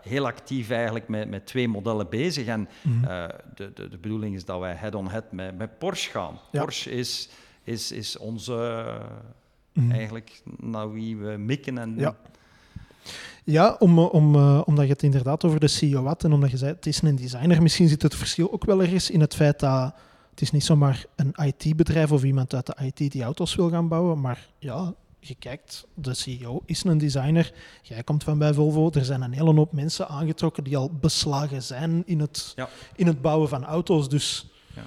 heel 0.00 0.26
actief 0.26 0.70
eigenlijk 0.70 1.08
met, 1.08 1.28
met 1.28 1.46
twee 1.46 1.68
modellen 1.68 2.08
bezig. 2.08 2.46
En 2.46 2.68
mm 2.82 3.00
de, 3.54 3.72
de, 3.74 3.88
de 3.88 3.98
bedoeling 3.98 4.34
is 4.34 4.44
dat 4.44 4.60
wij 4.60 4.74
head-on-head 4.74 5.32
met, 5.32 5.58
met 5.58 5.78
Porsche 5.78 6.10
gaan. 6.10 6.38
Porsche 6.50 6.90
is, 6.90 7.30
is, 7.62 7.92
is 7.92 8.18
onze, 8.18 8.84
mhm. 9.72 9.90
eigenlijk, 9.90 10.42
naar 10.56 10.92
wie 10.92 11.16
we 11.16 11.36
mikken 11.36 11.78
en... 11.78 11.94
Ja. 11.96 12.16
Ja, 13.46 13.76
om, 13.78 13.98
om, 13.98 14.34
uh, 14.34 14.62
omdat 14.64 14.84
je 14.84 14.92
het 14.92 15.02
inderdaad 15.02 15.44
over 15.44 15.60
de 15.60 15.68
CEO 15.68 16.04
had 16.04 16.24
en 16.24 16.32
omdat 16.32 16.50
je 16.50 16.56
zei 16.56 16.72
het 16.72 16.86
is 16.86 17.02
een 17.02 17.16
designer, 17.16 17.62
misschien 17.62 17.88
zit 17.88 18.02
het 18.02 18.14
verschil 18.14 18.52
ook 18.52 18.64
wel 18.64 18.82
ergens 18.82 19.10
in 19.10 19.20
het 19.20 19.34
feit 19.34 19.60
dat 19.60 19.94
het 20.30 20.40
is 20.40 20.50
niet 20.50 20.64
zomaar 20.64 21.04
een 21.16 21.34
IT-bedrijf 21.44 22.12
of 22.12 22.24
iemand 22.24 22.54
uit 22.54 22.66
de 22.66 22.76
IT 22.82 23.12
die 23.12 23.22
auto's 23.22 23.54
wil 23.54 23.70
gaan 23.70 23.88
bouwen, 23.88 24.20
maar 24.20 24.48
ja, 24.58 24.94
je 25.18 25.34
kijkt, 25.34 25.86
de 25.94 26.14
CEO 26.14 26.62
is 26.64 26.84
een 26.84 26.98
designer, 26.98 27.52
jij 27.82 28.02
komt 28.02 28.24
van 28.24 28.38
bij 28.38 28.54
Volvo, 28.54 28.90
er 28.90 29.04
zijn 29.04 29.22
een 29.22 29.32
hele 29.32 29.54
hoop 29.54 29.72
mensen 29.72 30.08
aangetrokken 30.08 30.64
die 30.64 30.76
al 30.76 30.90
beslagen 31.00 31.62
zijn 31.62 32.02
in 32.06 32.20
het, 32.20 32.54
in 32.94 33.06
het 33.06 33.22
bouwen 33.22 33.48
van 33.48 33.64
auto's, 33.64 34.08
dus... 34.08 34.46
Ja. 34.74 34.82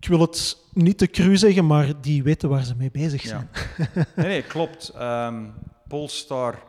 Ik 0.00 0.08
wil 0.08 0.20
het 0.20 0.56
niet 0.72 0.98
te 0.98 1.06
cru 1.06 1.36
zeggen, 1.36 1.66
maar 1.66 2.00
die 2.00 2.22
weten 2.22 2.48
waar 2.48 2.64
ze 2.64 2.74
mee 2.76 2.90
bezig 2.90 3.22
zijn. 3.22 3.50
Nee, 4.16 4.26
nee, 4.26 4.42
klopt. 4.42 4.92
Um, 5.00 5.54
Polestar 5.88 6.62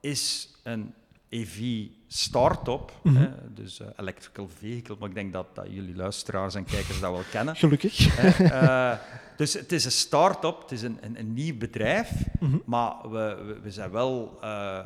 is 0.00 0.50
een 0.62 0.94
EV 1.28 1.86
start-up, 2.06 2.92
mm 3.02 3.36
dus 3.54 3.80
uh, 3.80 3.86
electrical 3.96 4.48
vehicle, 4.48 4.96
maar 4.98 5.08
ik 5.08 5.14
denk 5.14 5.32
dat, 5.32 5.54
dat, 5.54 5.66
jullie 5.70 5.96
luisteraars 5.96 6.54
en 6.54 6.64
kijkers 6.64 7.00
dat 7.00 7.10
wel 7.10 7.22
kennen. 7.30 7.56
Gelukkig. 7.56 8.18
Uh, 8.40 8.92
dus 9.36 9.52
het 9.52 9.72
is 9.72 9.84
een 9.84 9.90
start-up, 9.90 10.60
het 10.60 10.72
is 10.72 10.82
een, 10.82 10.98
een, 11.00 11.18
een 11.18 11.34
nieuw 11.34 11.56
bedrijf, 11.56 12.10
mhm. 12.40 12.58
maar 12.64 13.10
we, 13.10 13.56
we, 13.62 13.70
zijn 13.70 13.90
wel, 13.90 14.38
uh, 14.42 14.82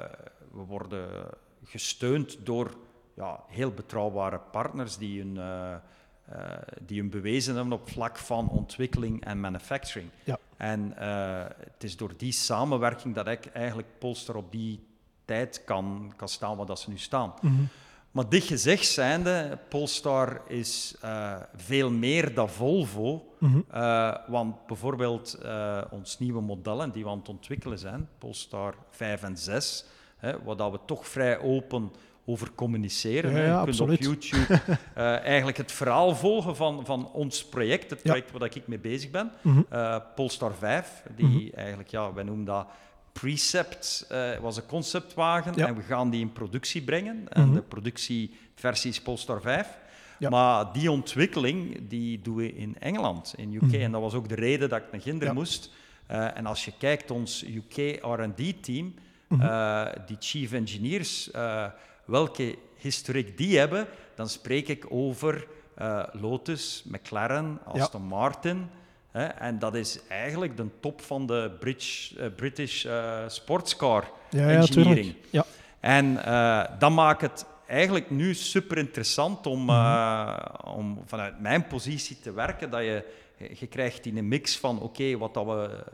we 0.53 0.61
worden 0.67 1.09
gesteund 1.65 2.39
door 2.43 2.77
ja, 3.15 3.41
heel 3.49 3.71
betrouwbare 3.71 4.39
partners 4.39 4.97
die 4.97 5.21
hun, 5.21 5.39
die 6.87 7.01
hun 7.01 7.11
bewezen 7.11 7.55
hebben 7.55 7.73
op 7.73 7.91
vlak 7.91 8.19
van 8.19 8.49
ontwikkeling 8.49 9.25
en 9.25 9.41
manufacturing. 9.41 10.11
Ja. 10.25 10.39
En 10.57 10.93
het 11.57 11.85
is 11.85 11.97
door 11.97 12.13
die 12.17 12.33
samenwerking 12.33 13.15
dat 13.15 13.29
ik 13.29 13.47
eigenlijk 13.47 13.89
Polster 13.99 14.37
op 14.37 14.53
die 14.53 14.81
tijd 15.25 15.63
kan, 15.65 16.13
kan 16.17 16.29
staan 16.29 16.57
waar 16.57 16.67
dat 16.67 16.81
ze 16.81 16.91
nu 16.91 16.99
staan. 16.99 17.35
Mhm. 17.41 17.63
Maar 18.13 18.29
dit 18.29 18.45
gezegd 18.45 18.87
zijnde, 18.87 19.59
Polestar 19.69 20.41
is 20.49 20.95
uh, 21.05 21.35
veel 21.57 21.91
meer 21.91 22.35
dan 22.35 22.49
Volvo. 22.49 23.27
Mhm. 23.39 23.61
uh, 23.75 24.15
want 24.27 24.67
bijvoorbeeld 24.67 25.39
uh, 25.45 25.79
ons 25.91 26.19
nieuwe 26.19 26.41
modellen 26.41 26.91
die 26.91 27.05
we 27.05 27.11
aan 27.11 27.19
het 27.19 27.29
ontwikkelen 27.29 27.79
zijn, 27.79 28.09
Polestar 28.19 28.75
5 28.91 29.23
en 29.23 29.37
6, 29.37 29.85
hè, 30.17 30.43
waar 30.43 30.57
dat 30.57 30.73
we 30.73 30.79
toch 30.87 31.09
vrij 31.09 31.39
open 31.39 31.93
over 32.25 32.53
communiceren. 32.55 33.31
Ja, 33.31 33.39
ja, 33.39 33.59
je 33.59 33.65
kunt 33.65 33.81
op 33.81 33.91
YouTube 33.91 34.61
eigenlijk 35.35 35.57
het 35.57 35.73
verhaal 35.73 36.17
volgen 36.17 36.57
van, 36.57 36.85
van 36.87 37.13
ons 37.13 37.45
project, 37.45 37.91
het 37.91 38.03
project 38.03 38.31
waar 38.31 38.55
ik 38.55 38.67
mee 38.67 38.79
bezig 38.79 39.11
ben. 39.11 39.33
Mm 39.43 39.67
Polestar 40.15 40.55
5, 40.55 41.03
die 41.17 41.27
mhm. 41.27 41.57
eigenlijk, 41.59 41.89
ja, 41.89 42.13
wij 42.13 42.25
noemen 42.25 42.45
dat 42.45 42.67
Precept 43.13 44.07
uh, 44.13 44.39
was 44.39 44.57
een 44.57 44.67
conceptwagen 44.67 45.55
en 45.55 45.77
we 45.77 45.83
gaan 45.83 46.11
die 46.11 46.21
in 46.21 46.33
productie 46.33 46.83
brengen. 46.83 47.29
En 47.29 47.47
mhm. 47.47 47.55
de 47.55 47.63
productieversie 47.63 48.91
is 48.91 49.03
Polestar 49.03 49.41
5. 49.41 49.81
Maar 50.31 50.73
die 50.73 50.91
ontwikkeling 50.91 51.89
die 51.89 52.21
doen 52.21 52.37
we 52.37 52.55
in 52.55 52.77
Engeland, 52.79 53.35
in 53.37 53.55
UK. 53.55 53.63
Mhm. 53.63 53.75
En 53.75 53.93
dat 53.93 54.01
was 54.01 54.15
ook 54.15 54.29
de 54.29 54.35
reden 54.35 54.69
dat 54.69 54.81
ik 54.81 54.93
naar 54.93 55.01
Ginder 55.01 55.35
moest. 55.35 55.71
Uh, 56.11 56.37
en 56.37 56.47
als 56.47 56.65
je 56.65 56.73
kijkt, 56.79 57.11
ons 57.11 57.45
UK 57.45 57.99
R&D-team, 58.03 58.95
mm 59.29 59.41
uh, 59.41 59.87
die 60.07 60.17
chief 60.21 60.53
engineers, 60.53 61.31
welke 62.05 62.59
historiek 62.77 63.37
die 63.37 63.59
hebben, 63.59 63.87
dan 64.15 64.29
spreek 64.29 64.69
ik 64.69 64.87
over 64.89 65.47
Lotus, 66.13 66.85
McLaren, 66.87 67.59
Aston 67.65 68.03
Martin... 68.03 68.69
Hè, 69.13 69.25
en 69.25 69.59
dat 69.59 69.75
is 69.75 69.99
eigenlijk 70.09 70.57
de 70.57 70.67
top 70.81 71.01
van 71.01 71.27
de 71.27 71.51
British, 71.61 72.13
uh, 72.13 72.27
British 72.37 72.85
uh, 72.85 73.19
sportscar 73.27 74.11
ja, 74.31 74.49
engineering. 74.49 75.15
Ja, 75.31 75.45
En 75.81 76.07
uh, 76.07 76.63
dat 76.79 76.91
maakt 76.91 77.21
het 77.21 77.47
eigenlijk 77.67 78.11
nu 78.11 78.35
super 78.35 78.79
interessant 78.79 79.47
om, 79.47 79.63
mm 79.63 80.51
om 80.65 80.99
vanuit 81.07 81.41
mijn 81.41 81.67
positie 81.67 82.19
te 82.21 82.33
werken. 82.33 82.71
Dat 82.71 82.81
je, 82.81 83.05
je 83.59 83.67
krijgt 83.67 84.07
in 84.07 84.17
een 84.17 84.29
mix 84.29 84.59
van 84.59 84.81
oké, 84.81 85.19
wat, 85.19 85.35
dat 85.35 85.45
we, 85.45 85.85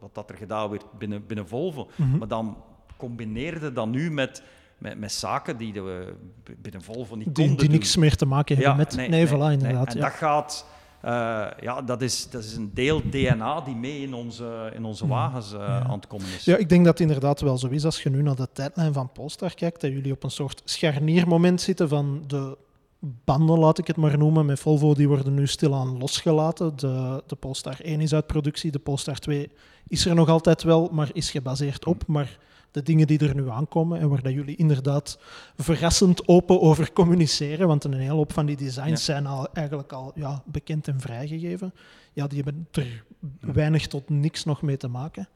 wat, 0.00 0.14
dat 0.14 0.30
er 0.30 0.36
gedaan 0.36 0.68
wordt 0.68 0.84
binnen, 0.98 1.26
binnen 1.26 1.48
Volvo. 1.48 1.90
Mhm. 1.94 2.18
Maar 2.18 2.28
dan 2.28 2.56
combineerde 2.96 3.72
dat 3.72 3.88
nu 3.88 4.10
met 4.10 4.42
met, 4.78 4.98
met, 4.98 5.12
zaken 5.12 5.56
die 5.56 5.72
we 5.72 6.14
binnen 6.58 6.82
Volvo 6.82 7.14
niet 7.14 7.34
die, 7.34 7.46
konden 7.46 7.56
Die 7.56 7.68
niks 7.68 7.96
meer 7.96 8.16
te 8.16 8.26
maken 8.26 8.56
hebben 8.56 8.76
met... 8.76 8.96
Nee, 8.96 9.08
nee, 9.08 9.26
nee, 9.26 9.52
inderdaad. 9.52 9.94
En 9.94 10.00
dat 10.00 10.12
gaat 10.12 10.66
uh, 11.04 11.46
ja, 11.60 11.82
dat 11.82 12.02
is, 12.02 12.30
dat 12.30 12.44
is 12.44 12.56
een 12.56 12.70
deel 12.74 13.02
DNA 13.10 13.60
die 13.60 13.74
mee 13.74 14.02
in 14.02 14.14
onze, 14.14 14.70
in 14.74 14.84
onze 14.84 15.04
hmm. 15.04 15.12
wagens 15.12 15.52
uh, 15.52 15.58
ja. 15.58 15.82
aan 15.82 15.90
het 15.90 16.06
komen 16.06 16.26
is. 16.26 16.44
Ja, 16.44 16.56
ik 16.56 16.68
denk 16.68 16.84
dat 16.84 16.98
het 16.98 17.08
inderdaad 17.08 17.40
wel 17.40 17.58
zo 17.58 17.68
is. 17.68 17.84
Als 17.84 18.02
je 18.02 18.10
nu 18.10 18.22
naar 18.22 18.36
de 18.36 18.48
tijdlijn 18.52 18.92
van 18.92 19.12
Polestar 19.12 19.54
kijkt, 19.54 19.80
dat 19.80 19.90
jullie 19.90 20.12
op 20.12 20.24
een 20.24 20.30
soort 20.30 20.62
scharniermoment 20.64 21.60
zitten 21.60 21.88
van 21.88 22.24
de 22.26 22.56
banden, 23.00 23.58
laat 23.58 23.78
ik 23.78 23.86
het 23.86 23.96
maar 23.96 24.18
noemen, 24.18 24.46
met 24.46 24.60
Volvo, 24.60 24.94
die 24.94 25.08
worden 25.08 25.34
nu 25.34 25.46
stilaan 25.46 25.98
losgelaten. 25.98 26.76
De, 26.76 27.22
de 27.26 27.36
Polestar 27.36 27.80
1 27.80 28.00
is 28.00 28.14
uit 28.14 28.26
productie, 28.26 28.70
de 28.70 28.78
Polestar 28.78 29.18
2 29.18 29.50
is 29.88 30.06
er 30.06 30.14
nog 30.14 30.28
altijd 30.28 30.62
wel, 30.62 30.88
maar 30.92 31.10
is 31.12 31.30
gebaseerd 31.30 31.86
op. 31.86 32.06
Maar 32.06 32.38
de 32.70 32.82
dingen 32.82 33.06
die 33.06 33.18
er 33.18 33.34
nu 33.34 33.50
aankomen 33.50 34.00
en 34.00 34.08
waar 34.08 34.22
dat 34.22 34.32
jullie 34.32 34.56
inderdaad 34.56 35.18
verrassend 35.56 36.28
open 36.28 36.60
over 36.60 36.92
communiceren, 36.92 37.66
want 37.66 37.84
een 37.84 37.92
hele 37.92 38.12
hoop 38.12 38.32
van 38.32 38.46
die 38.46 38.56
designs 38.56 39.04
zijn 39.04 39.26
al, 39.26 39.52
eigenlijk 39.52 39.92
al 39.92 40.12
ja, 40.14 40.42
bekend 40.46 40.88
en 40.88 41.00
vrijgegeven. 41.00 41.74
Ja, 42.12 42.26
die 42.26 42.42
hebben 42.42 42.68
er 42.72 43.04
weinig 43.40 43.86
tot 43.86 44.08
niks 44.08 44.44
nog 44.44 44.62
mee 44.62 44.76
te 44.76 44.88
maken. 44.88 45.28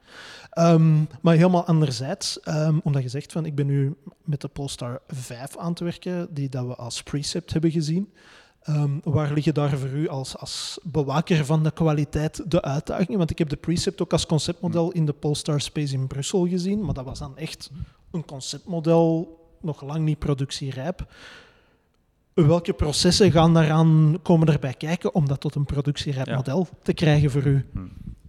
Ehm, 0.51 1.05
maar 1.21 1.35
helemaal 1.35 1.67
anderzijds, 1.67 2.39
um, 2.49 2.81
omdat 2.85 3.03
je 3.03 3.09
zegt 3.09 3.33
van 3.33 3.47
ik 3.47 3.55
ben 3.55 3.67
nu 3.67 3.97
met 4.25 4.41
de 4.41 4.49
Polestar 4.49 5.01
5 5.07 5.57
aan 5.57 5.71
het 5.71 5.81
werken, 5.81 6.35
die 6.35 6.49
dat 6.49 6.67
we 6.67 6.75
als 6.75 7.03
precept 7.03 7.53
hebben 7.53 7.71
gezien. 7.71 8.13
Um, 8.69 9.01
waar 9.05 9.33
liggen 9.33 9.55
daar 9.55 9.79
voor 9.79 9.89
u 9.89 10.09
als, 10.09 10.37
als 10.37 10.79
bewaker 10.83 11.45
van 11.45 11.63
de 11.63 11.71
kwaliteit 11.71 12.51
de 12.51 12.63
uitdagingen? 12.63 13.19
Want 13.19 13.31
ik 13.31 13.39
heb 13.39 13.49
de 13.49 13.57
Precept 13.57 14.03
ook 14.03 14.13
als 14.13 14.27
conceptmodel 14.27 14.91
in 14.93 15.07
de 15.07 15.13
Polestar 15.13 15.61
Space 15.61 15.95
in 15.95 16.07
Brussel 16.07 16.49
gezien, 16.49 16.85
maar 16.85 16.95
dat 16.95 17.05
was 17.05 17.19
dan 17.19 17.37
echt 17.37 17.71
een 18.11 18.25
conceptmodel, 18.25 19.39
nog 19.61 19.83
lang 19.83 20.05
niet 20.05 20.19
productierijp. 20.19 21.07
Welke 22.35 22.73
processen 22.73 23.33
gaan 23.33 23.55
daaraan 23.55 24.19
komen 24.23 24.49
erbij 24.49 24.75
kijken 24.75 25.15
om 25.15 25.29
dat 25.29 25.41
tot 25.41 25.55
een 25.55 25.65
productierijp 25.65 26.35
model 26.35 26.69
te 26.83 26.93
krijgen 26.93 27.31
voor 27.31 27.47
u? 27.47 27.67
Hm. 27.73 27.79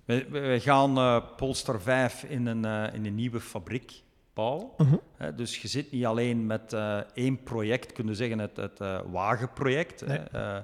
We, 0.06 0.60
gaan 0.62 0.98
uh, 0.98 1.22
Polestar 1.36 1.82
5 1.82 2.24
in 2.24 2.46
een, 2.46 2.66
uh, 2.66 2.94
in 2.94 3.06
een 3.06 3.16
nieuwe 3.16 3.40
fabriek 3.40 4.04
bouw. 4.34 4.74
Mhm. 4.78 4.96
dus 5.36 5.62
je 5.62 5.68
zit 5.68 5.92
niet 5.92 6.06
alleen 6.06 6.46
met 6.46 6.74
uh, 6.74 6.98
één 6.98 7.44
project, 7.44 7.92
kunnen 7.92 8.16
zeggen 8.16 8.40
het, 8.40 8.58
het 8.58 8.80
uh, 8.82 9.00
wagenproject. 9.12 10.06
Nee. 10.06 10.20
Uh, 10.34 10.58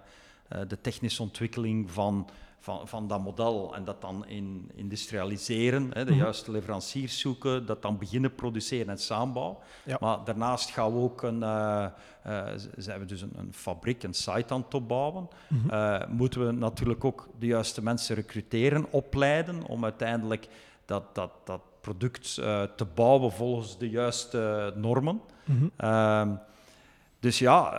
de 0.67 0.81
technische 0.81 1.21
ontwikkeling 1.21 1.91
van 1.91 2.29
van, 2.61 2.87
van 2.87 3.07
dat 3.07 3.23
model 3.23 3.75
en 3.75 3.83
dat 3.83 4.01
dan 4.01 4.27
in 4.27 4.71
industrialiseren, 4.75 5.89
hè, 5.93 6.05
de 6.05 6.11
mhm. 6.11 6.19
juiste 6.19 6.51
leveranciers 6.51 7.19
zoeken, 7.19 7.65
dat 7.65 7.81
dan 7.81 7.97
beginnen 7.97 8.35
produceren 8.35 8.89
en 8.89 8.97
samenbouwen. 8.97 9.57
Maar 9.99 10.23
daarnaast 10.23 10.69
gaan 10.69 10.93
we 10.93 10.99
ook 10.99 11.21
een, 11.21 11.39
zijn 12.77 12.99
we 12.99 13.05
dus 13.05 13.21
een, 13.21 13.33
een, 13.35 13.53
fabriek, 13.53 14.03
een 14.03 14.13
site 14.13 14.53
aan 14.53 14.61
het 14.61 14.73
opbouwen. 14.73 15.27
Mm 15.47 15.67
moeten 16.09 16.45
we 16.45 16.51
natuurlijk 16.51 17.05
ook 17.05 17.29
de 17.39 17.45
juiste 17.45 17.83
mensen 17.83 18.15
recruteren, 18.15 18.91
opleiden, 18.91 19.63
om 19.63 19.83
uiteindelijk 19.83 20.47
dat, 20.85 21.15
dat, 21.15 21.31
dat 21.43 21.61
product 21.89 22.33
te 22.75 22.87
bouwen 22.93 23.31
volgens 23.31 23.77
de 23.77 23.89
juiste 23.89 24.73
normen. 24.75 25.21
Mhm. 25.45 25.67
Ehm, 25.77 26.29
dus 27.19 27.39
ja, 27.39 27.71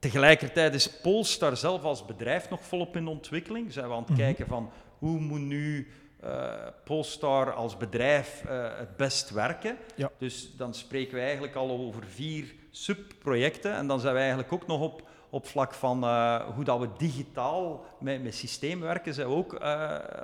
Tegelijkertijd 0.00 0.74
is 0.74 0.90
Polestar 1.00 1.56
zelf 1.56 1.82
als 1.82 2.04
bedrijf 2.04 2.50
nog 2.50 2.64
volop 2.64 2.96
in 2.96 3.06
ontwikkeling. 3.06 3.72
Zijn 3.72 3.86
we 3.86 3.92
aan 3.92 4.00
het 4.00 4.08
mhm. 4.08 4.18
kijken 4.18 4.46
van 4.46 4.70
hoe 4.98 5.20
moet 5.20 5.40
nu 5.40 5.88
uh, 6.24 6.52
Polestar 6.84 7.52
als 7.52 7.76
bedrijf 7.76 8.42
uh, 8.46 8.68
het 8.78 8.96
best 8.96 9.30
werken. 9.30 9.76
Ja. 9.96 10.10
Dus 10.18 10.56
dan 10.56 10.74
spreken 10.74 11.14
we 11.14 11.20
eigenlijk 11.20 11.54
al 11.54 11.70
over 11.70 12.02
vier 12.06 12.54
subprojecten. 12.70 13.74
En 13.74 13.86
dan 13.86 14.00
zijn 14.00 14.12
we 14.12 14.20
eigenlijk 14.20 14.52
ook 14.52 14.66
nog 14.66 14.80
op, 14.80 15.08
op 15.30 15.46
vlak 15.46 15.74
van 15.74 16.04
uh, 16.04 16.40
hoe 16.54 16.64
dat 16.64 16.80
we 16.80 16.88
digitaal 16.96 17.84
met, 17.98 18.22
met 18.22 18.34
systeem 18.34 18.80
werken, 18.80 19.14
zijn 19.14 19.28
we 19.28 19.34
ook 19.34 19.60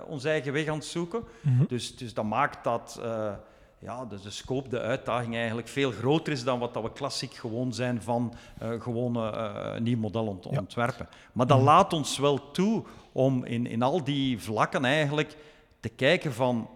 onze 0.09 0.29
eigen 0.29 0.53
weg 0.53 0.67
aan 0.67 0.77
het 0.77 0.85
zoeken. 0.85 1.25
Mhm. 1.41 1.65
dus, 1.69 1.97
dus 1.97 2.15
dat 2.15 2.25
maakt 2.25 2.65
dat 2.65 3.01
ja, 3.79 4.05
dus 4.05 4.23
de 4.23 4.31
scope, 4.31 4.69
de 4.69 4.81
uitdaging 4.81 5.35
eigenlijk 5.35 5.69
veel 5.69 5.91
groter 5.91 6.33
is 6.33 6.45
dan 6.45 6.59
wat 6.59 6.75
dat 6.75 6.83
we 6.83 6.93
klassiek 6.93 7.35
gewoon 7.35 7.73
zijn 7.73 8.03
van 8.03 8.35
uh, 8.63 8.81
gewoon 8.81 9.17
uh, 9.17 9.51
een 9.75 9.83
nieuw 9.83 9.99
model 9.99 10.41
ontwerpen. 10.43 11.09
Maar 11.33 11.47
dat 11.47 11.57
mhm. 11.57 11.67
laat 11.67 11.93
ons 11.93 12.19
wel 12.19 12.51
toe 12.51 12.85
om 13.13 13.45
in, 13.45 13.67
in 13.67 13.83
al 13.83 14.05
die 14.05 14.41
vlakken 14.41 14.85
eigenlijk 14.85 15.37
te 15.81 15.89
kijken 15.89 16.33
van 16.33 16.69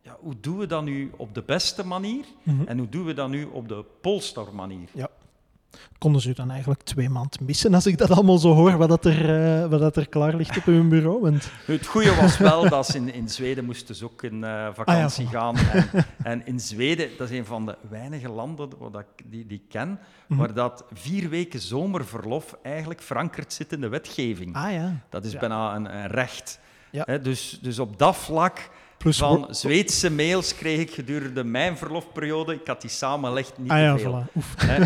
ja, 0.00 0.16
hoe 0.20 0.40
doen 0.40 0.58
we 0.58 0.66
dat 0.66 0.82
nu 0.82 1.10
op 1.16 1.34
de 1.34 1.42
beste 1.42 1.86
manier 1.86 2.24
mhm. 2.42 2.66
en 2.66 2.78
hoe 2.78 2.88
doen 2.88 3.04
we 3.04 3.14
dat 3.14 3.28
nu 3.28 3.44
op 3.44 3.68
de 3.68 3.84
Polestar 4.00 4.54
manier. 4.54 4.88
Ja 4.92 5.09
konden 6.00 6.20
ze 6.20 6.32
dan 6.32 6.50
eigenlijk 6.50 6.82
twee 6.82 7.08
maanden 7.08 7.44
missen 7.44 7.74
als 7.74 7.86
ik 7.86 7.98
dat 7.98 8.10
allemaal 8.10 8.38
zo 8.38 8.52
hoor, 8.54 8.76
wat, 8.76 8.88
dat 8.88 9.04
er, 9.04 9.62
uh, 9.62 9.70
wat 9.70 9.80
dat 9.80 9.96
er 9.96 10.08
klaar 10.08 10.34
ligt 10.34 10.56
op 10.56 10.64
hun 10.64 10.88
bureau? 10.88 11.20
Want... 11.20 11.50
Het 11.64 11.86
goede 11.86 12.14
was 12.14 12.38
wel 12.38 12.68
dat 12.68 12.86
ze 12.86 12.96
in, 12.96 13.14
in 13.14 13.28
Zweden 13.28 13.64
moesten 13.64 13.94
ze 13.94 14.04
ook 14.04 14.22
in 14.22 14.42
uh, 14.42 14.68
vakantie 14.72 15.26
ah, 15.26 15.32
gaan. 15.32 15.56
En, 15.56 16.04
en, 16.22 16.46
in 16.46 16.60
Zweden, 16.60 17.08
dat 17.18 17.30
is 17.30 17.38
een 17.38 17.44
van 17.44 17.66
de 17.66 17.76
weinige 17.88 18.28
landen 18.28 18.70
wat 18.78 18.98
ik, 18.98 19.24
die, 19.30 19.46
die 19.46 19.58
ik 19.58 19.68
ken, 19.68 19.88
mm 20.26 20.38
waar 20.38 20.54
dat 20.54 20.84
vier 20.92 21.28
weken 21.28 21.60
zomerverlof 21.60 22.56
eigenlijk 22.62 23.02
verankerd 23.02 23.52
zit 23.52 23.72
in 23.72 23.80
de 23.80 23.88
wetgeving. 23.88 24.56
Ah, 24.56 24.72
ja. 24.72 25.00
Dat 25.08 25.24
is 25.24 25.36
bijna 25.36 25.74
een, 25.74 25.96
een 25.96 26.06
recht. 26.06 26.60
Ja. 26.90 27.18
dus, 27.18 27.58
dus 27.62 27.78
op 27.78 27.98
dat 27.98 28.16
vlak 28.16 28.70
van 29.08 29.46
Zweedse 29.50 30.10
mails 30.10 30.54
kreeg 30.54 30.80
ik 30.80 30.90
gedurende 30.90 31.44
mijn 31.44 31.76
verlofperiode. 31.76 32.54
Ik 32.54 32.66
had 32.66 32.80
die 32.80 32.90
samengelegd 32.90 33.58
niet 33.58 33.70
ah, 33.70 33.96
veel. 33.96 34.26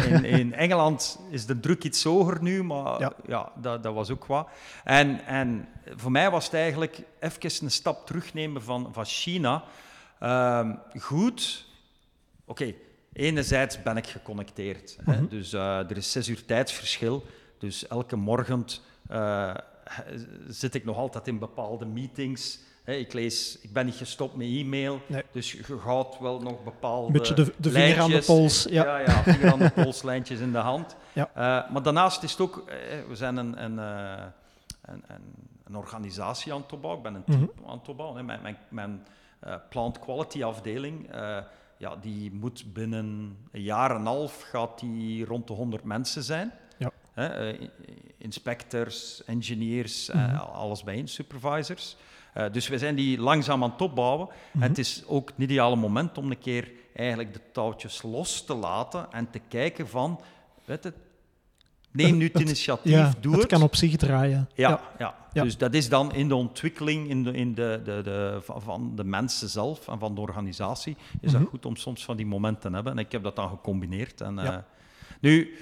in, 0.07 0.25
in, 0.25 0.55
Engeland 0.55 1.21
is 1.31 1.47
de 1.47 1.61
druk 1.61 1.85
iets 1.85 2.05
hoger 2.05 2.43
nu, 2.43 2.63
maar 2.63 3.13
ja, 3.27 3.53
dat, 3.57 3.83
dat, 3.83 3.95
was 3.95 4.11
ook 4.11 4.25
wat. 4.27 4.49
En, 4.85 5.25
en 5.27 5.69
voor 5.97 6.11
mij 6.11 6.31
was 6.31 6.45
het 6.45 6.55
eigenlijk 6.55 7.03
even 7.21 7.65
een 7.65 7.71
stap 7.71 8.07
terugnemen 8.07 8.63
van, 8.63 8.89
van 8.93 9.05
China. 9.05 9.65
Ehm, 10.21 10.75
goed, 10.99 11.67
oké, 12.45 12.75
enerzijds 13.13 13.83
ben 13.83 13.97
ik 13.97 14.07
geconnecteerd. 14.07 14.97
Mhm. 15.05 15.27
Dus 15.29 15.53
uh, 15.53 15.91
er 15.91 15.97
is 15.97 16.13
zes 16.13 16.29
uur 16.29 16.45
tijdsverschil. 16.45 17.25
Dus 17.59 17.87
elke 17.87 18.17
morgen 18.17 18.65
uh, 19.11 19.55
zit 20.49 20.75
ik 20.75 20.85
nog 20.85 20.97
altijd 20.97 21.29
in 21.29 21.39
bepaalde 21.39 21.87
meetings 21.87 22.59
ik, 22.85 23.13
lees, 23.13 23.59
ik 23.61 23.73
ben 23.73 23.87
niet 23.87 23.95
gestopt 23.95 24.37
met 24.37 24.47
e-mail, 24.47 25.01
dus 25.33 25.53
je 25.53 25.79
gaat 25.79 26.19
wel 26.21 26.41
nog 26.41 26.65
bepaalde. 26.65 27.07
Een 27.07 27.13
beetje 27.13 27.35
de, 27.35 27.53
de 27.57 27.71
vinger 27.71 28.01
aan 28.01 28.11
de 28.11 28.23
pols. 28.27 28.67
Ja, 28.71 28.85
ja, 28.85 28.99
ja 28.99 29.23
vinger 29.23 29.53
aan 29.53 29.59
de 29.59 29.71
pols, 29.71 30.03
lijntjes 30.03 30.41
in 30.41 30.53
de 30.53 30.59
hand. 30.59 30.97
Ja. 31.13 31.29
Uh, 31.29 31.73
maar 31.73 31.83
daarnaast 31.83 32.23
is 32.23 32.31
het 32.31 32.41
ook, 32.41 32.65
uh, 32.69 32.75
we 33.09 33.17
zijn 33.17 33.37
een, 33.37 33.65
een, 33.65 33.75
uh, 33.75 34.25
een, 34.83 35.05
een, 35.65 35.77
organisatie 35.77 36.53
aan 36.53 36.61
het 36.61 36.73
opbouwen, 36.73 37.05
ik 37.05 37.13
ben 37.13 37.15
een 37.15 37.25
team 37.25 37.39
mm 37.39 37.51
-hmm. 37.57 37.71
aan 37.71 37.79
het 37.79 37.89
opbouwen. 37.89 38.25
Mijn, 38.25 38.41
mijn, 38.43 38.57
mijn 38.69 39.07
plant 39.69 39.99
quality 39.99 40.45
afdeling, 40.45 41.09
ja, 41.77 41.97
die 42.01 42.33
moet 42.33 42.73
binnen 42.73 43.37
een 43.53 43.63
jaar 43.63 43.91
en 43.91 43.97
een 43.97 44.07
half 44.07 44.43
gaat 44.43 44.81
die 44.81 45.25
rond 45.25 45.47
de 45.47 45.53
100 45.53 45.85
mensen 45.85 46.23
zijn. 46.23 46.53
Ja. 46.77 46.91
inspectors, 48.19 49.25
engineers, 49.25 50.11
mm 50.13 50.21
-hmm. 50.21 50.37
alles 50.37 50.85
bijeen, 50.85 51.09
supervisors. 51.09 51.97
Uh, 52.37 52.45
dus 52.53 52.69
we 52.69 52.79
zijn 52.79 52.95
die 52.95 53.19
langzaam 53.19 53.63
aan 53.63 53.71
het 53.71 53.81
opbouwen. 53.81 54.29
En 54.29 54.59
mhm. 54.59 54.69
het 54.69 54.79
is 54.79 55.03
ook 55.07 55.29
het 55.29 55.39
ideale 55.39 55.77
moment 55.77 56.19
om 56.19 56.31
een 56.31 56.39
keer 56.39 56.71
eigenlijk 56.95 57.33
de 57.33 57.41
touwtjes 57.53 58.03
los 58.03 58.45
te 58.45 58.55
laten 58.55 59.13
en 59.13 59.31
te 59.31 59.41
kijken 59.49 59.89
van, 59.89 60.21
weet 60.65 60.85
het, 60.85 60.95
neem 61.91 62.17
nu 62.17 62.25
het, 62.25 62.41
initiatief, 62.41 62.93
ja, 62.93 63.13
doe 63.21 63.33
het. 63.33 63.41
Het 63.41 63.51
kan 63.51 63.63
op 63.63 63.77
zich 63.77 63.97
draaien. 63.97 64.49
Ja, 64.55 64.81
ja. 64.99 65.15
ja. 65.33 65.43
dus 65.43 65.57
dat 65.57 65.75
is 65.75 65.89
dan 65.89 66.15
in 66.15 66.29
de 66.29 66.35
ontwikkeling 66.35 67.09
in 67.09 67.25
de, 67.25 67.33
in 67.33 67.55
de, 67.55 67.81
de, 67.85 68.01
de, 68.03 68.39
van 68.43 68.93
de 68.97 69.05
mensen 69.05 69.49
zelf 69.49 69.89
en 69.89 69.99
van 69.99 70.15
de 70.15 70.21
organisatie, 70.21 70.97
is 71.21 71.33
dat 71.33 71.41
mhm. 71.41 71.51
goed 71.51 71.67
om 71.67 71.77
soms 71.77 72.05
van 72.05 72.17
die 72.17 72.27
momenten 72.27 72.69
te 72.71 72.75
hebben. 72.75 72.93
En 72.93 72.99
ik 72.99 73.13
heb 73.13 73.23
dat 73.23 73.37
dan 73.37 73.49
gecombineerd. 73.49 74.21
En, 74.21 74.39
uh, 74.39 74.57
nu, 75.21 75.55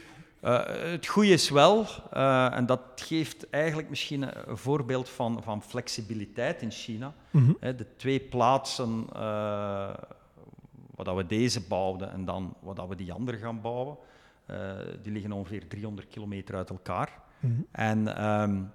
uh, 0.42 0.60
het 0.66 1.06
goede 1.06 1.30
is 1.30 1.50
wel, 1.50 1.86
uh, 2.14 2.56
en 2.56 2.66
dat 2.66 2.80
geeft 2.94 3.50
eigenlijk 3.50 3.88
misschien 3.88 4.50
een 4.50 4.56
voorbeeld 4.56 5.08
van, 5.08 5.42
van 5.42 5.62
flexibiliteit 5.62 6.62
in 6.62 6.70
China. 6.70 7.12
Mm 7.30 7.44
-hmm. 7.44 7.76
de 7.76 7.86
twee 7.96 8.20
plaatsen 8.20 9.06
uh, 9.08 9.90
waar 10.94 11.16
we 11.16 11.26
deze 11.26 11.60
bouwden 11.60 12.12
en 12.12 12.24
dan 12.24 12.54
waar 12.60 12.88
we 12.88 12.94
die 12.94 13.12
andere 13.12 13.38
gaan 13.38 13.60
bouwen, 13.60 13.96
die 15.02 15.12
liggen 15.12 15.32
ongeveer 15.32 15.68
300 15.68 16.08
kilometer 16.08 16.54
uit 16.54 16.70
elkaar. 16.70 17.20
Mm 17.40 17.54
-hmm. 17.54 17.66
En 17.72 18.24
um, 18.24 18.72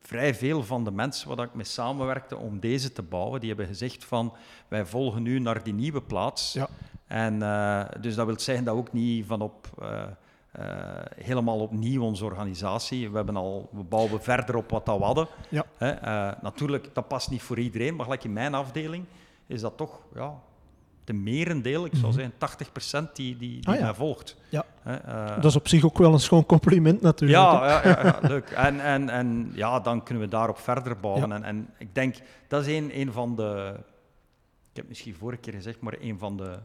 vrij 0.00 0.34
veel 0.34 0.64
van 0.64 0.84
de 0.84 0.90
mensen 0.90 1.28
waar 1.36 1.46
ik 1.46 1.54
mee 1.54 1.64
samenwerkte 1.64 2.36
om 2.36 2.60
deze 2.60 2.92
te 2.92 3.02
bouwen, 3.02 3.40
die 3.40 3.48
hebben 3.48 3.66
gezegd 3.66 4.04
van 4.04 4.32
wij 4.68 4.86
volgen 4.86 5.22
nu 5.22 5.38
naar 5.38 5.62
die 5.62 5.74
nieuwe 5.74 6.02
plaats. 6.02 6.52
Ja. 6.52 6.68
En 7.06 7.34
uh, 7.34 7.84
dus 8.00 8.14
dat 8.14 8.26
wil 8.26 8.38
zeggen 8.38 8.64
dat 8.64 8.74
we 8.74 8.80
ook 8.80 8.92
niet 8.92 9.26
van 9.26 9.40
op 9.40 9.66
uh, 9.82 10.02
uh, 10.58 10.64
helemaal 11.16 11.60
opnieuw 11.60 12.02
onze 12.02 12.24
organisatie. 12.24 13.10
We, 13.10 13.16
hebben 13.16 13.36
al, 13.36 13.68
we 13.72 13.82
bouwen 13.82 14.22
verder 14.22 14.56
op 14.56 14.70
wat 14.70 14.86
dat 14.86 14.98
we 14.98 15.04
hadden. 15.04 15.26
Ja. 15.48 15.64
Hè? 15.76 15.94
natuurlijk, 16.42 16.94
dat 16.94 17.08
past 17.08 17.30
niet 17.30 17.42
voor 17.42 17.58
iedereen, 17.58 17.94
maar 17.96 18.04
gelijk 18.04 18.24
in 18.24 18.32
mijn 18.32 18.54
afdeling 18.54 19.04
is 19.46 19.60
dat 19.60 19.76
toch 19.76 20.00
ja, 20.14 20.34
de 21.08 21.14
merendeel, 21.14 21.84
ik 21.84 21.92
zou 21.94 22.12
mhm. 22.12 22.20
zeggen 22.20 23.08
80% 23.08 23.12
die, 23.12 23.36
die, 23.36 23.60
die 23.60 23.74
ah, 23.74 23.80
mij 23.80 23.94
volgt. 23.94 24.36
Ja. 24.48 24.64
dat 25.34 25.44
is 25.44 25.56
op 25.56 25.68
zich 25.68 25.84
ook 25.84 25.98
wel 25.98 26.12
een 26.12 26.20
schoon 26.20 26.46
compliment 26.46 27.00
natuurlijk. 27.00 27.40
Ja, 27.40 27.66
ja, 27.66 27.88
ja, 27.88 28.04
ja, 28.04 28.28
leuk. 28.28 28.50
En, 28.50 28.80
en, 28.80 29.08
en 29.08 29.50
ja, 29.54 29.80
dan 29.80 30.02
kunnen 30.02 30.22
we 30.22 30.30
daarop 30.30 30.58
verder 30.58 31.00
bouwen. 31.00 31.32
En, 31.32 31.44
en 31.44 31.68
ik 31.78 31.94
denk, 31.94 32.16
dat 32.48 32.66
is 32.66 32.76
een, 32.76 33.00
een 33.00 33.12
van 33.12 33.36
de... 33.36 33.74
Ik 34.70 34.76
heb 34.76 34.88
misschien 34.88 35.14
vorige 35.14 35.40
keer 35.40 35.52
gezegd, 35.52 35.80
maar 35.80 35.96
een 36.00 36.18
van 36.18 36.36
de 36.36 36.58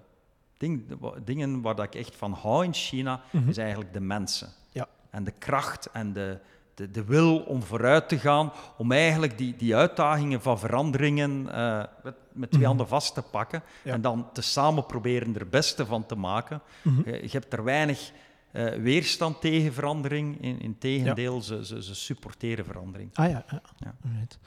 ding, 0.58 0.84
dingen 1.24 1.62
waar 1.62 1.76
dat 1.76 1.86
ik 1.86 1.96
echt 1.96 2.16
van 2.16 2.32
hou 2.32 2.64
in 2.64 2.74
China, 2.74 3.22
mhm. 3.32 3.50
is 3.50 3.58
eigenlijk 3.58 3.94
de 3.94 4.00
mensen. 4.00 4.50
Ja. 4.72 4.88
En 5.10 5.24
de 5.24 5.34
kracht 5.38 5.90
en 5.92 6.14
de, 6.14 6.40
de, 6.76 6.92
de, 6.92 7.04
wil 7.04 7.38
om 7.40 7.64
vooruit 7.64 8.10
te 8.10 8.20
gaan, 8.20 8.52
om 8.78 8.92
eigenlijk 8.92 9.38
die, 9.38 9.56
die 9.56 9.76
uitdagingen 9.76 10.42
van 10.42 10.60
veranderingen 10.60 11.46
uh, 11.46 11.84
met, 12.04 12.16
met, 12.32 12.50
twee 12.50 12.62
mhm. 12.62 12.70
handen 12.70 12.88
vast 12.88 13.14
te 13.14 13.22
pakken 13.22 13.64
en 13.84 14.02
dan 14.02 14.28
te 14.34 14.42
samen 14.42 14.86
proberen 14.86 15.34
er 15.34 15.40
het 15.40 15.50
beste 15.50 15.86
van 15.86 16.06
te 16.06 16.16
maken. 16.16 16.62
Mm 16.82 17.02
je, 17.06 17.12
je, 17.12 17.30
hebt 17.32 17.54
er 17.54 17.64
weinig 17.64 18.12
uh, 18.52 18.74
weerstand 18.74 19.42
tegen 19.42 19.74
verandering, 19.74 20.42
in, 20.42 20.60
in 20.60 20.78
tegendeel, 20.78 21.42
ze, 21.42 21.66
ze, 21.66 21.84
ze, 21.84 21.96
supporteren 21.96 22.66
verandering. 22.66 23.10
Ah 23.14 23.30
ja, 23.30 23.46
ja. 23.50 23.62
ja. 23.78 23.96
Right. 24.18 24.40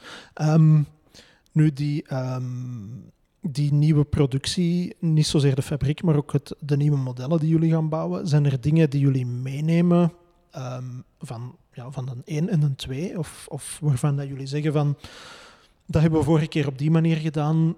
Um, 0.53 0.87
nu 1.51 1.73
die... 1.73 2.05
Um 2.13 3.11
die 3.41 3.73
nieuwe 3.73 4.03
productie, 4.03 4.95
niet 4.99 5.27
zozeer 5.27 5.55
de 5.55 5.61
fabriek, 5.61 6.03
maar 6.03 6.15
ook 6.15 6.31
het, 6.31 6.55
de 6.59 6.77
nieuwe 6.77 6.97
modellen 6.97 7.39
die 7.39 7.49
jullie 7.49 7.71
gaan 7.71 7.89
bouwen, 7.89 8.27
zijn 8.27 8.45
er 8.45 8.61
dingen 8.61 8.89
die 8.89 8.99
jullie 8.99 9.25
meenemen 9.25 10.11
um, 10.57 11.03
van, 11.19 11.55
ja, 11.73 11.91
van 11.91 12.09
een 12.09 12.21
1 12.25 12.49
en 12.49 12.61
een 12.61 12.75
2? 12.75 13.17
Of, 13.17 13.45
of 13.49 13.79
waarvan 13.81 14.15
dat 14.15 14.27
jullie 14.27 14.47
zeggen 14.47 14.73
van, 14.73 14.97
dat 15.85 16.01
hebben 16.01 16.19
we 16.19 16.25
vorige 16.25 16.47
keer 16.47 16.67
op 16.67 16.77
die 16.77 16.91
manier 16.91 17.17
gedaan, 17.17 17.75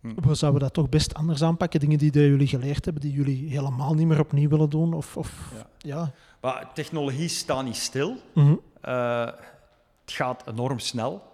hm. 0.00 0.28
we 0.28 0.34
zouden 0.34 0.60
dat 0.60 0.72
toch 0.72 0.88
best 0.88 1.14
anders 1.14 1.42
aanpakken? 1.42 1.80
Dingen 1.80 1.98
die 1.98 2.12
jullie 2.12 2.46
geleerd 2.46 2.84
hebben, 2.84 3.02
die 3.02 3.12
jullie 3.12 3.48
helemaal 3.48 3.94
niet 3.94 4.06
meer 4.06 4.20
opnieuw 4.20 4.48
willen 4.48 4.70
doen? 4.70 4.94
Of, 4.94 5.16
of 5.16 5.52
ja. 5.54 5.66
ja. 5.78 6.12
Maar 6.40 6.70
technologie 6.74 7.28
staat 7.28 7.64
niet 7.64 7.76
stil. 7.76 8.10
Mm 8.32 8.44
-hmm. 8.44 8.60
uh, 8.84 9.24
het 10.00 10.12
gaat 10.12 10.46
enorm 10.46 10.78
snel. 10.78 11.30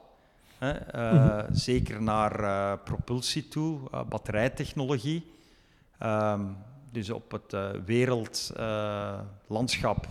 Hè, 0.59 0.75
uh, 0.95 1.45
Zeker 1.51 2.03
naar 2.03 2.41
uh, 2.41 2.73
propulsie 2.85 3.49
toe, 3.49 3.79
batterijtechnologie. 4.09 5.33
Um, 6.03 6.57
dus 6.91 7.11
op 7.11 7.33
het 7.33 7.57
wereldlandschap 7.85 10.07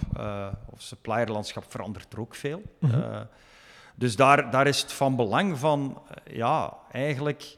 of 0.66 0.82
supplierlandschap 0.82 1.63
verandert 1.68 2.13
er 2.13 2.20
ook 2.20 2.36
veel. 2.36 2.62
Mhm. 2.80 3.26
dus 3.96 4.16
daar, 4.16 4.52
daar 4.52 4.68
is 4.68 4.82
het 4.82 4.94
van 4.94 5.16
belang 5.16 5.60
van, 5.60 6.02
ja, 6.26 6.78
eigenlijk 6.92 7.58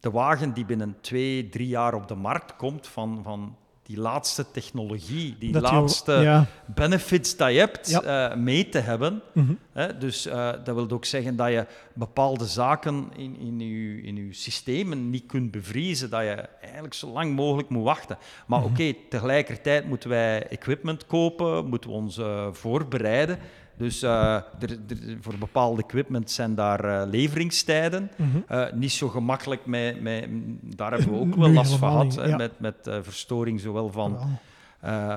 de 0.00 0.10
wagen 0.10 0.52
die 0.52 0.64
binnen 0.64 0.96
twee, 1.00 1.48
drie 1.48 1.68
jaar 1.68 1.94
op 1.94 2.08
de 2.08 2.14
markt 2.14 2.56
komt 2.56 2.86
van, 2.86 3.20
van 3.22 3.56
die 3.92 4.00
laatste 4.00 4.44
technologie, 4.50 5.36
die 5.38 5.60
laatste 5.60 6.46
benefits 6.66 7.36
dat 7.36 7.52
je 7.52 7.58
hebt, 7.58 8.00
eh, 8.00 8.34
mee 8.34 8.68
te 8.68 8.78
hebben. 8.78 9.22
Mhm. 9.32 9.52
dus 9.98 10.26
uh, 10.26 10.50
dat 10.64 10.74
wil 10.74 10.90
ook 10.90 11.04
zeggen 11.04 11.36
dat 11.36 11.48
je 11.48 11.66
bepaalde 11.94 12.46
zaken 12.46 13.08
in, 13.16 13.36
in, 13.38 13.60
je, 13.60 14.02
in 14.02 14.16
je 14.16 14.34
systemen 14.34 15.10
niet 15.10 15.26
kunt 15.26 15.50
bevriezen, 15.50 16.10
dat 16.10 16.20
je 16.20 16.48
eigenlijk 16.60 16.94
zo 16.94 17.08
lang 17.08 17.34
mogelijk 17.34 17.68
moet 17.68 17.84
wachten. 17.84 18.18
Maar 18.46 18.60
mhm. 18.60 18.68
oké, 18.68 18.94
tegelijkertijd 19.08 19.88
moeten 19.88 20.08
wij 20.08 20.46
equipment 20.48 21.06
kopen, 21.06 21.66
moeten 21.66 21.90
we 21.90 21.96
ons 21.96 22.18
uh, 22.18 22.46
voorbereiden. 22.52 23.38
Dus 23.82 24.02
uh, 24.02 24.34
er, 24.34 24.78
voor 25.20 25.34
bepaalde 25.38 25.82
equipment 25.82 26.30
zijn 26.30 26.54
daar 26.54 26.84
uh, 26.84 27.02
leveringstijden. 27.10 28.10
Mm 28.16 28.44
niet 28.74 28.92
zo 28.92 29.08
gemakkelijk, 29.08 29.66
met, 29.66 30.00
met, 30.00 30.28
daar 30.60 30.90
hebben 30.92 31.12
we 31.12 31.18
ook 31.24 31.34
wel 31.34 31.50
last 31.50 31.74
van 31.74 32.12
gehad, 32.12 32.36
met, 32.36 32.60
met 32.60 32.76
verstoring 33.02 33.60
zowel 33.60 33.90
van, 33.90 34.38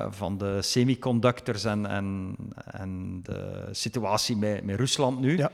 van 0.10 0.38
de 0.38 0.62
semiconductors 0.62 1.64
en, 1.64 1.86
en, 1.86 2.36
en 2.66 3.20
de 3.24 3.68
situatie 3.72 4.38
met, 4.38 4.64
met 4.64 4.76
Rusland 4.76 5.20
nu. 5.20 5.38
Ja. 5.38 5.52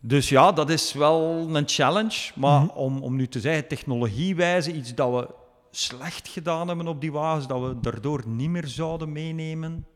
Dus 0.00 0.28
ja, 0.28 0.52
dat 0.52 0.70
is 0.70 0.92
wel 0.92 1.48
een 1.56 1.68
challenge. 1.68 2.32
Maar 2.34 2.60
mhm. 2.60 2.70
om, 2.76 3.02
om 3.02 3.16
nu 3.16 3.28
te 3.28 3.40
zeggen, 3.40 3.68
technologiewijze, 3.68 4.72
iets 4.72 4.94
dat 4.94 5.10
we 5.10 5.34
slecht 5.70 6.28
gedaan 6.28 6.68
hebben 6.68 6.86
op 6.86 7.00
die 7.00 7.12
wagens, 7.12 7.46
dat 7.46 7.60
we 7.60 7.80
daardoor 7.80 8.22
niet 8.26 8.50
meer 8.50 8.66
zouden 8.66 9.12
meenemen 9.12 9.86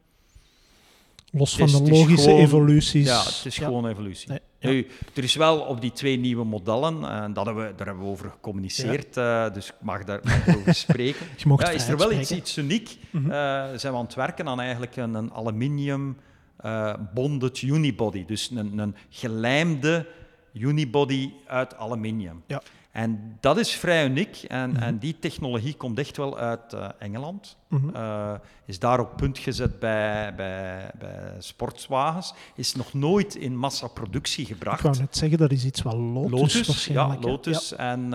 Los 1.30 1.56
van 1.56 1.84
de 1.84 1.90
logische 1.90 2.32
evoluties. 2.32 3.06
Ja, 3.06 3.22
het 3.22 3.42
is 3.44 3.58
gewoon 3.58 3.86
evolutie. 3.86 4.30
Nu, 4.60 4.86
er 5.14 5.24
is 5.24 5.34
wel 5.34 5.58
op 5.58 5.80
die 5.80 5.92
twee 5.92 6.16
nieuwe 6.16 6.44
modellen, 6.44 7.10
en 7.10 7.32
dat 7.32 7.46
hebben 7.46 7.66
we, 7.66 7.74
daar 7.74 7.86
hebben 7.86 8.04
we 8.04 8.10
over 8.10 8.30
gecommuniceerd, 8.30 9.16
uh, 9.16 9.52
dus 9.52 9.66
ik 9.66 9.74
mag 9.80 10.04
daar 10.04 10.20
over 10.56 10.74
spreken. 10.74 11.26
ja, 11.56 11.70
is 11.70 11.88
er 11.88 11.96
wel 11.96 12.12
iets, 12.12 12.32
iets 12.32 12.58
uniek. 12.58 12.96
Mm 13.10 13.22
-hmm. 13.22 13.30
uh, 13.30 13.36
zijn 13.76 13.92
we 13.92 13.98
aan 13.98 14.04
het 14.04 14.14
werken 14.14 14.48
aan 14.48 14.60
eigenlijk 14.60 14.96
een, 14.96 15.14
een 15.14 15.32
aluminium 15.32 16.16
uh, 16.64 16.94
bonded 17.14 17.62
unibody, 17.62 18.24
dus 18.24 18.50
een, 18.50 18.78
een 18.78 18.96
gelijmde 19.08 20.06
unibody 20.52 21.30
uit 21.46 21.76
aluminium. 21.76 22.42
Ja. 22.46 22.62
En 22.90 23.36
dat 23.40 23.58
is 23.58 23.74
vrij 23.74 24.04
uniek 24.04 24.42
en, 24.48 24.70
mhm. 24.70 24.82
en 24.82 24.98
die 24.98 25.18
technologie 25.18 25.74
komt 25.74 25.98
echt 25.98 26.16
wel 26.16 26.38
uit 26.38 26.72
uh, 26.72 26.88
Engeland. 26.98 27.56
Mm 27.68 27.90
-hmm. 27.92 28.40
is 28.64 28.78
daar 28.78 29.00
op 29.00 29.16
punt 29.16 29.38
gezet 29.38 29.78
bij, 29.78 30.34
bij, 30.34 30.90
bij 30.98 31.34
sportwagens. 31.38 32.34
Is 32.54 32.74
nog 32.74 32.92
nooit 32.92 33.34
in 33.34 33.56
massaproductie 33.56 34.46
gebracht. 34.46 34.78
Ik 34.78 34.84
wou 34.84 34.98
net 34.98 35.16
zeggen, 35.16 35.38
dat 35.38 35.50
is 35.50 35.64
iets 35.64 35.82
wat 35.82 35.94
Lotus, 35.94 36.30
Lotus 36.30 36.86
Ja, 36.86 37.16
Lotus. 37.20 37.68
Ja. 37.68 37.76
En, 37.76 38.04
uh, 38.04 38.10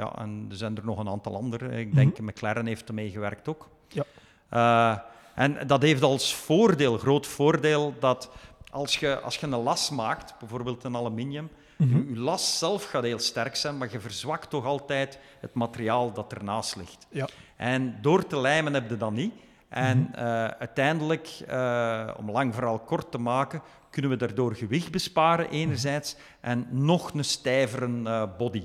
ja, 0.00 0.12
en 0.18 0.46
er 0.50 0.56
zijn 0.56 0.76
er 0.76 0.84
nog 0.84 0.98
een 0.98 1.08
aantal 1.08 1.36
andere. 1.36 1.78
Ik 1.78 1.94
denk 1.94 2.18
mm 2.18 2.24
McLaren 2.26 2.66
heeft 2.66 2.88
ermee 2.88 3.10
gewerkt 3.10 3.48
ook. 3.48 3.68
Ja. 4.48 5.04
en 5.34 5.66
dat 5.66 5.82
heeft 5.82 6.02
als 6.02 6.34
voordeel, 6.34 6.98
groot 6.98 7.26
voordeel, 7.26 7.94
dat 8.00 8.30
als 8.70 8.96
je, 8.96 9.20
als 9.20 9.36
je 9.36 9.46
een 9.46 9.62
las 9.62 9.90
maakt, 9.90 10.34
bijvoorbeeld 10.38 10.84
een 10.84 10.96
aluminium 10.96 11.50
Mm 11.76 12.14
Je 12.14 12.20
las 12.20 12.58
zelf 12.58 12.84
gaat 12.84 13.02
heel 13.02 13.18
sterk 13.18 13.56
zijn, 13.56 13.78
maar 13.78 13.92
je 13.92 14.00
verzwakt 14.00 14.50
toch 14.50 14.64
altijd 14.64 15.18
het 15.40 15.54
materiaal 15.54 16.12
dat 16.12 16.32
ernaast 16.32 16.76
ligt. 16.76 17.06
Ja. 17.10 17.28
En 17.56 17.98
door 18.00 18.26
te 18.26 18.38
lijmen 18.38 18.74
heb 18.74 18.90
je 18.90 18.96
dat 18.96 19.12
niet. 19.12 19.32
En 19.68 19.98
mhm. 19.98 20.14
eh, 20.14 20.46
uiteindelijk, 20.46 21.28
uh, 21.50 22.10
om 22.16 22.30
lang 22.30 22.54
verhaal 22.54 22.78
kort 22.78 23.10
te 23.10 23.18
maken, 23.18 23.62
kunnen 23.90 24.10
we 24.10 24.16
daardoor 24.16 24.54
gewicht 24.54 24.90
besparen 24.90 25.50
enerzijds 25.50 26.16
en 26.40 26.66
nog 26.70 27.14
een 27.14 27.24
stijvere 27.24 27.86
uh, 27.86 28.22
body 28.38 28.62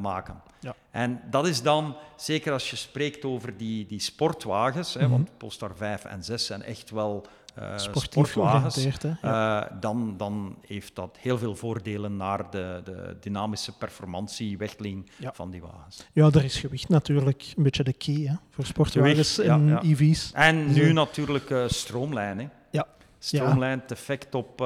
maken. 0.00 0.42
Ja. 0.60 0.74
En 0.90 1.20
dat 1.30 1.46
is 1.46 1.62
dan, 1.62 1.96
zeker 2.16 2.52
als 2.52 2.70
je 2.70 2.76
spreekt 2.76 3.24
over 3.24 3.56
die, 3.56 3.86
die 3.86 4.00
sportwagens, 4.00 4.94
hè, 4.94 5.00
mhm. 5.00 5.10
want 5.10 5.30
Polestar 5.36 5.76
5 5.76 6.04
en 6.04 6.24
6 6.24 6.46
zijn 6.46 6.62
echt 6.62 6.90
wel 6.90 7.26
uh, 7.60 7.76
sportwagens, 7.76 8.86
uh, 9.24 9.62
dan, 9.80 10.14
dan 10.16 10.56
heeft 10.66 10.94
dat 10.94 11.16
heel 11.20 11.38
veel 11.38 11.54
voordelen 11.56 12.16
naar 12.16 12.50
de, 12.50 12.80
de 12.84 13.16
dynamische 13.20 13.76
performantie, 13.76 14.58
wegling 14.58 15.10
van 15.32 15.50
die 15.50 15.60
wagens. 15.60 16.06
Ja, 16.12 16.30
er 16.30 16.44
is 16.44 16.56
gewicht 16.56 16.88
natuurlijk 16.88 17.52
een 17.56 17.62
beetje 17.62 17.84
de 17.84 17.92
key 17.92 18.14
hè, 18.14 18.34
voor 18.50 18.66
sportwagens 18.66 19.38
en 19.38 19.78
EV's. 19.82 20.30
En 20.34 20.72
nu 20.72 20.92
natuurlijk 20.92 21.50
uh, 21.50 21.68
stroomlijn. 21.68 22.50
Ja. 22.70 22.86
Stroomlijn, 23.18 23.80
het 23.80 23.90
effect 23.90 24.34
op... 24.34 24.64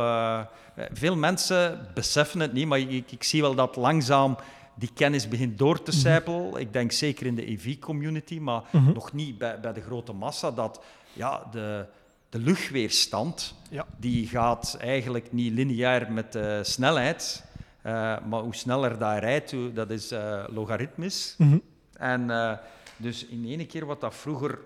veel 0.92 1.16
mensen 1.16 1.88
beseffen 1.94 2.40
het 2.40 2.52
niet, 2.52 2.66
maar 2.66 2.78
ik, 2.78 3.12
ik 3.12 3.24
zie 3.24 3.40
wel 3.40 3.55
dat 3.55 3.76
langzaam 3.76 4.37
die 4.74 4.90
kennis 4.94 5.28
begint 5.28 5.59
door 5.59 5.83
te 5.83 5.90
mhm. 5.90 6.00
sijpelen. 6.00 6.61
Ik 6.61 6.72
denk 6.72 6.92
zeker 6.92 7.26
in 7.26 7.35
de 7.35 7.50
EV-community, 7.50 8.38
maar 8.38 8.62
mhm. 8.70 8.92
nog 8.92 9.12
niet 9.12 9.38
bij, 9.38 9.61
bij 9.61 9.72
de 9.72 9.81
grote 9.81 10.12
massa, 10.12 10.50
dat 10.50 10.81
ja, 11.12 11.46
de, 11.50 11.87
de 12.33 12.38
luchtweerstand 12.38 13.55
ja. 13.71 13.87
die 13.97 14.27
gaat 14.27 14.77
eigenlijk 14.81 15.33
niet 15.33 15.53
lineair 15.53 16.12
met 16.12 16.33
de 16.33 16.61
snelheid, 16.62 17.45
uh, 17.87 17.92
maar 18.27 18.40
hoe 18.40 18.55
sneller 18.55 18.99
dat 18.99 19.18
rijdt, 19.18 19.55
dat 19.75 19.90
is 19.90 20.12
uh, 20.12 20.45
logaritmisch. 20.49 21.35
Mm 21.38 21.51
-hmm. 21.51 21.62
En 21.92 22.21
uh, 22.29 22.53
dus 22.97 23.27
in 23.27 23.45
ene 23.45 23.66
keer 23.66 23.87
wat 23.87 24.01
dat 24.01 24.14
vroeger 24.14 24.59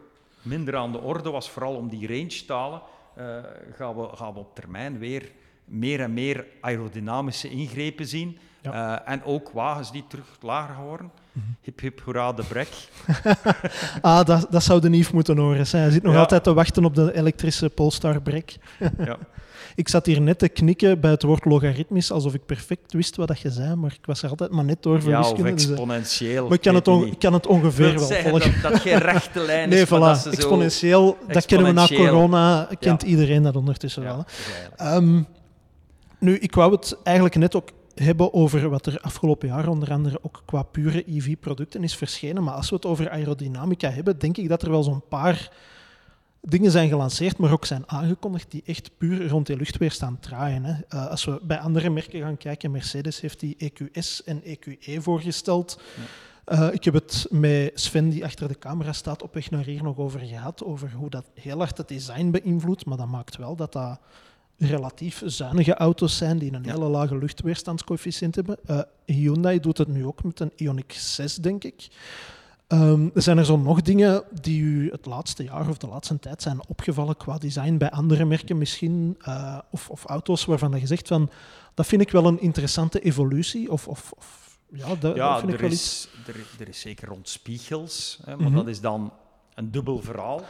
minder 0.42 0.76
aan 0.76 0.92
de 0.92 1.00
orde 1.00 1.30
was, 1.30 1.50
vooral 1.50 1.74
om 1.74 1.88
die 1.88 2.06
range 2.06 2.44
te 2.46 2.52
halen, 2.52 2.82
gaan, 3.76 3.96
we, 3.96 4.08
gaan 4.16 4.32
we 4.32 4.38
op 4.38 4.54
termijn 4.54 4.98
weer 4.98 5.32
meer 5.64 6.00
en 6.00 6.14
meer 6.14 6.46
aerodynamische 6.60 7.48
ingrepen 7.48 8.06
zien. 8.06 8.38
Ja. 8.62 9.04
en 9.04 9.24
ook 9.24 9.50
wagens 9.50 9.92
die 9.92 10.04
terug 10.06 10.36
lager 10.40 10.84
worden. 10.84 11.10
Hip 11.62 11.80
hip 11.80 12.00
hoera 12.04 12.32
de 12.32 12.42
brek. 12.48 12.68
ah, 14.00 14.24
dat, 14.24 14.46
dat 14.50 14.62
zou 14.62 14.80
de 14.80 14.88
Nief 14.88 15.12
moeten 15.12 15.38
horen. 15.38 15.66
Hij 15.70 15.90
zit 15.90 16.02
nog 16.02 16.16
altijd 16.16 16.44
te 16.44 16.54
wachten 16.54 16.84
op 16.84 16.94
de 16.94 17.14
elektrische 17.14 17.70
Polestar 17.70 18.20
brek. 18.22 18.56
ja. 18.98 19.18
Ik 19.76 19.88
zat 19.88 20.06
hier 20.06 20.20
net 20.20 20.38
te 20.38 20.48
knikken 20.48 21.00
bij 21.00 21.10
het 21.10 21.22
woord 21.22 21.44
logaritmisch, 21.44 22.10
alsof 22.10 22.34
ik 22.34 22.46
perfect 22.46 22.92
wist 22.92 23.16
wat 23.16 23.28
dat 23.28 23.40
je 23.40 23.50
zei, 23.50 23.74
maar 23.74 23.92
ik 23.98 24.06
was 24.06 24.22
er 24.22 24.30
altijd 24.30 24.50
maar 24.50 24.64
net 24.64 24.82
door 24.82 25.02
voor 25.02 25.10
ja, 25.10 25.20
of 25.20 25.32
dus, 25.32 25.44
eh, 25.44 25.50
exponentieel. 25.52 26.44
maar 26.44 26.52
ik 26.52 26.60
kan, 26.60 26.74
het 26.74 26.86
ik 26.86 27.18
kan 27.18 27.32
het 27.32 27.46
ongeveer 27.46 27.94
wel 27.94 28.08
volgen. 28.08 28.62
Dat, 28.62 28.72
dat 28.72 28.80
geen 28.80 28.98
rechte 28.98 29.40
lijn 29.50 29.72
is. 29.72 29.88
Nee, 29.90 30.00
voilà. 30.00 30.30
exponentieel, 30.30 31.18
dat 31.28 31.46
kennen 31.46 31.66
we 31.66 31.72
na 31.72 31.86
corona, 31.86 32.68
kent 32.80 33.02
iedereen 33.02 33.42
dat 33.42 33.56
ondertussen 33.56 34.02
wel. 34.02 34.24
Um, 34.82 35.26
nu, 36.18 36.38
ik 36.38 36.54
wou 36.54 36.72
het 36.72 36.96
eigenlijk 37.02 37.36
net 37.36 37.56
ook 37.56 37.68
hebben 38.04 38.34
over 38.34 38.68
wat 38.68 38.86
er 38.86 39.00
afgelopen 39.00 39.48
jaar 39.48 39.68
onder 39.68 39.92
andere 39.92 40.18
ook 40.22 40.42
qua 40.44 40.62
pure 40.62 41.04
EV-producten 41.06 41.82
is 41.82 41.96
verschenen. 41.96 42.42
Maar 42.42 42.54
als 42.54 42.68
we 42.68 42.76
het 42.76 42.86
over 42.86 43.10
aerodynamica 43.10 43.90
hebben, 43.90 44.18
denk 44.18 44.36
ik 44.36 44.48
dat 44.48 44.62
er 44.62 44.70
wel 44.70 44.82
zo'n 44.82 45.08
paar 45.08 45.50
dingen 46.40 46.70
zijn 46.70 46.88
gelanceerd, 46.88 47.38
maar 47.38 47.52
ook 47.52 47.64
zijn 47.64 47.82
aangekondigd 47.86 48.50
die 48.50 48.62
echt 48.66 48.90
puur 48.98 49.28
rond 49.28 49.46
die 49.46 49.56
luchtweerstand 49.56 50.22
draaien. 50.22 50.64
Hè. 50.64 50.72
Uh, 50.72 51.06
als 51.06 51.24
we 51.24 51.40
bij 51.42 51.58
andere 51.58 51.90
merken 51.90 52.20
gaan 52.20 52.36
kijken, 52.36 52.70
Mercedes 52.70 53.20
heeft 53.20 53.40
die 53.40 53.56
EQS 53.58 54.24
en 54.24 54.42
EQE 54.42 55.00
voorgesteld. 55.00 55.80
Uh, 56.46 56.68
ik 56.72 56.84
heb 56.84 56.94
het 56.94 57.26
met 57.30 57.70
Sven, 57.74 58.08
die 58.08 58.24
achter 58.24 58.48
de 58.48 58.58
camera 58.58 58.92
staat, 58.92 59.22
op 59.22 59.34
weg 59.34 59.50
naar 59.50 59.64
hier 59.64 59.82
nog 59.82 59.98
over 59.98 60.20
gehad, 60.20 60.64
over 60.64 60.92
hoe 60.92 61.10
dat 61.10 61.24
heel 61.34 61.58
hard 61.58 61.78
het 61.78 61.88
design 61.88 62.30
beïnvloedt, 62.30 62.86
maar 62.86 62.96
dat 62.96 63.08
maakt 63.08 63.36
wel 63.36 63.56
dat 63.56 63.72
dat 63.72 63.98
relatief 64.58 65.22
zuinige 65.24 65.74
auto's 65.74 66.16
zijn 66.16 66.38
die 66.38 66.52
een 66.52 66.64
hele 66.64 66.88
lage 66.88 67.18
luchtweerstandscoëfficiënt 67.18 68.34
hebben. 68.34 68.58
Uh, 68.70 68.80
Hyundai 69.04 69.60
doet 69.60 69.78
het 69.78 69.88
nu 69.88 70.06
ook 70.06 70.22
met 70.24 70.40
een 70.40 70.52
Ioniq 70.52 70.96
6, 70.96 71.34
denk 71.34 71.64
ik. 71.64 71.88
Um, 72.68 73.10
zijn 73.14 73.38
er 73.38 73.44
zo 73.44 73.56
nog 73.56 73.82
dingen 73.82 74.22
die 74.40 74.60
u 74.60 74.90
het 74.90 75.06
laatste 75.06 75.44
jaar 75.44 75.68
of 75.68 75.78
de 75.78 75.86
laatste 75.86 76.18
tijd 76.18 76.42
zijn 76.42 76.68
opgevallen 76.68 77.16
qua 77.16 77.38
design 77.38 77.76
bij 77.76 77.90
andere 77.90 78.24
merken 78.24 78.58
misschien? 78.58 79.18
Uh, 79.28 79.58
of, 79.70 79.90
of, 79.90 80.04
auto's 80.04 80.44
waarvan 80.44 80.80
je 80.80 80.86
zegt 80.86 81.08
van, 81.08 81.30
dat 81.74 81.86
vind 81.86 82.02
ik 82.02 82.10
wel 82.10 82.26
een 82.26 82.40
interessante 82.40 83.00
evolutie? 83.00 83.70
Of, 83.70 83.88
of, 83.88 84.12
of 84.16 84.58
ja, 84.72 84.94
dat, 84.94 85.16
ja 85.16 85.38
vind 85.38 85.48
er, 85.48 85.54
ik 85.54 85.60
wel 85.60 85.70
is, 85.70 86.08
er, 86.26 86.34
er, 86.60 86.68
is 86.68 86.80
zeker 86.80 87.08
rond 87.08 87.28
spiegels, 87.28 88.18
hè, 88.24 88.36
maar 88.36 88.46
mhm. 88.46 88.56
dat 88.56 88.68
is 88.68 88.80
dan 88.80 89.12
een 89.54 89.70
dubbel 89.70 90.02
verhaal. 90.02 90.42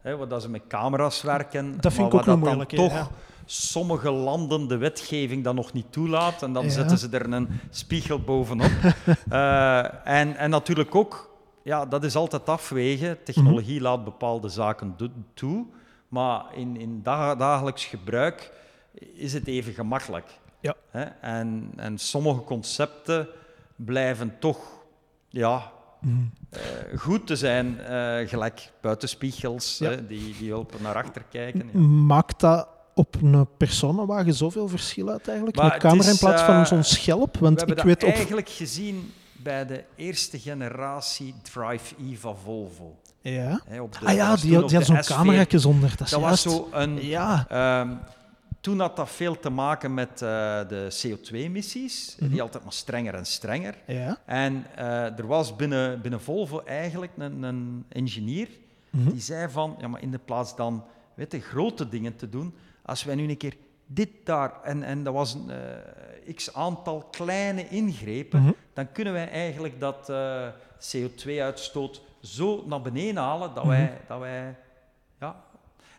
Hè, 0.00 0.16
wat 0.16 0.30
dat 0.30 0.42
ze 0.42 0.48
met 0.48 0.62
camera's 0.68 1.22
werken. 1.22 1.80
Dat 1.80 1.92
vind 1.92 2.06
ik 2.06 2.14
ook 2.14 2.26
nog 2.26 2.38
moeilijk. 2.38 2.68
Toch, 2.68 3.10
sommige 3.52 4.10
landen 4.10 4.68
de 4.68 4.76
wetgeving 4.76 5.44
dan 5.44 5.54
nog 5.54 5.72
niet 5.72 5.92
toelaat. 5.92 6.42
En 6.42 6.52
dan 6.52 6.70
zetten 6.70 6.98
ze 6.98 7.08
er 7.10 7.32
een 7.32 7.48
spiegel 7.70 8.20
bovenop. 8.20 8.70
uh, 9.32 10.06
en, 10.20 10.36
en 10.36 10.50
natuurlijk 10.50 10.94
ook, 10.94 11.30
ja, 11.62 11.86
dat 11.86 12.04
is 12.04 12.16
altijd 12.16 12.48
afwegen. 12.48 13.22
Technologie 13.24 13.74
mhm. 13.74 13.82
laat 13.82 14.04
bepaalde 14.04 14.48
zaken 14.48 14.96
toe. 15.34 15.66
Maar 16.08 16.44
in, 16.54 16.76
in 16.76 17.02
dagelijks 17.02 17.84
gebruik 17.84 18.52
is 19.14 19.32
het 19.32 19.46
even 19.46 19.72
gemakkelijk. 19.72 20.26
Ja. 20.60 20.74
Hè? 20.90 21.04
En, 21.20 21.72
en 21.76 21.98
sommige 21.98 22.40
concepten 22.40 23.28
blijven 23.76 24.38
toch 24.38 24.58
ja, 25.28 25.72
goed 26.96 27.26
te 27.26 27.36
zijn, 27.36 27.78
gelijk 28.28 28.72
buitenspiegels, 28.80 29.78
die, 30.08 30.36
die 30.38 30.48
helpen 30.48 30.82
naar 30.82 30.94
achter 30.94 31.24
kijken. 31.30 31.70
Ja. 31.72 31.78
Maakt 31.80 32.40
dat 32.40 32.68
op 32.94 33.16
een 33.22 33.46
personenwagen 33.56 34.34
zoveel 34.34 34.68
verschil 34.68 35.08
uit 35.08 35.28
eigenlijk? 35.28 35.56
Maar 35.56 35.70
Met 35.70 35.78
camera 35.78 36.10
in 36.10 36.18
plaats 36.18 36.42
van 36.42 36.66
zo'n 36.66 36.84
schelp? 36.84 37.38
Want 37.38 37.60
we 37.60 37.66
hebben 37.66 37.76
ik 37.76 38.00
weet 38.00 38.10
eigenlijk 38.10 38.48
gezien 38.48 39.12
bij 39.32 39.66
de 39.66 39.84
eerste 39.96 40.38
generatie 40.38 41.34
Drive-E 41.42 42.16
van 42.16 42.36
Volvo. 42.44 43.00
Ja. 43.20 43.60
ah 44.04 44.14
ja, 44.14 44.36
die, 44.36 44.64
die 44.64 44.76
had 44.76 44.86
zo'n 44.86 45.00
camera 45.00 45.44
zonder. 45.48 45.94
Dat, 45.96 46.08
dat 46.08 46.20
was 46.20 46.42
zo 46.42 46.68
een... 46.72 47.06
Ja. 47.06 47.46
Um, 47.80 47.98
toen 48.60 48.80
had 48.80 48.96
dat 48.96 49.10
veel 49.10 49.38
te 49.38 49.50
maken 49.50 49.94
met 49.94 50.10
uh, 50.10 50.18
de 50.68 50.88
CO2-emissies, 50.90 52.16
die 52.18 52.28
mhm. 52.28 52.40
altijd 52.40 52.62
maar 52.62 52.72
strenger 52.72 53.14
en 53.14 53.26
strenger. 53.26 53.74
Ja. 53.86 54.18
En 54.24 54.66
uh, 54.78 55.18
er 55.18 55.26
was 55.26 55.56
binnen, 55.56 56.00
binnen 56.00 56.20
Volvo 56.20 56.62
eigenlijk 56.64 57.12
een, 57.16 57.42
een 57.42 57.84
engineer 57.88 58.48
mm 58.90 59.10
die 59.10 59.20
zei 59.20 59.48
van, 59.50 59.74
ja, 59.78 59.88
maar 59.88 60.02
in 60.02 60.10
de 60.10 60.18
plaats 60.18 60.56
dan 60.56 60.84
weet 61.14 61.32
je, 61.32 61.40
grote 61.40 61.88
dingen 61.88 62.16
te 62.16 62.28
doen, 62.28 62.54
als 62.82 63.04
wij 63.04 63.14
nu 63.14 63.28
een 63.28 63.36
keer 63.36 63.56
dit 63.86 64.08
daar, 64.24 64.62
en, 64.62 64.82
en 64.82 65.04
dat 65.04 65.14
was 65.14 65.34
een 65.34 65.50
uh, 66.26 66.34
x 66.34 66.54
aantal 66.54 67.08
kleine 67.10 67.68
ingrepen, 67.68 68.42
mm 68.42 68.54
dan 68.74 68.92
kunnen 68.92 69.12
wij 69.12 69.28
eigenlijk 69.30 69.80
dat 69.80 70.12
CO2-uitstoot 70.92 72.02
zo 72.20 72.64
naar 72.66 72.80
beneden 72.82 73.22
halen 73.22 73.54
dat 73.54 73.64
wij, 73.64 73.82
mhm. 73.82 73.92
dat 74.06 74.18
wij 74.18 74.56
ja. 75.20 75.44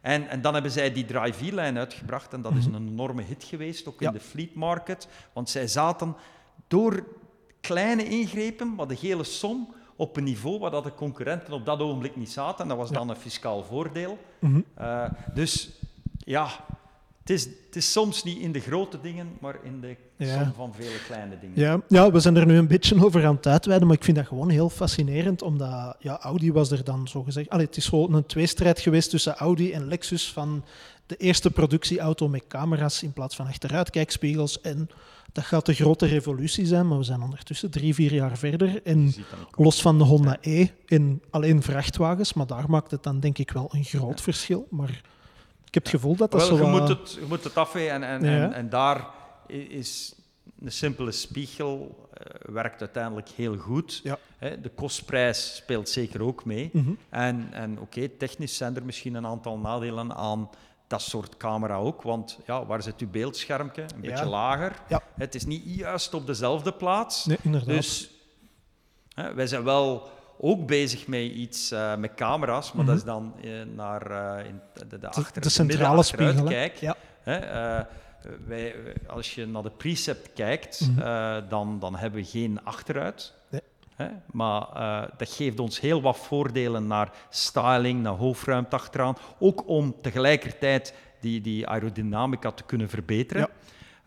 En, 0.01 0.29
en 0.29 0.41
dan 0.41 0.53
hebben 0.53 0.71
zij 0.71 0.93
die 0.93 1.05
Drive-E-lijn 1.05 1.77
uitgebracht 1.77 2.33
en 2.33 2.41
dat 2.41 2.53
is 2.55 2.67
mhm. 2.67 2.75
een 2.75 2.87
enorme 2.87 3.21
hit 3.21 3.43
geweest, 3.43 3.87
ook 3.87 4.01
in 4.01 4.11
de 4.11 4.19
fleet 4.19 4.55
market. 4.55 5.07
Want 5.33 5.49
zij 5.49 5.67
zaten 5.67 6.15
door 6.67 7.03
kleine 7.61 8.03
ingrepen, 8.03 8.75
maar 8.75 8.87
de 8.87 8.97
hele 8.99 9.23
som, 9.23 9.73
op 9.95 10.17
een 10.17 10.23
niveau 10.23 10.59
waar 10.59 10.71
dat 10.71 10.83
de 10.83 10.93
concurrenten 10.93 11.53
op 11.53 11.65
dat 11.65 11.79
ogenblik 11.79 12.15
niet 12.15 12.31
zaten. 12.31 12.61
En 12.61 12.67
dat 12.67 12.77
was 12.77 12.91
dan 12.91 13.09
een 13.09 13.15
fiscaal 13.15 13.63
voordeel. 13.63 14.17
Mhm. 14.39 14.61
Uh, 14.79 15.05
dus 15.33 15.69
ja, 16.25 16.65
het 17.19 17.29
is, 17.29 17.43
het 17.43 17.75
is 17.75 17.91
soms 17.91 18.23
niet 18.23 18.39
in 18.39 18.51
de 18.51 18.59
grote 18.59 19.01
dingen, 19.01 19.27
maar 19.39 19.55
in 19.63 19.81
de 19.81 19.95
som 20.17 20.53
van 20.55 20.73
vele 20.73 21.03
kleine 21.05 21.39
dingen. 21.39 21.59
Ja. 21.59 21.81
ja, 21.87 22.11
we 22.11 22.19
zijn 22.19 22.35
er 22.35 22.45
nu 22.45 22.57
een 22.57 22.67
beetje 22.67 23.03
over 23.05 23.25
aan 23.25 23.35
het 23.35 23.47
uitweiden, 23.47 23.87
maar 23.87 23.97
ik 23.97 24.03
vind 24.03 24.17
dat 24.17 24.27
gewoon 24.27 24.49
heel 24.49 24.69
fascinerend, 24.69 25.41
omdat 25.41 25.95
ja, 25.99 26.19
Audi 26.19 26.51
was 26.51 26.71
er 26.71 26.83
dan 26.83 27.07
zo 27.07 27.23
gezegd... 27.23 27.49
Allee, 27.49 27.65
het 27.65 27.77
is 27.77 27.87
gewoon 27.87 28.13
een 28.13 28.25
tweestrijd 28.25 28.79
geweest 28.79 29.09
tussen 29.09 29.35
Audi 29.35 29.71
en 29.71 29.87
Lexus 29.87 30.31
van 30.31 30.63
de 31.05 31.15
eerste 31.15 31.51
productieauto 31.51 32.27
met 32.27 32.47
camera's 32.47 33.03
in 33.03 33.13
plaats 33.13 33.35
van 33.35 33.47
achteruitkijkspiegels. 33.47 34.61
En 34.61 34.89
dat 35.31 35.43
gaat 35.43 35.65
de 35.65 35.73
grote 35.73 36.05
revolutie 36.05 36.65
zijn, 36.65 36.87
maar 36.87 36.97
we 36.97 37.03
zijn 37.03 37.21
ondertussen 37.21 37.71
drie, 37.71 37.93
vier 37.93 38.13
jaar 38.13 38.37
verder. 38.37 38.81
En 38.83 39.13
los 39.51 39.81
van 39.81 39.97
de 39.97 40.03
Honda 40.03 40.37
E 40.41 40.67
in 40.85 41.21
alleen 41.29 41.61
vrachtwagens, 41.61 42.33
maar 42.33 42.47
daar 42.47 42.69
maakt 42.69 42.91
het 42.91 43.03
dan 43.03 43.19
denk 43.19 43.37
ik 43.37 43.51
wel 43.51 43.69
een 43.71 43.83
groot 43.83 44.21
verschil. 44.21 44.67
Maar 44.69 45.01
ik 45.73 45.83
heb 45.83 45.91
het 45.91 46.01
gevoel 46.01 46.15
dat 46.15 46.31
dat 46.31 46.47
Wel, 46.47 46.57
zo... 46.57 46.65
Je, 46.65 46.71
moet 46.71 46.87
het, 46.87 47.13
je 47.13 47.25
moet 47.27 47.43
het 47.43 47.55
afwegen 47.55 47.91
en, 47.91 48.03
en, 48.03 48.25
en, 48.25 48.53
en, 48.53 48.69
daar 48.69 49.07
is 49.47 50.15
een 50.59 50.71
simpele 50.71 51.11
spiegel 51.11 52.07
uh, 52.21 52.53
werkt 52.53 52.81
uiteindelijk 52.81 53.29
heel 53.29 53.57
goed. 53.57 54.01
Ja. 54.03 54.17
de 54.39 54.71
kostprijs 54.75 55.55
speelt 55.55 55.89
zeker 55.89 56.21
ook 56.21 56.45
mee. 56.45 56.69
Mhm. 56.73 56.91
En, 57.09 57.47
en 57.51 57.79
oké, 57.79 58.07
technisch 58.07 58.57
zijn 58.57 58.75
er 58.75 58.85
misschien 58.85 59.15
een 59.15 59.25
aantal 59.25 59.57
nadelen 59.57 60.15
aan 60.15 60.49
dat 60.87 61.01
soort 61.01 61.37
camera 61.37 61.75
ook. 61.75 62.01
Want 62.01 62.39
ja, 62.45 62.65
waar 62.65 62.83
zit 62.83 62.99
uw 62.99 63.09
beeldschermpje? 63.09 63.81
Een 63.81 64.01
beetje 64.01 64.25
lager. 64.25 64.73
Ja. 64.87 65.01
Het 65.15 65.35
is 65.35 65.45
niet 65.45 65.63
juist 65.65 66.13
op 66.13 66.27
dezelfde 66.27 66.73
plaats. 66.73 67.25
Nee, 67.25 67.37
inderdaad. 67.41 67.69
Dus 67.69 68.11
hè, 69.13 69.33
wij 69.33 69.47
zijn 69.47 69.63
wel 69.63 70.09
ook 70.37 70.67
bezig 70.67 71.07
met 71.07 71.19
iets 71.19 71.71
uh, 71.71 71.95
met 71.95 72.13
camera's, 72.13 72.71
maar 72.71 72.85
dat 72.85 72.95
is 72.95 73.03
mhm. 73.03 73.11
dan 73.11 73.33
uh, 73.43 73.51
naar 73.75 74.11
uh, 74.11 74.45
in 74.45 74.59
de, 74.89 74.99
de, 74.99 75.07
achter, 75.07 75.41
de 75.41 75.49
centrale 75.49 76.03
spiegel. 76.03 76.49
Ja. 76.51 76.95
Hè, 77.21 77.39
wij, 78.47 78.75
als 79.07 79.35
je 79.35 79.47
naar 79.47 79.63
de 79.63 79.69
precept 79.69 80.33
kijkt, 80.33 80.89
mm 80.89 81.03
dan, 81.49 81.79
dan 81.79 81.95
hebben 81.95 82.21
we 82.21 82.25
geen 82.25 82.59
achteruit. 82.63 83.33
Nee. 83.49 83.61
Hè, 83.95 84.07
maar 84.31 84.65
dat 85.17 85.29
geeft 85.29 85.59
ons 85.59 85.79
heel 85.79 86.01
wat 86.01 86.17
voordelen 86.17 86.87
naar 86.87 87.11
styling, 87.29 88.01
naar 88.01 88.13
hoofdruimte 88.13 88.75
achteraan. 88.75 89.17
Ook 89.39 89.67
om 89.67 89.95
tegelijkertijd 90.01 90.93
die, 91.21 91.41
die 91.41 91.67
aerodynamica 91.67 92.51
te 92.51 92.63
kunnen 92.63 92.89
verbeteren. 92.89 93.49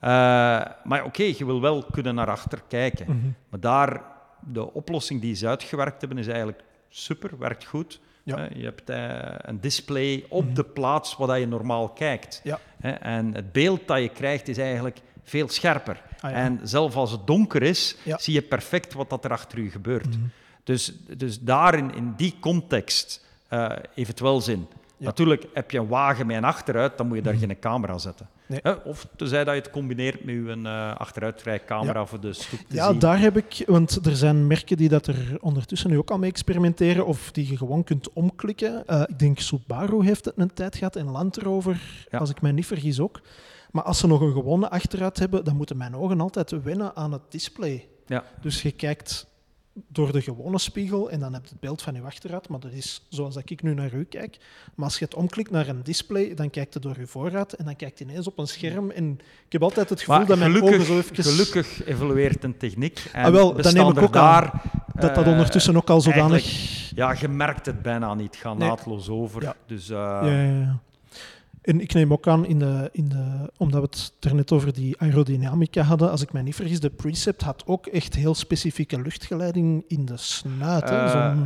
Ja. 0.00 0.76
maar 0.84 0.98
oké, 0.98 1.08
okay, 1.08 1.34
je 1.38 1.44
wil 1.44 1.60
wel 1.60 1.84
kunnen 1.90 2.14
naar 2.14 2.30
achter 2.30 2.62
kijken. 2.68 3.06
Mhm. 3.06 3.28
Maar 3.48 3.60
daar 3.60 4.15
de 4.52 4.72
oplossing 4.72 5.20
die 5.20 5.34
ze 5.34 5.48
uitgewerkt 5.48 6.00
hebben 6.00 6.18
is 6.18 6.26
eigenlijk 6.26 6.62
super, 6.88 7.38
werkt 7.38 7.64
goed. 7.64 8.00
Ja. 8.22 8.48
Je 8.54 8.64
hebt 8.64 8.90
eh, 8.90 9.34
een 9.36 9.60
display 9.60 10.24
op 10.28 10.44
mhm. 10.44 10.54
de 10.54 10.64
plaats 10.64 11.16
waar 11.16 11.38
je 11.38 11.46
normaal 11.46 11.88
kijkt. 11.88 12.40
Ja. 12.44 12.60
En 13.00 13.34
het 13.34 13.52
beeld 13.52 13.86
dat 13.86 14.00
je 14.00 14.08
krijgt 14.08 14.48
is 14.48 14.58
eigenlijk 14.58 15.00
veel 15.22 15.48
scherper. 15.48 16.02
Ah, 16.20 16.30
ja. 16.30 16.36
En 16.36 16.60
zelfs 16.62 16.94
als 16.94 17.10
het 17.10 17.26
donker 17.26 17.62
is, 17.62 17.96
zie 18.16 18.34
je 18.34 18.42
perfect 18.42 18.92
wat 18.92 19.10
dat 19.10 19.24
er 19.24 19.30
achter 19.30 19.62
je 19.62 19.70
gebeurt. 19.70 20.08
Mhm. 20.08 20.26
Dus, 20.64 20.92
dus 21.16 21.40
daarin, 21.40 21.94
in 21.94 22.14
die 22.16 22.34
context, 22.40 23.24
uh, 23.50 23.72
heeft 23.94 24.08
het 24.08 24.20
wel 24.20 24.40
zin. 24.40 24.66
Natuurlijk, 24.96 25.46
heb 25.54 25.70
je 25.70 25.78
een 25.78 25.88
wagen 25.88 26.26
met 26.26 26.36
een 26.36 26.44
achteruit, 26.44 26.96
dan 26.96 27.06
moet 27.06 27.16
je 27.16 27.22
daar 27.22 27.34
mhm. 27.34 27.46
geen 27.46 27.58
camera 27.58 27.98
zetten. 27.98 28.28
Nee. 28.46 28.84
Of 28.84 29.06
tenzij 29.16 29.44
dat 29.44 29.54
je 29.54 29.60
het 29.60 29.70
combineert 29.70 30.24
met 30.24 30.34
een 30.34 30.64
uh, 30.64 30.94
achteruitrijcamera 30.94 32.06
voor 32.06 32.20
de 32.20 32.32
stoep 32.32 32.58
te 32.58 32.74
ja, 32.74 32.92
daar 32.92 33.18
heb 33.18 33.36
ik... 33.36 33.64
Want 33.66 34.06
er 34.06 34.16
zijn 34.16 34.46
merken 34.46 34.76
die 34.76 34.88
dat 34.88 35.06
er 35.06 35.36
ondertussen 35.40 35.90
nu 35.90 35.98
ook 35.98 36.10
al 36.10 36.18
mee 36.18 36.30
experimenteren, 36.30 37.06
of 37.06 37.32
die 37.32 37.50
je 37.50 37.56
gewoon 37.56 37.84
kunt 37.84 38.12
omklikken. 38.12 38.82
Uh, 38.86 39.02
ik 39.06 39.18
denk 39.18 39.38
Subaru 39.38 40.04
heeft 40.04 40.24
het 40.24 40.34
een 40.36 40.52
tijd 40.52 40.76
gehad 40.76 40.96
en 40.96 41.10
Land 41.10 41.36
Rover, 41.36 42.06
als 42.10 42.30
ik 42.30 42.40
mij 42.40 42.52
niet 42.52 42.66
vergis 42.66 43.00
ook. 43.00 43.20
Maar 43.70 43.84
als 43.84 43.98
ze 43.98 44.06
nog 44.06 44.20
een 44.20 44.32
gewone 44.32 44.70
achteruit 44.70 45.18
hebben, 45.18 45.44
dan 45.44 45.56
moeten 45.56 45.76
mijn 45.76 45.96
ogen 45.96 46.20
altijd 46.20 46.62
wennen 46.62 46.96
aan 46.96 47.12
het 47.12 47.22
display. 47.28 47.88
Ja. 48.06 48.24
Dus 48.40 48.62
je 48.62 48.72
kijkt 48.72 49.26
door 49.88 50.12
de 50.12 50.20
gewone 50.20 50.58
spiegel 50.58 51.10
en 51.10 51.20
dan 51.20 51.32
heb 51.32 51.42
je 51.42 51.48
het 51.50 51.60
beeld 51.60 51.82
van 51.82 51.94
je 51.94 52.02
achteruit, 52.02 52.48
maar 52.48 52.60
dat 52.60 52.72
is 52.72 53.06
zoals 53.08 53.34
dat 53.34 53.50
ik 53.50 53.62
nu 53.62 53.74
naar 53.74 53.94
u 53.94 54.04
kijk. 54.04 54.38
Maar 54.74 54.84
als 54.84 54.98
je 54.98 55.04
het 55.04 55.14
omklikt 55.14 55.50
naar 55.50 55.68
een 55.68 55.82
display, 55.82 56.34
dan 56.34 56.50
kijkt 56.50 56.74
het 56.74 56.82
door 56.82 56.96
je 56.98 57.06
voorraad 57.06 57.52
en 57.52 57.64
dan 57.64 57.76
kijkt 57.76 57.98
je 57.98 58.04
ineens 58.04 58.26
op 58.26 58.38
een 58.38 58.46
scherm. 58.46 58.90
En 58.90 59.18
ik 59.46 59.52
heb 59.52 59.62
altijd 59.62 59.88
het 59.88 60.02
gevoel 60.02 60.26
dat 60.26 60.38
mijn 60.38 60.62
ogen 60.62 60.84
zo 60.84 60.98
even... 60.98 61.24
Gelukkig 61.24 61.84
evolueert 61.84 62.44
een 62.44 62.56
techniek 62.56 63.10
en 63.12 63.24
ah, 63.24 63.32
wel, 63.32 63.54
dan 63.54 63.74
neem 63.74 63.88
ik 63.88 64.02
ook 64.02 64.12
daar, 64.12 64.62
dat 64.94 65.14
dat 65.14 65.26
ondertussen 65.26 65.76
ook 65.76 65.90
al 65.90 66.00
zodanig... 66.00 66.44
Ja, 66.94 67.16
je 67.20 67.28
merkt 67.28 67.66
het 67.66 67.82
bijna 67.82 68.14
niet. 68.14 68.34
Het 68.34 68.36
gaat 68.36 68.58
naadloos 68.58 69.08
over. 69.08 69.42
Ja. 69.42 69.54
Dus, 69.66 69.90
uh... 69.90 69.96
ja, 69.96 70.26
ja, 70.26 70.42
ja. 70.42 70.80
En 71.66 71.80
ik 71.80 71.92
neem 71.92 72.12
ook 72.12 72.28
aan, 72.28 72.46
in 72.46 72.58
de, 72.58 72.88
in 72.92 73.08
de, 73.08 73.50
omdat 73.56 73.80
we 73.80 73.86
het 73.86 74.24
er 74.24 74.34
net 74.34 74.52
over 74.52 74.72
die 74.72 75.00
aerodynamica 75.00 75.82
hadden, 75.82 76.10
als 76.10 76.22
ik 76.22 76.32
mij 76.32 76.42
niet 76.42 76.54
vergis, 76.54 76.80
de 76.80 76.90
Precept 76.90 77.42
had 77.42 77.62
ook 77.66 77.86
echt 77.86 78.14
heel 78.14 78.34
specifieke 78.34 79.00
luchtgeleiding 79.00 79.84
in 79.88 80.04
de 80.04 80.16
snuit. 80.16 80.90
Uh, 80.90 81.42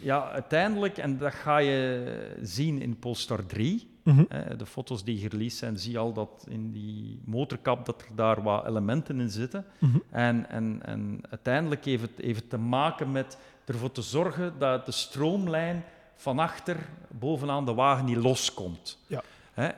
ja, 0.00 0.30
uiteindelijk, 0.30 0.98
en 0.98 1.18
dat 1.18 1.34
ga 1.34 1.58
je 1.58 2.36
zien 2.42 2.82
in 2.82 2.98
Polestar 2.98 3.46
3. 3.46 3.92
Mhm. 4.02 4.24
de 4.56 4.66
foto's 4.66 5.04
die 5.04 5.18
gereleased 5.18 5.58
zijn, 5.58 5.78
zie 5.78 5.92
je 5.92 5.98
al 5.98 6.12
dat 6.12 6.46
in 6.48 6.72
die 6.72 7.20
motorkap 7.24 7.86
dat 7.86 8.02
er 8.02 8.16
daar 8.16 8.42
wat 8.42 8.66
elementen 8.66 9.20
in 9.20 9.30
zitten. 9.30 9.64
Mhm. 9.78 9.98
en, 10.10 10.50
en, 10.50 10.80
en 10.82 11.20
uiteindelijk 11.30 11.84
heeft 11.84 12.02
het, 12.02 12.10
heeft 12.16 12.40
het 12.40 12.50
te 12.50 12.58
maken 12.58 13.12
met 13.12 13.38
ervoor 13.64 13.92
te 13.92 14.02
zorgen 14.02 14.52
dat 14.58 14.86
de 14.86 14.92
stroomlijn 14.92 15.84
van 16.16 16.38
achter 16.38 16.76
bovenaan 17.08 17.64
de 17.64 17.74
wagen 17.74 18.04
niet 18.04 18.16
loskomt. 18.16 18.98
Ja. 19.06 19.22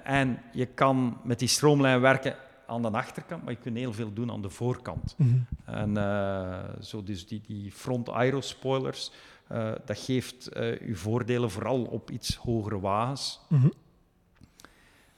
En 0.04 0.42
je 0.52 0.66
kan 0.66 1.18
met 1.22 1.38
die 1.38 1.48
stroomlijn 1.48 2.00
werken 2.00 2.36
aan 2.66 2.82
de 2.82 2.90
achterkant, 2.90 3.42
maar 3.42 3.52
je 3.52 3.58
kunt 3.58 3.76
heel 3.76 3.92
veel 3.92 4.12
doen 4.12 4.30
aan 4.30 4.42
de 4.42 4.50
voorkant. 4.50 5.14
Mhm. 5.16 5.36
En 5.64 5.90
uh, 5.96 6.58
zo 6.80 7.02
dus 7.02 7.26
die, 7.26 7.42
die 7.46 7.72
front 7.72 8.10
aerospoilers, 8.10 9.12
uh, 9.52 9.72
dat 9.84 9.98
geeft 9.98 10.56
uh, 10.56 10.80
u 10.80 10.96
voordelen 10.96 11.50
vooral 11.50 11.82
op 11.82 12.10
iets 12.10 12.34
hogere 12.34 12.80
wagens. 12.80 13.40
Mm 13.48 13.72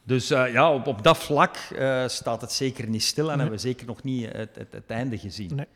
dus 0.08 0.30
uh, 0.30 0.52
ja, 0.52 0.72
op, 0.72 0.86
op 0.86 1.02
dat 1.02 1.18
vlak 1.18 1.56
uh, 1.72 2.08
staat 2.08 2.40
het 2.40 2.52
zeker 2.52 2.88
niet 2.88 3.02
stil 3.02 3.24
en 3.24 3.28
nee. 3.28 3.38
hebben 3.38 3.56
we 3.56 3.68
zeker 3.68 3.86
nog 3.86 4.02
niet 4.02 4.24
het, 4.32 4.50
het, 4.54 4.68
het, 4.70 4.84
einde 4.86 5.18
gezien. 5.18 5.54
Nee. 5.54 5.66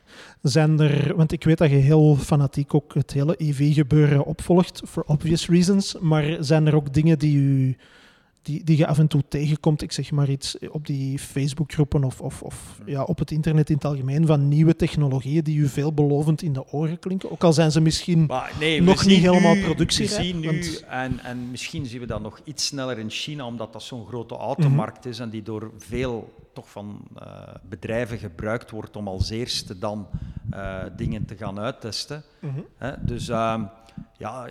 Zijn 0.42 0.80
er, 0.80 1.16
want 1.16 1.32
ik 1.32 1.44
weet 1.44 1.58
dat 1.58 1.70
je 1.70 1.76
heel 1.76 2.16
fanatiek 2.16 2.74
ook 2.74 2.94
het 2.94 3.12
hele 3.12 3.34
EV-gebeuren 3.38 4.24
opvolgt, 4.24 4.82
for 4.86 5.02
obvious 5.06 5.48
reasons, 5.48 5.96
maar 6.00 6.36
zijn 6.40 6.66
er 6.66 6.74
ook 6.74 6.94
dingen 6.94 7.18
die 7.18 7.36
u 7.36 7.76
die, 8.42 8.64
die 8.64 8.76
je 8.76 8.86
af 8.86 8.98
en 8.98 9.06
toe 9.06 9.22
tegenkomt, 9.28 9.82
ik 9.82 9.92
zeg 9.92 10.10
maar 10.10 10.28
iets, 10.28 10.58
op 10.70 10.86
die 10.86 11.18
Facebookgroepen 11.18 12.04
of, 12.04 12.20
of, 12.20 12.42
of 12.42 12.80
ja, 12.86 13.02
op 13.02 13.18
het 13.18 13.30
internet 13.30 13.68
in 13.68 13.74
het 13.74 13.84
algemeen, 13.84 14.26
van 14.26 14.48
nieuwe 14.48 14.76
technologieën 14.76 15.44
die 15.44 15.58
u 15.58 15.68
veelbelovend 15.68 16.42
in 16.42 16.52
de 16.52 16.72
oren 16.72 16.98
klinken? 16.98 17.30
Ook 17.30 17.44
al 17.44 17.52
zijn 17.52 17.72
ze 17.72 17.80
misschien 17.80 18.30
nee, 18.58 18.82
nog 18.82 19.06
niet 19.06 19.20
helemaal 19.20 19.56
productierijp. 19.56 20.18
We 20.18 20.24
zien 20.24 20.40
nu, 20.40 20.76
en, 20.88 21.18
en 21.20 21.50
misschien 21.50 21.86
zien 21.86 22.00
we 22.00 22.06
dat 22.06 22.22
nog 22.22 22.40
iets 22.44 22.66
sneller 22.66 22.98
in 22.98 23.10
China, 23.10 23.46
omdat 23.46 23.72
dat 23.72 23.82
zo'n 23.82 24.06
grote 24.06 24.36
automarkt 24.36 25.06
is 25.06 25.18
en 25.18 25.30
die 25.30 25.42
door 25.42 25.72
veel 25.78 26.32
toch 26.52 26.70
van 26.70 27.00
uh, 27.16 27.24
bedrijven 27.68 28.18
gebruikt 28.18 28.70
wordt 28.70 28.96
om 28.96 29.08
als 29.08 29.30
eerste 29.30 29.78
dan 29.78 30.08
uh, 30.54 30.82
dingen 30.96 31.24
te 31.24 31.36
gaan 31.36 31.58
uittesten. 31.58 32.24
Mm 32.40 32.50
-hmm. 32.78 32.94
dus 33.00 33.28
uh, 33.28 33.62
ja, 34.18 34.48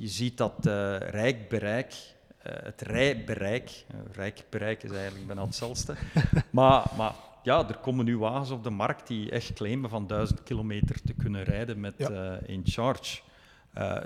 je 0.00 0.08
ziet 0.08 0.36
dat 0.36 0.54
uh, 0.66 0.96
rijk 0.98 1.48
bereik, 1.48 2.13
het 2.44 2.82
rijbereik, 2.82 3.84
rijk 4.12 4.44
bereik 4.50 4.82
is 4.82 4.90
eigenlijk 4.90 5.26
bijna 5.26 5.44
hetzelfde, 5.44 5.94
maar, 6.50 6.90
maar 6.96 7.14
ja, 7.42 7.68
er 7.68 7.76
komen 7.76 8.04
nu 8.04 8.18
wagens 8.18 8.50
op 8.50 8.64
de 8.64 8.70
markt 8.70 9.06
die 9.06 9.30
echt 9.30 9.52
claimen 9.52 9.90
van 9.90 10.06
1000 10.06 10.42
kilometer 10.42 11.02
te 11.02 11.12
kunnen 11.12 11.42
rijden 11.42 11.80
met 11.80 11.94
ja. 11.96 12.38
in 12.46 12.62
charge. 12.64 13.20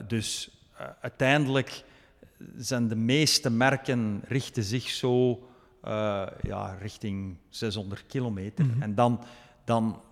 dus 0.06 0.50
uiteindelijk 1.00 1.84
zijn 2.56 2.88
de 2.88 2.96
meeste 2.96 3.50
merken 3.50 4.22
richten 4.28 4.62
zich 4.62 4.88
zo 4.88 5.30
uh, 5.84 6.26
ja, 6.42 6.76
richting 6.80 7.36
600 7.48 8.06
kilometer. 8.06 8.64
Mm 8.64 8.70
-hmm. 8.70 8.82
En 8.82 8.94
dan, 8.94 9.24
dan 9.64 10.02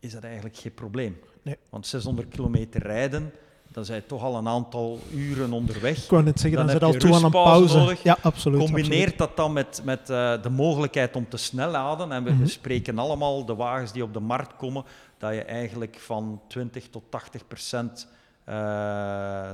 is 0.00 0.12
dat 0.12 0.24
eigenlijk 0.24 0.56
geen 0.56 0.74
probleem. 0.74 1.18
Nee. 1.42 1.56
Want 1.68 1.86
600 1.86 2.28
kilometer 2.28 2.82
rijden, 2.82 3.32
dan 3.68 3.84
zijn 3.84 4.06
toch 4.06 4.22
al 4.22 4.36
een 4.36 4.48
aantal 4.48 5.00
uren 5.14 5.52
onderweg. 5.52 6.02
Ik 6.02 6.10
wou 6.10 6.22
net 6.22 6.40
zeggen, 6.40 6.58
dan, 6.58 6.66
dan 6.66 6.78
zijn 6.78 6.92
al 6.92 6.98
toe 6.98 7.14
aan 7.14 7.24
een 7.24 7.30
pauze. 7.30 7.78
Nodig. 7.78 8.02
Ja, 8.02 8.18
absoluut. 8.22 8.58
Combineert 8.58 8.92
absoluut. 8.92 9.18
dat 9.18 9.36
dan 9.36 9.52
met, 9.52 9.80
met 9.84 10.10
uh, 10.10 10.42
de 10.42 10.50
mogelijkheid 10.50 11.16
om 11.16 11.28
te 11.28 11.36
snel 11.36 11.70
laden. 11.70 12.12
En 12.12 12.24
we, 12.24 12.30
mm 12.30 12.36
-hmm. 12.36 12.46
spreken 12.46 12.98
allemaal, 12.98 13.44
de 13.44 13.54
wagens 13.54 13.92
die 13.92 14.02
op 14.02 14.12
de 14.12 14.20
markt 14.20 14.56
komen, 14.56 14.84
dat 15.18 15.34
je 15.34 15.42
eigenlijk 15.42 15.96
van 16.00 16.40
20 16.48 16.88
tot 16.88 17.02
80 17.08 17.46
procent 17.46 18.08
uh, 18.48 18.54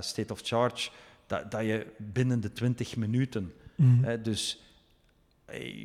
state 0.00 0.32
of 0.32 0.40
charge, 0.42 0.90
dat, 1.26 1.50
dat 1.50 1.60
je 1.60 1.86
binnen 1.96 2.40
de 2.40 2.52
20 2.52 2.96
minuten. 2.96 3.52
Mm 3.76 4.04
-hmm. 4.04 4.22
dus 4.22 4.60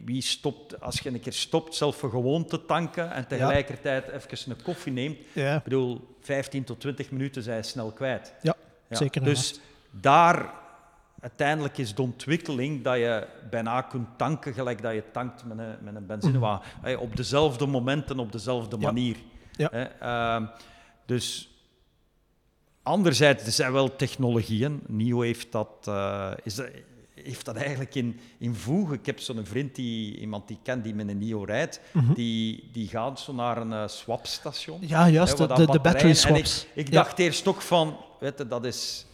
wie 0.05 0.21
stopt, 0.21 0.81
als 0.81 0.99
je 0.99 1.09
een 1.09 1.19
keer 1.19 1.33
stopt 1.33 1.75
zelf 1.75 1.95
voor 1.95 2.09
gewoon 2.09 2.45
te 2.45 2.65
tanken 2.65 3.11
en 3.11 3.27
tegelijkertijd 3.27 4.07
even 4.07 4.51
een 4.51 4.63
koffie 4.63 4.91
neemt, 4.91 5.17
ja. 5.33 5.55
ik 5.55 5.63
bedoel, 5.63 6.15
15 6.21 6.63
tot 6.63 6.79
20 6.79 7.11
minuten 7.11 7.43
zijn 7.43 7.63
snel 7.63 7.91
kwijt. 7.91 8.33
Ja, 8.41 8.55
zeker. 8.89 9.23
Dus 9.23 9.59
daar 9.91 10.53
uiteindelijk 11.19 11.77
is 11.77 11.95
de 11.95 12.01
ontwikkeling 12.01 12.83
dat 12.83 12.97
je 12.97 13.27
bijna 13.49 13.81
kunt 13.81 14.07
tanken 14.17 14.53
gelijk 14.53 14.81
dat 14.81 14.93
je 14.93 15.03
tankt 15.11 15.45
met 15.45 15.57
een, 15.57 15.75
met 15.81 15.95
een 15.95 16.05
benzinewagen. 16.05 16.65
Hey, 16.81 16.95
op 16.95 17.15
dezelfde 17.15 17.65
momenten, 17.65 18.19
op 18.19 18.31
dezelfde 18.31 18.77
manier. 18.77 19.15
Ja. 19.51 19.91
Uh, 20.01 20.47
dus 21.05 21.49
anderzijds, 22.83 23.45
er 23.45 23.51
zijn 23.51 23.71
wel 23.71 23.95
technologieën. 23.95 24.81
NIO 24.87 25.21
heeft 25.21 25.51
dat, 25.51 25.85
uh, 25.89 26.31
is, 26.43 26.61
heeft 27.23 27.45
dat 27.45 27.55
eigenlijk 27.55 27.95
in, 27.95 28.19
in 28.37 28.55
voeg. 28.55 28.93
Ik 28.93 29.05
heb 29.05 29.19
zo'n 29.19 29.45
vriend, 29.45 29.75
die, 29.75 30.19
iemand 30.19 30.47
die 30.47 30.57
kent 30.63 30.83
die 30.83 30.95
met 30.95 31.09
een 31.09 31.17
NIO 31.17 31.43
rijdt, 31.43 31.79
mm 31.91 32.01
-hmm. 32.01 32.13
die, 32.13 32.69
die 32.73 32.87
gaat 32.87 33.19
zo 33.19 33.33
naar 33.33 33.57
een 33.57 33.71
uh, 33.71 33.87
swapstation. 33.87 34.77
Ja, 34.81 35.09
juist, 35.09 35.37
hè, 35.37 35.47
de, 35.47 35.65
de 35.65 35.79
battery 35.79 36.13
swaps. 36.13 36.67
Ik, 36.73 36.85
ik, 36.85 36.91
dacht 36.91 37.19
eerst 37.19 37.47
ook 37.47 37.61
van, 37.61 37.97
weet 38.19 38.37
je, 38.37 38.47
dat 38.47 38.65
is... 38.65 39.05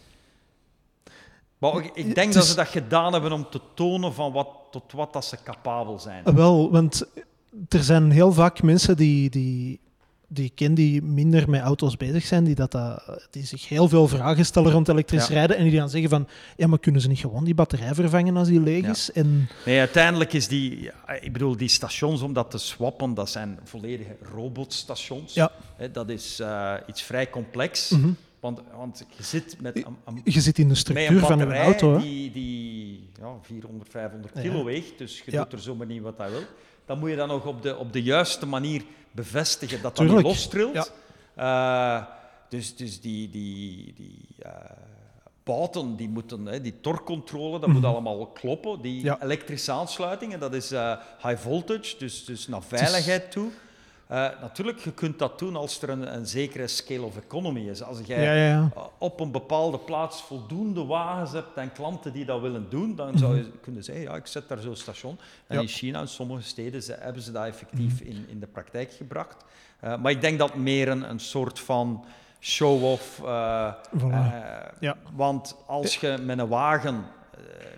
Maar 1.58 1.76
ik, 1.76 1.90
ik 1.94 2.14
denk 2.14 2.28
is... 2.28 2.34
dat 2.34 2.44
ze 2.44 2.54
dat 2.54 2.68
gedaan 2.68 3.12
hebben 3.12 3.32
om 3.32 3.50
te 3.50 3.60
tonen 3.74 4.14
van 4.14 4.32
wat, 4.32 4.48
tot 4.70 4.92
wat 4.92 5.12
dat 5.12 5.24
ze 5.24 5.36
capabel 5.44 5.98
zijn. 5.98 6.24
Wel, 6.24 6.70
want 6.70 7.06
er 7.68 7.82
zijn 7.82 8.10
heel 8.10 8.32
vaak 8.32 8.62
mensen 8.62 8.96
die, 8.96 9.30
die 9.30 9.80
die 10.28 10.52
ken 10.54 10.74
die 10.74 11.02
minder 11.02 11.50
met 11.50 11.60
auto's 11.60 11.96
bezig 11.96 12.24
zijn, 12.24 12.44
die, 12.44 12.54
dat, 12.54 12.74
uh, 12.74 12.98
die 13.30 13.46
zich 13.46 13.68
heel 13.68 13.88
veel 13.88 14.08
vragen 14.08 14.44
stellen 14.44 14.72
rond 14.72 14.88
elektrisch 14.88 15.26
ja. 15.26 15.34
rijden 15.34 15.56
en 15.56 15.64
die 15.64 15.78
dan 15.78 15.90
zeggen 15.90 16.10
van, 16.10 16.28
ja, 16.56 16.66
maar 16.66 16.78
kunnen 16.78 17.00
ze 17.00 17.08
niet 17.08 17.18
gewoon 17.18 17.44
die 17.44 17.54
batterij 17.54 17.94
vervangen 17.94 18.36
als 18.36 18.48
die 18.48 18.60
leeg 18.60 18.84
ja. 18.84 18.90
is? 18.90 19.12
En... 19.12 19.48
Nee, 19.64 19.78
uiteindelijk 19.78 20.32
is 20.32 20.48
die, 20.48 20.90
ik 21.20 21.32
bedoel, 21.32 21.56
die 21.56 21.68
stations 21.68 22.20
om 22.22 22.32
dat 22.32 22.50
te 22.50 22.58
swappen, 22.58 23.14
dat 23.14 23.30
zijn 23.30 23.58
volledige 23.64 24.16
robotstations. 24.32 25.34
Ja. 25.34 25.52
He, 25.76 25.90
dat 25.90 26.08
is 26.08 26.40
uh, 26.40 26.74
iets 26.86 27.02
vrij 27.02 27.30
complex. 27.30 27.90
Mm 27.90 28.02
-hmm. 28.02 28.16
Want, 28.40 28.60
want 28.76 29.04
je 29.16 29.22
zit 29.22 29.56
met 29.60 29.76
een, 29.76 29.96
een, 30.04 30.20
je 30.24 30.40
zit 30.40 30.58
in 30.58 30.68
de 30.68 30.74
structuur 30.74 31.20
van 31.20 31.40
een 31.40 31.54
auto. 31.54 31.98
Die, 31.98 32.32
die 32.32 33.08
ja, 33.20 33.32
400, 33.42 33.90
500 33.90 34.40
kilo 34.40 34.64
weegt, 34.64 34.98
dus 34.98 35.22
je 35.24 35.30
doet 35.30 35.52
er 35.52 35.58
zomaar 35.60 35.86
niet 35.86 36.02
wat 36.02 36.18
hij 36.18 36.30
wil. 36.30 36.42
Dan 36.86 36.98
moet 36.98 37.10
je 37.10 37.16
dat 37.16 37.28
nog 37.28 37.46
op 37.46 37.62
de, 37.62 37.76
op 37.76 37.92
de 37.92 38.02
juiste 38.02 38.46
manier 38.46 38.84
bevestigen 39.10 39.82
dat 39.82 39.96
dat 39.96 40.06
niet 40.06 40.22
lostrilt. 40.22 40.92
Ja. 41.34 41.98
Uh, 41.98 42.06
dus, 42.48 42.76
dus 42.76 43.00
die, 43.00 43.30
die, 43.30 43.94
die 43.96 44.26
uh, 44.44 44.52
bouten, 45.44 45.96
die 45.96 46.08
moeten, 46.08 46.46
hè, 46.46 46.60
die 46.60 46.80
torcontrole, 46.80 47.50
dat 47.52 47.60
mm 47.60 47.64
-hmm. 47.64 47.74
moet 47.74 47.90
allemaal 47.90 48.26
kloppen. 48.26 48.80
Die 48.80 49.04
ja. 49.04 49.22
elektrische 49.22 49.72
aansluitingen, 49.72 50.40
dat 50.40 50.54
is 50.54 50.72
uh, 50.72 50.96
high 51.22 51.36
voltage, 51.36 51.98
dus, 51.98 52.24
dus 52.24 52.48
naar 52.48 52.62
veiligheid 52.62 53.30
toe. 53.30 53.50
Uh, 54.10 54.28
natuurlijk, 54.40 54.78
je 54.78 54.92
kunt 54.92 55.18
dat 55.18 55.38
doen 55.38 55.56
als 55.56 55.82
er 55.82 55.88
een, 55.88 56.14
een 56.14 56.26
zekere 56.26 56.66
scale 56.66 57.02
of 57.02 57.16
economy 57.16 57.68
is. 57.68 57.82
Als 57.82 57.98
jij 58.04 58.22
ja, 58.22 58.32
ja, 58.32 58.70
ja. 58.74 58.90
op 58.98 59.20
een 59.20 59.30
bepaalde 59.30 59.78
plaats 59.78 60.22
voldoende 60.22 60.84
wagens 60.84 61.32
hebt 61.32 61.56
en 61.56 61.72
klanten 61.72 62.12
die 62.12 62.24
dat 62.24 62.40
willen 62.40 62.66
doen, 62.68 62.94
dan 62.94 63.18
zou 63.18 63.36
je 63.36 63.42
-hmm. 63.42 63.60
kunnen 63.60 63.84
zeggen, 63.84 64.04
ja, 64.04 64.14
ik 64.14 64.26
zet 64.26 64.48
daar 64.48 64.58
zo'n 64.58 64.76
station. 64.76 65.18
En 65.46 65.60
in 65.60 65.68
China, 65.68 66.00
in 66.00 66.08
sommige 66.08 66.42
steden, 66.42 66.82
ze, 66.82 66.96
hebben 67.00 67.22
ze 67.22 67.32
dat 67.32 67.46
effectief 67.46 67.98
-hmm. 67.98 68.08
in, 68.08 68.24
in 68.28 68.40
de 68.40 68.46
praktijk 68.46 68.92
gebracht. 68.92 69.44
Uh, 69.84 69.96
maar 69.96 70.10
ik 70.10 70.20
denk 70.20 70.38
dat 70.38 70.54
meer 70.54 70.88
een, 70.88 71.10
een 71.10 71.20
soort 71.20 71.60
van 71.60 72.04
show-off... 72.40 73.20
Uh, 73.22 73.72
voilà. 73.98 74.96
Want 75.14 75.56
als 75.66 75.96
je 75.96 76.18
met 76.22 76.38
een 76.38 76.48
wagen 76.48 77.04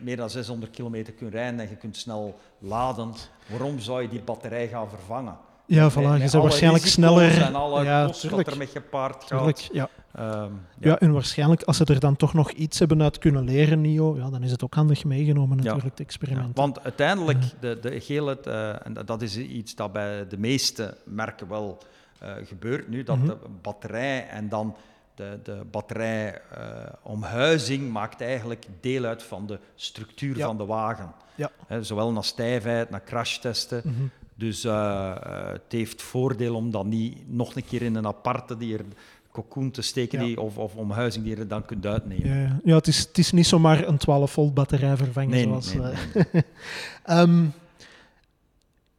meer 0.01 0.17
dan 0.17 0.31
600 0.31 0.73
kilometer 0.73 1.13
kunt 1.13 1.33
rijden 1.33 1.61
en 1.61 1.69
je 1.69 1.77
kunt 1.77 1.97
snel 1.97 2.39
laden, 2.59 3.13
waarom 3.47 3.79
zou 3.79 4.03
je 4.03 4.09
die 4.09 4.23
batterij 4.23 4.69
gaan 4.69 4.89
vervangen? 4.89 5.47
Ja, 5.69 5.91
voilà. 5.91 5.95
je 5.95 6.19
bent 6.19 6.33
waarschijnlijk 6.33 6.87
sneller. 6.87 7.43
En 7.43 7.55
alle 7.55 7.85
ja, 7.85 8.07
kosten 8.07 8.31
dat 8.31 8.47
er 8.47 8.57
met 8.57 8.71
gepaard 8.71 9.25
gaat. 9.25 9.69
ja. 9.73 9.89
Um, 10.19 10.25
ja. 10.25 10.51
ja. 10.79 10.99
en 10.99 11.13
waarschijnlijk 11.13 11.63
als 11.63 11.77
ze 11.77 11.85
er 11.85 12.01
dan 12.01 12.17
toch 12.17 12.35
nog 12.35 12.51
iets 12.51 12.79
hebben 12.79 13.03
uit 13.03 13.19
kunnen 13.19 13.45
leren, 13.45 13.81
NIO, 13.81 14.17
ja, 14.17 14.31
dan 14.31 14.43
is 14.43 14.51
het 14.51 14.65
ook 14.65 14.75
handig 14.75 15.05
meegenomen 15.05 15.57
natuurlijk, 15.57 15.85
ja. 15.85 15.91
het 15.91 16.01
experiment. 16.01 16.47
Ja, 16.47 16.53
want 16.55 16.83
uiteindelijk, 16.83 17.39
de, 17.61 17.79
de 17.81 18.01
gele, 18.01 18.39
uh, 18.49 18.87
en 18.87 18.95
dat 19.05 19.23
is 19.23 19.37
iets 19.37 19.75
dat 19.75 19.93
bij 19.93 20.29
de 20.29 20.39
meeste 20.39 20.97
merken 21.05 21.49
wel 21.49 21.79
uh, 22.23 22.33
gebeurt 22.45 22.89
nu, 22.89 23.03
dat 23.03 23.17
mm 23.17 23.29
-hmm. 23.29 23.31
de 23.31 23.39
batterij 23.63 24.29
en 24.29 24.49
dan 24.49 24.77
de, 25.15 25.39
de 25.43 25.61
batterijomhuizing 25.71 27.83
uh, 27.83 27.93
maakt 27.93 28.21
eigenlijk 28.21 28.67
deel 28.81 29.05
uit 29.05 29.23
van 29.23 29.47
de 29.47 29.59
structuur 29.75 30.39
van 30.39 30.57
de 30.57 30.67
wagen. 30.67 31.13
Ja. 31.35 31.51
zowel 31.81 32.13
naar 32.13 32.25
stijfheid, 32.25 32.91
naar 32.91 33.05
crashtesten. 33.05 33.81
Mm 33.85 33.95
-hmm. 33.95 34.11
Dus 34.39 34.65
uh, 34.65 34.73
uh, 34.73 35.49
het 35.53 35.63
heeft 35.69 36.03
voordeel 36.03 36.55
om 36.55 36.71
dan 36.71 36.89
niet 36.89 37.17
nog 37.27 37.57
een 37.57 37.65
keer 37.65 37.83
in 37.83 37.95
een 37.95 38.07
aparte 38.07 38.57
die 38.57 38.75
er 38.75 38.85
cocoon 39.33 39.71
te 39.71 39.83
steken 39.83 40.21
ja. 40.21 40.25
die, 40.27 40.41
of, 40.41 40.59
of 40.59 40.75
omhuizing 40.75 41.25
die 41.25 41.37
je 41.37 41.47
dan 41.47 41.65
kunt 41.65 41.87
uitnemen. 41.87 42.29
Ja, 42.29 42.41
ja. 42.41 42.61
ja 42.65 42.75
het, 42.75 42.87
is, 42.87 42.99
het 42.99 43.19
is 43.19 43.33
niet 43.33 43.47
zomaar 43.47 43.89
een 43.89 43.99
12 43.99 44.31
volt 44.31 44.55
batterij 44.55 44.97
vervangen. 44.97 45.31
Nee, 45.31 45.43
zoals, 45.43 45.75
nee, 45.75 45.93
nee. 46.33 46.43
um, 47.19 47.53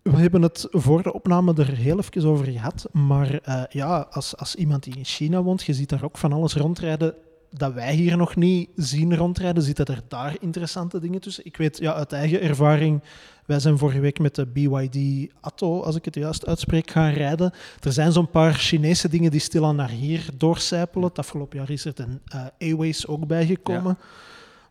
we 0.14 0.18
hebben 0.18 0.42
het 0.42 0.68
voor 0.70 1.04
de 1.04 1.14
opname 1.14 1.54
er 1.54 1.76
heel 1.76 2.00
even 2.00 2.26
over 2.26 2.46
gehad. 2.46 2.90
Maar 2.92 3.40
uh, 3.48 3.64
ja, 3.70 4.08
als, 4.12 4.38
als 4.38 4.56
iemand 4.56 4.84
die 4.84 4.98
in 4.98 5.06
China 5.06 5.42
woont, 5.42 5.64
je 5.64 5.74
ziet 5.74 5.90
daar 5.90 6.04
ook 6.04 6.18
van 6.18 6.34
alles 6.34 6.54
rondrijden 6.54 7.16
dat 7.50 7.74
wij 7.74 7.94
hier 7.94 8.18
nog 8.18 8.36
niet 8.36 8.70
zien 8.76 9.16
rondrijden. 9.16 9.64
Zitten 9.64 9.86
er 9.86 10.02
daar 10.08 10.36
interessante 10.40 11.00
dingen 11.00 11.22
tussen? 11.22 11.46
Ik 11.46 11.58
weet 11.58 11.78
ja, 11.78 11.94
uit 11.94 12.14
eigen 12.14 12.42
ervaring 12.42 13.02
wij 13.50 13.60
zijn 13.60 13.78
vorige 13.78 14.00
week 14.00 14.20
met 14.20 14.36
de 14.36 14.46
BYD 14.46 15.30
Atto, 15.40 15.82
als 15.82 15.96
ik 15.96 16.06
het 16.06 16.16
juist 16.16 16.46
uitspreek, 16.48 16.92
gaan 16.92 17.12
rijden. 17.12 17.54
Er 17.80 17.92
zijn 17.92 18.12
zo'n 18.12 18.30
paar 18.30 18.54
Chinese 18.54 19.10
dingen 19.10 19.32
die 19.32 19.40
stilaan 19.40 19.76
naar 19.76 19.90
hier 19.90 20.26
doorcijpelen. 20.38 21.08
Het 21.08 21.20
afgelopen 21.20 21.58
jaar 21.58 21.70
is 21.70 21.86
er 21.86 21.94
een 21.96 22.22
uh, 22.36 22.74
A-Ways 22.74 23.08
ook 23.08 23.28
bijgekomen. 23.28 23.98
Ja. 24.00 24.06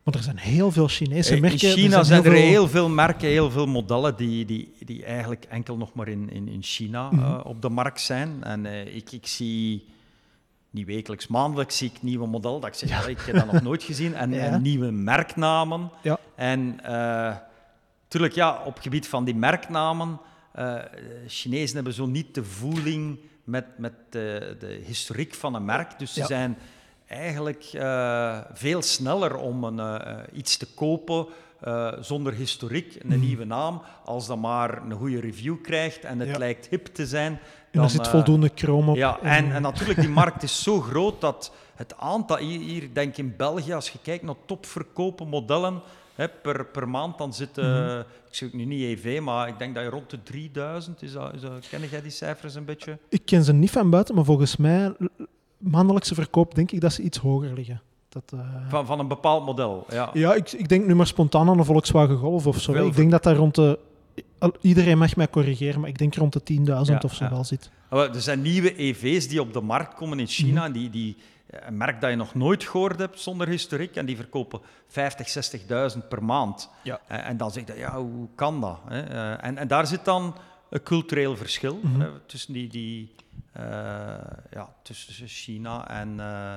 Maar 0.02 0.14
er 0.14 0.22
zijn 0.22 0.38
heel 0.38 0.72
veel 0.72 0.88
Chinese 0.88 1.40
merken. 1.40 1.68
In 1.68 1.74
China 1.74 1.98
er 1.98 2.04
zijn, 2.04 2.22
zijn, 2.22 2.34
er 2.34 2.40
heel 2.40 2.68
veel 2.68 2.88
merken, 2.88 3.28
heel 3.28 3.50
veel 3.50 3.66
modellen 3.66 4.16
die, 4.16 4.44
die, 4.44 4.72
die 4.84 5.04
eigenlijk 5.04 5.44
enkel 5.44 5.76
nog 5.76 5.94
maar 5.94 6.08
in, 6.08 6.30
in, 6.30 6.48
in 6.48 6.62
China 6.62 7.10
mm 7.10 7.18
-hmm. 7.18 7.34
uh, 7.34 7.40
op 7.44 7.62
de 7.62 7.68
markt 7.68 8.00
zijn. 8.00 8.44
En 8.44 8.64
uh, 8.64 8.94
ik, 8.94 9.12
ik 9.12 9.26
zie 9.26 9.84
niet 10.70 10.86
wekelijks, 10.86 11.26
maandelijks 11.26 11.76
zie 11.76 11.90
ik 11.94 12.02
nieuwe 12.02 12.26
modellen. 12.26 12.60
Dat 12.60 12.68
ik 12.68 12.74
zeg, 12.74 12.88
ja. 12.88 13.06
ik 13.06 13.20
heb 13.20 13.34
dat 13.34 13.52
nog 13.52 13.62
nooit 13.62 13.82
gezien. 13.82 14.14
En, 14.14 14.30
ja. 14.34 14.38
en 14.38 14.62
nieuwe 14.62 14.90
merknamen. 14.90 15.90
Ja. 16.02 16.18
En 16.34 16.80
Tuurlijk, 18.08 18.34
ja, 18.34 18.62
op 18.64 18.74
het 18.74 18.82
gebied 18.82 19.08
van 19.08 19.24
die 19.24 19.34
merknamen, 19.34 20.20
uh, 20.58 20.78
Chinezen 21.26 21.74
hebben 21.74 21.92
zo 21.92 22.06
niet 22.06 22.34
de 22.34 22.44
voeling 22.44 23.18
met, 23.44 23.64
met 23.78 23.92
de, 24.10 24.56
de 24.58 24.80
historiek 24.84 25.34
van 25.34 25.54
een 25.54 25.64
merk. 25.64 25.98
Dus 25.98 26.12
ze 26.12 26.24
zijn 26.24 26.58
eigenlijk 27.06 27.70
uh, 27.74 28.38
veel 28.52 28.82
sneller 28.82 29.36
om 29.36 29.64
een, 29.64 29.78
uh, 29.78 30.16
iets 30.32 30.56
te 30.56 30.66
kopen 30.74 31.26
zonder 32.00 32.32
historiek, 32.32 32.96
een 33.00 33.08
mhm. 33.08 33.20
nieuwe 33.20 33.44
naam, 33.44 33.82
als 34.04 34.26
dat 34.26 34.38
maar 34.38 34.82
een 34.82 34.92
goede 34.92 35.20
review 35.20 35.62
krijgt 35.62 36.04
en 36.04 36.18
het 36.20 36.38
lijkt 36.38 36.68
hip 36.68 36.86
te 36.86 37.06
zijn. 37.06 37.38
Dan, 37.72 37.84
er 37.84 37.90
zit 37.90 38.08
voldoende 38.08 38.50
chrome 38.54 38.90
op. 38.90 38.96
Ja, 38.96 39.20
en, 39.20 39.52
en 39.52 39.62
natuurlijk, 39.62 40.00
die 40.00 40.08
markt 40.08 40.42
is 40.42 40.62
zo 40.62 40.80
groot 40.80 41.20
dat 41.20 41.52
het 41.74 41.94
aantal, 41.98 42.36
hier, 42.36 42.60
hier 42.60 42.88
denk 42.92 43.10
ik 43.10 43.18
in 43.18 43.34
België, 43.36 43.72
als 43.72 43.90
je 43.90 43.98
kijkt 44.02 44.24
naar 44.24 44.34
topverkopen 44.46 45.28
modellen, 45.28 45.80
hè, 46.14 46.28
per, 46.28 46.66
per 46.66 46.88
maand, 46.88 47.18
dan 47.18 47.34
zitten, 47.34 47.84
mm 47.84 48.04
ik 48.28 48.34
zeg 48.34 48.52
nu 48.52 48.64
niet 48.64 48.82
EV, 48.82 49.20
maar 49.20 49.48
ik 49.48 49.58
denk 49.58 49.74
dat 49.74 49.84
je 49.84 49.90
rond 49.90 50.10
de 50.10 50.22
3000, 50.22 51.02
is 51.02 51.12
dat, 51.12 51.34
is 51.34 51.40
dat, 51.40 51.68
ken 51.68 51.88
jij 51.90 52.02
die 52.02 52.10
cijfers 52.10 52.54
een 52.54 52.64
beetje? 52.64 52.98
Ik 53.08 53.24
ken 53.24 53.44
ze 53.44 53.52
niet 53.52 53.70
van 53.70 53.90
buiten, 53.90 54.14
maar 54.14 54.24
volgens 54.24 54.56
mij, 54.56 54.96
maandelijkse 55.58 56.14
verkoop, 56.14 56.54
denk 56.54 56.70
ik 56.70 56.80
dat 56.80 56.92
ze 56.92 57.02
iets 57.02 57.18
hoger 57.18 57.52
liggen. 57.52 57.82
Dat, 58.08 58.32
uh... 58.34 58.40
van, 58.68 58.86
van 58.86 58.98
een 58.98 59.08
bepaald 59.08 59.44
model, 59.44 59.86
ja. 59.90 60.10
Ja, 60.12 60.34
ik, 60.34 60.52
ik 60.52 60.68
denk 60.68 60.86
nu 60.86 60.94
maar 60.94 61.06
spontaan 61.06 61.48
aan 61.48 61.58
een 61.58 61.64
Volkswagen 61.64 62.16
Golf 62.16 62.46
of 62.46 62.60
zo. 62.60 62.72
ik 62.72 62.96
denk 62.96 63.10
dat 63.10 63.22
daar 63.22 63.36
rond 63.36 63.54
de... 63.54 63.78
Iedereen 64.60 64.98
mag 64.98 65.16
mij 65.16 65.28
corrigeren, 65.28 65.80
maar 65.80 65.88
ik 65.88 65.98
denk 65.98 66.14
rond 66.14 66.32
de 66.32 66.86
10.000 66.90 66.96
of 67.04 67.14
zo 67.14 67.28
wel 67.28 67.44
zit. 67.44 67.70
Er 67.90 68.20
zijn 68.20 68.42
nieuwe 68.42 68.76
EV's 68.76 69.28
die 69.28 69.40
op 69.40 69.52
de 69.52 69.60
markt 69.60 69.94
komen 69.94 70.20
in 70.20 70.26
China, 70.26 70.66
mm 70.66 70.72
die, 70.72 70.90
die 70.90 71.16
een 71.50 71.76
merk 71.76 72.00
dat 72.00 72.10
je 72.10 72.16
nog 72.16 72.34
nooit 72.34 72.64
gehoord 72.64 72.98
hebt 72.98 73.20
zonder 73.20 73.48
historiek. 73.48 73.96
En 73.96 74.06
die 74.06 74.16
verkopen 74.16 74.60
50, 74.88 75.52
60.000 75.94 76.08
per 76.08 76.24
maand. 76.24 76.70
Ja. 76.82 77.00
En, 77.06 77.24
en 77.24 77.36
dan 77.36 77.50
zeg 77.50 77.66
je, 77.66 77.74
ja, 77.76 78.00
hoe 78.00 78.28
kan 78.34 78.60
dat? 78.60 78.78
Eh, 78.88 79.44
en, 79.44 79.58
en 79.58 79.68
daar 79.68 79.86
zit 79.86 80.04
dan 80.04 80.36
een 80.70 80.82
cultureel 80.82 81.36
verschil 81.36 81.80
mm 81.82 82.00
hè, 82.00 82.08
tussen, 82.26 82.52
die, 82.52 82.68
die, 82.68 83.14
uh, 83.56 83.64
ja, 84.50 84.74
tussen 84.82 85.28
China 85.28 85.88
en, 85.88 86.14
uh, 86.16 86.56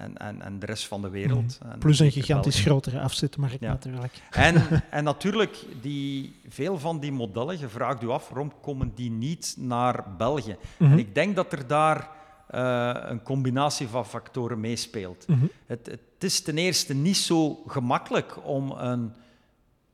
en, 0.00 0.16
en, 0.18 0.42
en 0.42 0.58
de 0.58 0.66
rest 0.66 0.86
van 0.86 1.02
de 1.02 1.08
wereld. 1.08 1.58
Mm 1.64 1.78
Plus 1.78 1.98
een 1.98 2.12
gigantisch 2.12 2.60
grotere 2.60 3.00
afzetmarkt 3.00 3.60
ja. 3.60 3.68
natuurlijk. 3.68 4.12
En, 4.30 4.84
en 4.90 5.04
natuurlijk, 5.04 5.64
die, 5.80 6.34
veel 6.48 6.78
van 6.78 7.00
die 7.00 7.12
modellen, 7.12 7.58
je 7.58 7.68
vraagt 7.68 8.02
u 8.02 8.08
af, 8.08 8.28
waarom 8.28 8.52
komen 8.60 8.92
die 8.94 9.10
niet 9.10 9.54
naar 9.58 10.04
België? 10.16 10.56
En 10.78 10.98
ik 10.98 11.14
denk 11.14 11.36
dat 11.36 11.52
er 11.52 11.66
daar 11.66 12.08
uh, 12.54 12.92
een 13.02 13.22
combinatie 13.22 13.88
van 13.88 14.06
factoren 14.06 14.60
meespeelt. 14.60 15.26
Mhm. 15.28 15.46
het, 15.66 15.86
het, 15.86 16.00
is 16.18 16.40
ten 16.40 16.58
eerste 16.58 16.94
niet 16.94 17.16
zo 17.16 17.62
gemakkelijk 17.66 18.36
om 18.44 18.70
een 18.70 19.12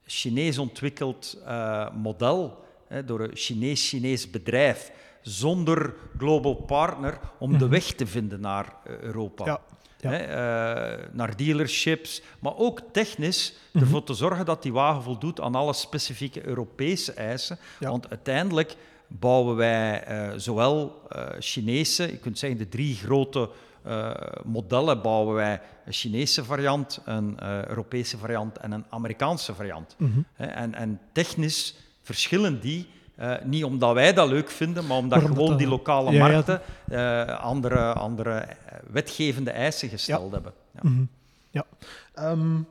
Chinees 0.06 0.58
ontwikkeld 0.58 1.38
uh, 1.46 1.90
model 1.94 2.64
hè, 2.88 3.04
door 3.04 3.20
een 3.20 3.36
Chinees-Chinees 3.36 4.30
bedrijf 4.30 4.92
zonder 5.22 5.94
global 6.18 6.54
partner 6.54 7.18
om 7.38 7.52
de 7.58 7.64
mhm. 7.64 7.68
weg 7.68 7.84
te 7.84 8.06
vinden 8.06 8.40
naar 8.40 8.74
uh, 8.86 8.98
Europa. 8.98 9.44
Ja. 9.44 9.60
Ja. 10.10 10.16
Hè, 10.16 10.96
naar 11.12 11.36
dealerships, 11.36 12.22
maar 12.38 12.56
ook 12.56 12.80
technisch 12.92 13.54
mhm. 13.70 13.84
ervoor 13.84 14.04
te 14.04 14.14
zorgen 14.14 14.44
dat 14.44 14.62
die 14.62 14.72
wagen 14.72 15.02
voldoet 15.02 15.40
aan 15.40 15.54
alle 15.54 15.72
specifieke 15.72 16.46
Europese 16.46 17.12
eisen. 17.12 17.58
Want 17.78 18.10
uiteindelijk 18.10 18.76
bouwen 19.08 19.56
wij 19.56 20.08
uh, 20.08 20.32
zowel 20.36 21.02
uh, 21.16 21.26
Chinese, 21.38 22.02
je 22.02 22.18
kunt 22.18 22.38
zeggen 22.38 22.58
de 22.58 22.68
drie 22.68 22.94
grote 22.94 23.50
modellen, 24.44 25.02
bouwen 25.02 25.34
wij 25.34 25.60
een 25.84 25.92
Chinese 25.92 26.44
variant, 26.44 27.00
een 27.04 27.44
Europese 27.68 28.18
variant 28.18 28.56
en 28.56 28.72
een 28.72 28.84
Amerikaanse 28.88 29.54
variant. 29.54 29.94
Mm 29.98 30.12
-hmm. 30.12 30.46
en, 30.48 30.74
en, 30.74 31.00
technisch 31.12 31.74
verschillen 32.02 32.60
die. 32.60 32.88
Niet 33.44 33.64
omdat 33.64 33.94
wij 33.94 34.12
dat 34.12 34.28
leuk 34.28 34.50
vinden, 34.50 34.86
maar 34.86 34.96
omdat 34.96 35.22
gewoon 35.22 35.56
die 35.56 35.68
lokale 35.68 36.12
ja, 36.12 36.28
markten 36.28 36.60
ja. 36.90 37.24
andere, 37.24 37.92
andere 37.92 38.46
wetgevende 38.90 39.50
eisen 39.50 39.88
gesteld 39.88 40.26
ja. 40.26 40.32
hebben. 40.32 40.52
Ja. 40.74 40.80
Mm 40.82 40.94
-hmm. 40.94 41.08
ja. 41.50 41.64
Um, 42.30 42.66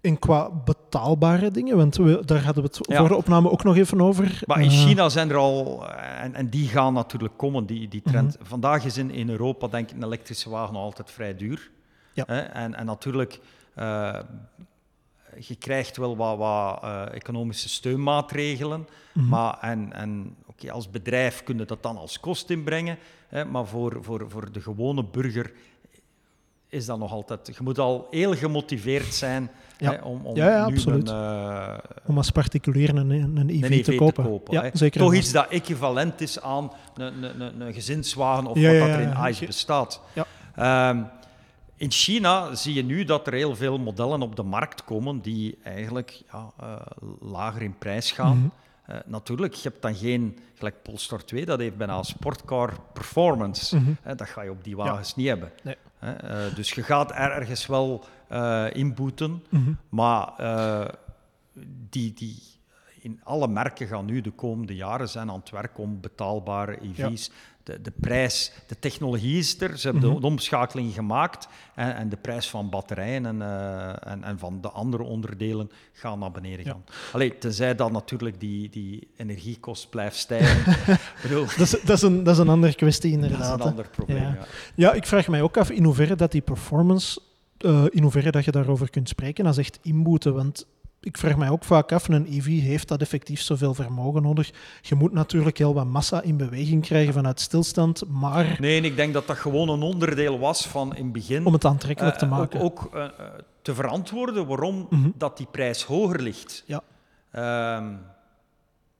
en 0.00 0.18
qua 0.18 0.50
betaalbare 0.64 1.50
dingen, 1.50 1.76
want 1.76 1.96
we, 1.96 2.22
daar 2.24 2.42
hadden 2.44 2.62
we 2.62 2.70
het 2.72 2.96
voor 2.96 3.08
de 3.08 3.16
opname 3.16 3.50
ook 3.50 3.64
nog 3.64 3.76
even 3.76 4.00
over. 4.00 4.42
Maar 4.46 4.60
in 4.60 4.70
eh, 4.70 4.76
China 4.76 5.08
zijn 5.08 5.30
er 5.30 5.36
al, 5.36 5.88
eh, 5.88 6.22
en, 6.22 6.34
en 6.34 6.48
die 6.48 6.68
gaan 6.68 6.92
natuurlijk 6.92 7.36
komen, 7.36 7.66
die, 7.66 7.88
die 7.88 8.02
trend. 8.02 8.38
Mhm. 8.38 8.48
Vandaag 8.48 8.84
is 8.84 8.98
in, 8.98 9.10
in 9.10 9.30
Europa 9.30 9.68
denk 9.68 9.90
ik 9.90 9.96
een 9.96 10.04
elektrische 10.04 10.50
wagen 10.50 10.74
nog 10.74 10.82
altijd 10.82 11.10
vrij 11.10 11.36
duur. 11.36 11.70
Ja. 12.12 12.26
En, 12.26 12.74
en 12.74 12.86
natuurlijk, 12.86 13.40
uh, 13.78 14.18
je 15.38 15.54
krijgt 15.54 15.96
wel 15.96 16.16
wat, 16.16 16.38
wat 16.38 16.80
uh, 16.84 17.14
economische 17.14 17.68
steunmaatregelen, 17.68 18.88
mm 19.12 19.28
maar 19.28 19.58
en, 19.60 19.92
en 19.92 20.36
okay, 20.46 20.70
als 20.70 20.90
bedrijf 20.90 21.42
kun 21.42 21.58
je 21.58 21.64
dat 21.64 21.82
dan 21.82 21.96
als 21.96 22.20
kost 22.20 22.50
inbrengen, 22.50 22.98
hè, 23.28 23.44
maar 23.44 23.66
voor, 23.66 23.98
voor, 24.00 24.24
voor 24.28 24.52
de 24.52 24.60
gewone 24.60 25.04
burger 25.04 25.52
is 26.68 26.86
dat 26.86 26.98
nog 26.98 27.12
altijd... 27.12 27.46
Je 27.46 27.62
moet 27.62 27.78
al 27.78 28.06
heel 28.10 28.34
gemotiveerd 28.34 29.14
zijn 29.14 29.50
ja. 29.78 29.92
Hè, 29.92 30.02
om, 30.02 30.26
om 30.26 30.36
ja, 30.36 30.48
ja, 30.48 30.64
absoluut. 30.64 31.08
Een, 31.08 31.14
uh, 31.14 31.78
om 32.06 32.16
als 32.16 32.30
particulier 32.30 32.88
een, 32.88 33.10
een 33.10 33.50
EV, 33.50 33.62
een 33.62 33.72
EV 33.72 33.84
te 33.84 33.94
kopen. 33.94 34.24
Te 34.24 34.30
kopen 34.30 34.70
zeker 34.72 35.00
Toch 35.00 35.14
iets 35.14 35.32
dat 35.32 35.48
equivalent 35.48 36.20
is 36.20 36.40
aan 36.40 36.72
een, 36.94 37.40
een, 37.40 37.60
een 37.60 37.74
gezinswagen 37.74 38.46
of 38.46 38.54
wat 38.62 38.78
dat 38.78 38.88
er 38.88 39.00
in 39.00 39.28
ICE 39.28 39.46
bestaat. 39.46 40.00
Um, 40.58 41.06
in 41.80 41.90
China 41.90 42.54
zie 42.54 42.74
je 42.74 42.84
nu 42.84 43.04
dat 43.04 43.26
er 43.26 43.32
heel 43.32 43.56
veel 43.56 43.78
modellen 43.78 44.22
op 44.22 44.36
de 44.36 44.42
markt 44.42 44.84
komen 44.84 45.20
die 45.20 45.58
eigenlijk 45.62 46.22
ja, 46.32 46.52
uh, 46.62 46.76
lager 47.20 47.62
in 47.62 47.78
prijs 47.78 48.12
gaan. 48.12 48.36
Mm 48.36 48.42
-hmm. 48.42 48.94
Uh, 48.94 49.00
natuurlijk, 49.06 49.54
je 49.54 49.68
hebt 49.68 49.82
dan 49.82 49.94
geen, 49.94 50.38
gelijk 50.54 50.82
Polestar 50.82 51.24
2, 51.24 51.44
dat 51.44 51.58
heeft 51.58 51.76
bijna 51.76 52.02
sportcar 52.02 52.72
performance. 52.92 53.76
Mm 53.76 53.84
-hmm. 53.84 54.16
dat 54.16 54.28
ga 54.28 54.42
je 54.42 54.50
op 54.50 54.64
die 54.64 54.76
wagens 54.76 55.08
ja. 55.08 55.14
niet 55.16 55.26
hebben. 55.26 55.52
Nee. 55.62 56.54
Dus 56.54 56.70
je 56.70 56.82
gaat 56.82 57.12
ergens 57.12 57.66
wel 57.66 58.04
inboeten, 58.72 59.30
mm 59.30 59.64
-hmm. 59.64 59.78
maar 59.88 60.32
die, 61.90 62.12
die, 62.12 62.42
in 63.00 63.20
alle 63.24 63.48
merken 63.48 63.86
gaan 63.86 64.04
nu 64.04 64.20
de 64.20 64.30
komende 64.30 64.74
jaren 64.74 65.08
zijn 65.08 65.30
aan 65.30 65.40
het 65.40 65.50
werk 65.50 65.78
om 65.78 66.00
betaalbare 66.00 66.78
EV's 66.82 67.26
ja 67.26 67.32
de, 67.70 67.80
de 67.82 67.92
prijs, 68.00 68.52
de 68.66 68.78
technologie 68.78 69.38
is 69.38 69.60
er, 69.60 69.78
ze 69.78 69.90
hebben 69.90 70.10
de, 70.10 70.16
mhm. 70.16 70.24
omschakeling 70.24 70.94
gemaakt 70.94 71.48
en, 71.74 71.94
en, 71.94 72.08
de 72.08 72.16
prijs 72.16 72.48
van 72.48 72.70
batterijen 72.70 73.26
en, 73.26 73.36
uh, 73.36 74.06
en, 74.06 74.24
en, 74.24 74.38
van 74.38 74.60
de 74.60 74.70
andere 74.70 75.02
onderdelen 75.02 75.70
gaan 75.92 76.18
naar 76.18 76.30
beneden 76.30 76.64
gaan. 76.64 76.82
Ja. 76.86 76.92
Allee, 77.12 77.38
tenzij 77.38 77.74
dan 77.74 77.92
natuurlijk 77.92 78.40
die, 78.40 78.70
die 78.70 79.08
energiekost 79.16 79.90
blijft 79.90 80.16
stijgen. 80.16 80.76
dat, 81.30 81.58
is, 81.58 81.70
dat, 81.70 81.96
is 81.96 82.02
een, 82.02 82.22
dat 82.22 82.34
is 82.34 82.40
een 82.40 82.48
andere 82.48 82.74
kwestie 82.74 83.12
inderdaad. 83.12 83.38
Dat 83.38 83.58
is 83.58 83.64
een 83.64 83.70
ander 83.70 83.88
probleem, 83.88 84.22
ja. 84.22 84.28
ja. 84.28 84.46
ja. 84.74 84.92
ik 84.92 85.06
vraag 85.06 85.28
mij 85.28 85.42
ook 85.42 85.56
af 85.56 85.70
in 85.70 85.84
hoeverre 85.84 86.16
dat 86.16 86.32
die 86.32 86.42
performance, 86.42 87.20
uh, 87.58 87.84
in 87.88 88.02
hoeverre 88.02 88.30
dat 88.30 88.44
je 88.44 88.50
daarover 88.50 88.90
kunt 88.90 89.08
spreken 89.08 89.46
als 89.46 89.56
echt 89.56 89.78
inboeten, 89.82 90.34
want 90.34 90.66
ik 91.00 91.18
vraag 91.18 91.36
mij 91.36 91.48
ook 91.48 91.64
vaak 91.64 91.92
af, 91.92 92.08
een 92.08 92.26
EV 92.26 92.60
heeft 92.60 92.88
dat 92.88 93.00
effectief 93.00 93.40
zoveel 93.40 93.74
vermogen 93.74 94.22
nodig? 94.22 94.50
Je 94.80 94.94
moet 94.94 95.12
natuurlijk 95.12 95.58
heel 95.58 95.74
wat 95.74 95.86
massa 95.86 96.22
in 96.22 96.36
beweging 96.36 96.82
krijgen 96.82 97.12
vanuit 97.12 97.40
stilstand, 97.40 98.08
maar... 98.08 98.56
Nee, 98.58 98.80
ik 98.80 98.96
denk 98.96 99.12
dat 99.12 99.26
dat 99.26 99.36
gewoon 99.36 99.68
een 99.68 99.82
onderdeel 99.82 100.38
was 100.38 100.66
van 100.66 100.96
in 100.96 101.04
het 101.04 101.12
begin... 101.12 101.46
Om 101.46 101.52
het 101.52 101.64
aantrekkelijk 101.64 102.16
te 102.16 102.24
eh, 102.24 102.30
maken. 102.30 102.60
Ook, 102.60 102.80
ook 102.82 102.94
uh, 102.94 103.08
te 103.62 103.74
verantwoorden 103.74 104.46
waarom 104.46 104.86
mm 104.90 105.02
-hmm. 105.02 105.12
dat 105.16 105.36
die 105.36 105.46
prijs 105.50 105.82
hoger 105.82 106.20
ligt. 106.20 106.64
Ja. 106.66 106.82
Um, 107.76 108.00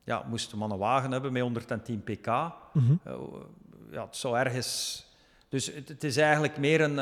ja, 0.04 0.24
moest 0.28 0.54
man 0.54 0.70
een 0.70 0.78
wagen 0.78 1.12
hebben 1.12 1.32
met 1.32 1.42
110 1.42 2.02
pk. 2.02 2.26
Mm 2.26 2.52
-hmm. 2.72 3.00
uh, 3.06 3.12
ja, 3.90 4.04
het 4.04 4.16
zou 4.16 4.36
ergens... 4.36 5.04
Dus 5.48 5.66
het, 5.66 5.88
het 5.88 6.04
is 6.04 6.16
eigenlijk 6.16 6.58
meer 6.58 6.80
een, 6.80 6.96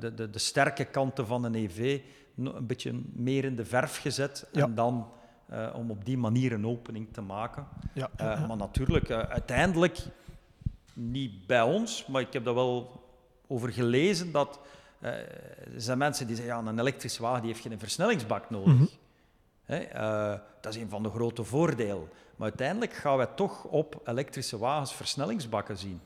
de, 0.00 0.14
de, 0.14 0.30
de 0.30 0.38
sterke 0.38 0.84
kanten 0.84 1.26
van 1.26 1.44
een 1.44 1.54
EV 1.54 2.00
een 2.46 2.66
beetje 2.66 3.00
meer 3.12 3.44
in 3.44 3.56
de 3.56 3.64
verf 3.64 3.96
gezet. 3.96 4.48
En 4.52 4.74
dan 4.74 5.08
uh, 5.52 5.68
om 5.74 5.90
op 5.90 6.04
die 6.04 6.18
manier 6.18 6.52
een 6.52 6.66
opening 6.66 7.08
te 7.12 7.20
maken. 7.20 7.66
Ja, 7.94 8.10
uh, 8.20 8.48
maar 8.48 8.56
natuurlijk, 8.56 9.08
uh, 9.08 9.18
uiteindelijk 9.18 9.98
niet 10.94 11.46
bij 11.46 11.62
ons, 11.62 12.06
maar 12.06 12.20
ik 12.20 12.32
heb 12.32 12.44
daar 12.44 12.54
wel 12.54 13.02
over 13.46 13.72
gelezen 13.72 14.32
dat 14.32 14.60
er 15.00 15.26
zijn 15.76 15.98
mensen 15.98 16.26
die 16.26 16.36
zeggen, 16.36 16.54
ja, 16.54 16.70
een 16.70 16.78
elektrische 16.78 17.22
wagen 17.22 17.42
die 17.42 17.50
heeft 17.52 17.66
geen 17.66 17.78
versnellingsbak 17.78 18.50
nodig. 18.50 18.72
Mm 18.72 18.88
-hmm. 19.66 20.40
dat 20.60 20.74
is 20.74 20.80
een 20.80 20.88
van 20.88 21.02
de 21.02 21.10
grote 21.10 21.44
voordelen. 21.44 22.08
Maar 22.36 22.48
uiteindelijk 22.48 22.92
gaan 22.92 23.16
wij 23.16 23.28
toch 23.34 23.64
op 23.64 24.00
elektrische 24.04 24.58
wagens 24.58 24.94
versnellingsbakken 24.94 25.76
zien 25.76 26.00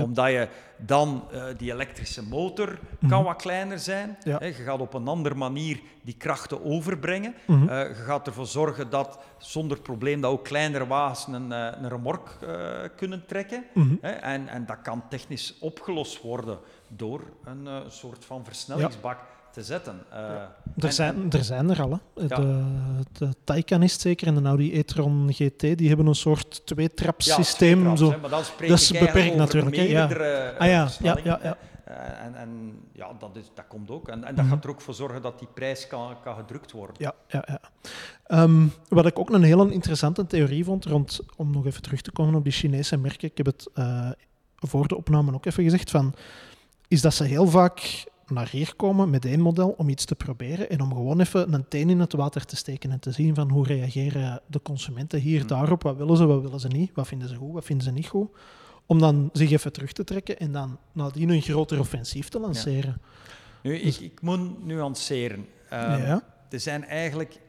omdat 0.00 0.30
je 0.30 0.48
dan 0.76 1.24
uh, 1.32 1.44
die 1.56 1.72
elektrische 1.72 2.22
motor 2.22 2.78
kan 3.00 3.18
mhm. 3.18 3.22
wat 3.22 3.42
kleiner 3.42 3.78
zijn. 3.78 4.16
Ja. 4.22 4.44
je 4.44 4.52
gaat 4.52 4.80
op 4.80 4.94
een 4.94 5.08
andere 5.08 5.34
manier 5.34 5.80
die 6.02 6.14
krachten 6.18 6.64
overbrengen. 6.64 7.34
Mm 7.46 7.58
-hmm. 7.58 7.68
uh, 7.68 7.88
je 7.88 7.94
gaat 7.94 8.26
ervoor 8.26 8.46
zorgen 8.46 8.90
dat 8.90 9.18
zonder 9.38 9.80
probleem 9.80 10.20
dat 10.20 10.30
ook 10.30 10.44
kleinere 10.44 10.86
wagens 10.86 11.26
een, 11.26 11.50
uh, 11.50 11.68
een 11.80 11.88
remork 11.88 12.36
kunnen 12.96 13.26
trekken. 13.26 13.64
Mm 13.74 13.82
-hmm. 13.82 14.10
en, 14.10 14.48
en 14.48 14.66
dat 14.66 14.82
kan 14.82 15.02
technisch 15.08 15.54
opgelost 15.60 16.22
worden 16.22 16.58
door 16.88 17.22
een 17.44 17.68
soort 17.88 18.24
van 18.24 18.44
versnellingsbak. 18.44 19.18
Ja 19.18 19.36
te 19.52 19.62
zetten. 19.62 20.00
Uh, 20.12 20.18
er, 20.84 20.92
zijn, 20.92 21.30
er 21.30 21.44
zijn 21.44 21.70
er 21.70 21.82
al. 21.82 21.90
Hè. 21.90 22.22
Ja. 22.22 22.36
De, 22.36 22.64
de 23.12 23.28
Taycan 23.44 23.82
is 23.82 24.00
zeker 24.00 24.26
en 24.26 24.34
de 24.34 24.48
Audi 24.48 24.78
e-tron 24.78 25.32
GT, 25.32 25.60
die 25.60 25.88
hebben 25.88 26.06
een 26.06 26.14
soort 26.14 26.66
tweetrapssysteem. 26.66 27.84
Ja, 27.84 27.96
zo. 27.96 28.14
maar 28.20 28.30
dan 28.30 28.44
spreek 28.44 28.68
dat 28.68 28.78
is 28.78 28.92
beperkt 28.92 29.36
natuurlijk. 29.36 29.76
Meerdere, 29.76 30.24
ja. 30.24 30.50
Ah 30.58 30.66
ja, 30.68 30.88
ja, 31.02 31.18
ja, 31.24 31.38
ja. 31.42 31.56
Eh, 31.88 32.24
en, 32.24 32.34
en 32.34 32.80
ja, 32.92 33.12
dat, 33.18 33.36
is, 33.36 33.50
dat 33.54 33.64
komt 33.68 33.90
ook. 33.90 34.08
En, 34.08 34.24
en 34.24 34.34
dat 34.34 34.44
mhm. 34.44 34.54
gaat 34.54 34.64
er 34.64 34.70
ook 34.70 34.80
voor 34.80 34.94
zorgen 34.94 35.22
dat 35.22 35.38
die 35.38 35.48
prijs 35.54 35.86
kan, 35.86 36.16
kan 36.22 36.36
gedrukt 36.36 36.72
worden. 36.72 36.96
Ja, 36.98 37.14
ja, 37.28 37.44
ja. 37.46 37.60
Ehm, 38.26 38.66
wat 38.88 39.06
ik 39.06 39.18
ook 39.18 39.30
een 39.30 39.42
hele 39.42 39.72
interessante 39.72 40.26
theorie 40.26 40.64
vond, 40.64 40.84
rond, 40.84 41.20
om 41.36 41.50
nog 41.50 41.66
even 41.66 41.82
terug 41.82 42.00
te 42.00 42.12
komen 42.12 42.34
op 42.34 42.44
die 42.44 42.52
Chinese 42.52 42.96
merken, 42.96 43.28
ik 43.28 43.36
heb 43.36 43.46
het 43.46 43.68
uh, 43.74 44.10
voor 44.56 44.88
de 44.88 44.96
opname 44.96 45.34
ook 45.34 45.46
even 45.46 45.62
gezegd, 45.62 45.90
van, 45.90 46.14
is 46.88 47.00
dat 47.00 47.14
ze 47.14 47.24
heel 47.24 47.46
vaak 47.46 48.04
naar 48.30 48.48
hier 48.50 48.72
komen 48.76 49.10
met 49.10 49.24
één 49.24 49.40
model 49.40 49.68
om 49.68 49.88
iets 49.88 50.04
te 50.04 50.14
proberen 50.14 50.70
en 50.70 50.80
om 50.80 50.92
gewoon 50.92 51.20
even 51.20 51.52
een 51.52 51.68
teen 51.68 51.90
in 51.90 52.00
het 52.00 52.12
water 52.12 52.44
te 52.44 52.56
steken 52.56 52.90
en 52.90 53.00
te 53.00 53.12
zien 53.12 53.34
van 53.34 53.50
hoe 53.50 53.66
reageren 53.66 54.40
de 54.46 54.62
consumenten 54.62 55.20
hier 55.20 55.38
mhm. 55.38 55.48
daarop, 55.48 55.82
wat 55.82 55.96
willen 55.96 56.16
ze, 56.16 56.26
wat 56.26 56.42
willen 56.42 56.60
ze 56.60 56.68
niet, 56.68 56.90
wat 56.94 57.06
vinden 57.06 57.28
ze 57.28 57.34
goed, 57.34 57.52
wat 57.52 57.64
vinden 57.64 57.84
ze 57.84 57.92
niet 57.92 58.08
goed 58.08 58.30
om 58.88 58.98
dan 58.98 59.30
zich 59.32 59.50
even 59.50 59.72
terug 59.72 59.92
te 59.92 60.04
trekken 60.04 60.38
en 60.38 60.52
dan 60.52 60.78
nadien 60.92 61.30
een 61.30 61.42
groter 61.42 61.78
offensief 61.78 62.28
te 62.28 62.38
lanceren. 62.38 63.00
Nu, 63.62 63.82
dus... 63.82 63.98
ik, 63.98 64.12
ik, 64.12 64.20
moet 64.20 64.64
nuanceren. 64.66 65.38
Um, 65.38 65.46
ja. 65.78 66.22
Er 66.50 66.60
zijn 66.60 66.84
eigenlijk 66.84 67.40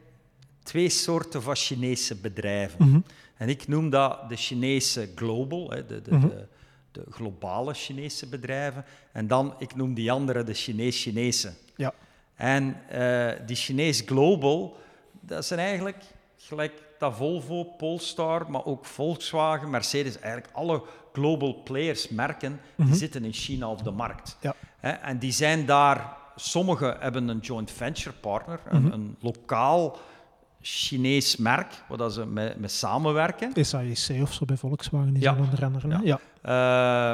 twee 0.62 0.88
soorten 0.88 1.42
van 1.42 1.56
Chinese 1.56 2.16
bedrijven. 2.16 2.88
Mhm. 2.88 3.00
En 3.36 3.48
ik 3.48 3.68
noem 3.68 3.90
dat 3.90 4.28
de 4.28 4.36
Chinese 4.36 5.08
global, 5.14 5.70
hè, 5.70 5.86
de, 5.86 6.02
mhm. 6.08 6.20
de, 6.20 6.48
de, 6.92 7.04
globale 7.10 7.74
Chinese 7.74 8.28
bedrijven. 8.28 8.84
En 9.12 9.26
dan, 9.26 9.54
ik 9.58 9.74
noem 9.74 9.94
die 9.94 10.12
andere 10.12 10.44
de 10.44 10.54
Chinees-Chinese. 10.54 11.52
Ja. 11.76 11.92
En 12.34 12.76
uh, 12.92 13.30
die 13.46 13.56
Chinees 13.56 14.02
global, 14.06 14.76
dat 15.20 15.44
zijn 15.44 15.60
eigenlijk 15.60 16.02
gelijk 16.36 16.72
dat 16.98 17.16
Volvo, 17.16 17.64
Polestar, 17.64 18.50
maar 18.50 18.64
ook 18.64 18.84
Volkswagen, 18.84 19.70
Mercedes, 19.70 20.18
eigenlijk 20.18 20.54
alle 20.54 20.82
global 21.12 21.62
players, 21.62 22.08
merken, 22.08 22.60
die 22.76 22.86
mhm. 22.86 22.94
zitten 22.94 23.24
in 23.24 23.32
China 23.32 23.70
op 23.70 23.84
de 23.84 23.90
markt. 23.90 24.36
Ja. 24.40 24.54
en 24.80 25.18
die 25.18 25.32
zijn 25.32 25.66
daar, 25.66 26.16
sommigen 26.36 26.96
hebben 27.00 27.28
een 27.28 27.38
joint 27.38 27.70
venture 27.70 28.16
partner, 28.16 28.60
een, 28.68 28.82
mhm. 28.82 28.92
een, 28.92 29.16
lokaal 29.20 29.98
Chinees 30.62 31.36
merk, 31.36 31.84
waar 31.88 32.10
ze 32.10 32.26
mee, 32.26 32.52
mee 32.56 32.68
samenwerken. 32.68 33.64
SAIC 33.64 34.22
of 34.22 34.32
zo 34.32 34.44
bij 34.44 34.56
Volkswagen 34.56 35.16
is 35.16 35.22
ja. 35.22 35.36
onder 35.36 35.64
andere. 35.64 35.88
Ja. 35.88 36.00
ja. 36.02 36.20
Uh, 36.44 37.10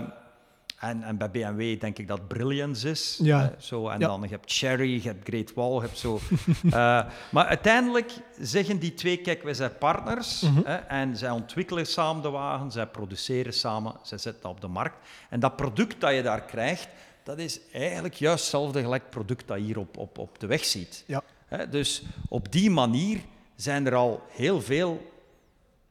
en, 0.79 1.03
en 1.03 1.16
bij 1.16 1.31
BMW 1.31 1.81
denk 1.81 1.99
ik 1.99 2.09
dat 2.09 2.29
Brilliance 2.29 2.91
is. 2.91 3.18
Ja. 3.22 3.55
zo, 3.59 3.89
en 3.89 4.01
dan 4.01 4.22
je 4.22 4.29
hebt 4.29 4.53
Cherry, 4.53 4.95
je 4.95 5.09
hebt 5.09 5.29
Great 5.29 5.55
Wall, 5.55 5.74
je 5.74 5.81
hebt 5.81 5.99
zo. 5.99 6.20
uh, 6.64 6.72
maar 7.33 7.47
uiteindelijk 7.47 8.12
zeggen 8.41 8.79
die 8.79 8.95
twee, 8.95 9.16
kijk, 9.16 9.43
wij 9.43 9.55
zijn 9.55 9.79
partners 9.79 10.41
mm 10.41 10.62
hè, 10.64 10.74
en 10.74 11.16
zij 11.16 11.31
ontwikkelen 11.31 11.87
samen 11.87 12.22
de 12.22 12.31
wagen, 12.31 12.70
zij 12.70 12.87
produceren 12.87 13.53
samen, 13.53 13.95
zij 14.03 14.18
zetten 14.18 14.43
dat 14.43 14.51
op 14.51 14.61
de 14.61 14.68
markt. 14.68 14.97
En 15.31 15.41
dat 15.41 15.57
product 15.57 16.01
dat 16.01 16.14
je 16.14 16.22
daar 16.22 16.43
krijgt, 16.43 16.89
dat 17.22 17.39
is 17.39 17.61
eigenlijk 17.72 18.14
juist 18.14 18.41
hetzelfde 18.41 18.83
gelijk 18.83 19.11
product 19.11 19.49
dat 19.49 19.59
je 19.59 19.64
hier 19.64 19.79
op, 19.79 19.97
op, 19.97 20.18
op 20.18 20.39
de 20.39 20.47
weg 20.47 20.64
ziet. 20.64 21.05
Ja. 21.07 21.22
Hè, 21.47 21.68
dus 21.68 22.03
op 22.29 22.53
die 22.53 22.70
manier 22.70 23.20
zijn 23.55 23.87
er 23.87 23.95
al 23.95 24.22
heel 24.29 24.62
veel 24.62 25.12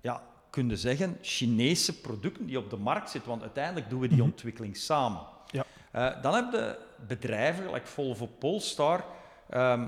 ja, 0.02 0.22
kunnen 0.56 0.78
zeggen, 0.78 1.18
Chinese 1.22 2.00
producten 2.00 2.46
die 2.46 2.58
op 2.58 2.70
de 2.70 2.78
markt 2.78 3.10
zitten, 3.10 3.30
want 3.30 3.42
uiteindelijk 3.42 3.90
doen 3.90 4.00
we 4.00 4.08
die 4.08 4.18
mhm. 4.18 4.26
ontwikkeling 4.26 4.78
samen. 4.78 5.20
Ja. 5.52 5.66
Uh, 5.96 6.22
dan 6.22 6.34
hebben 6.34 6.52
de 6.52 6.78
bedrijven, 7.08 7.74
like 7.74 7.88
Volvo 7.88 8.26
Polestar, 8.26 9.06
um, 9.54 9.88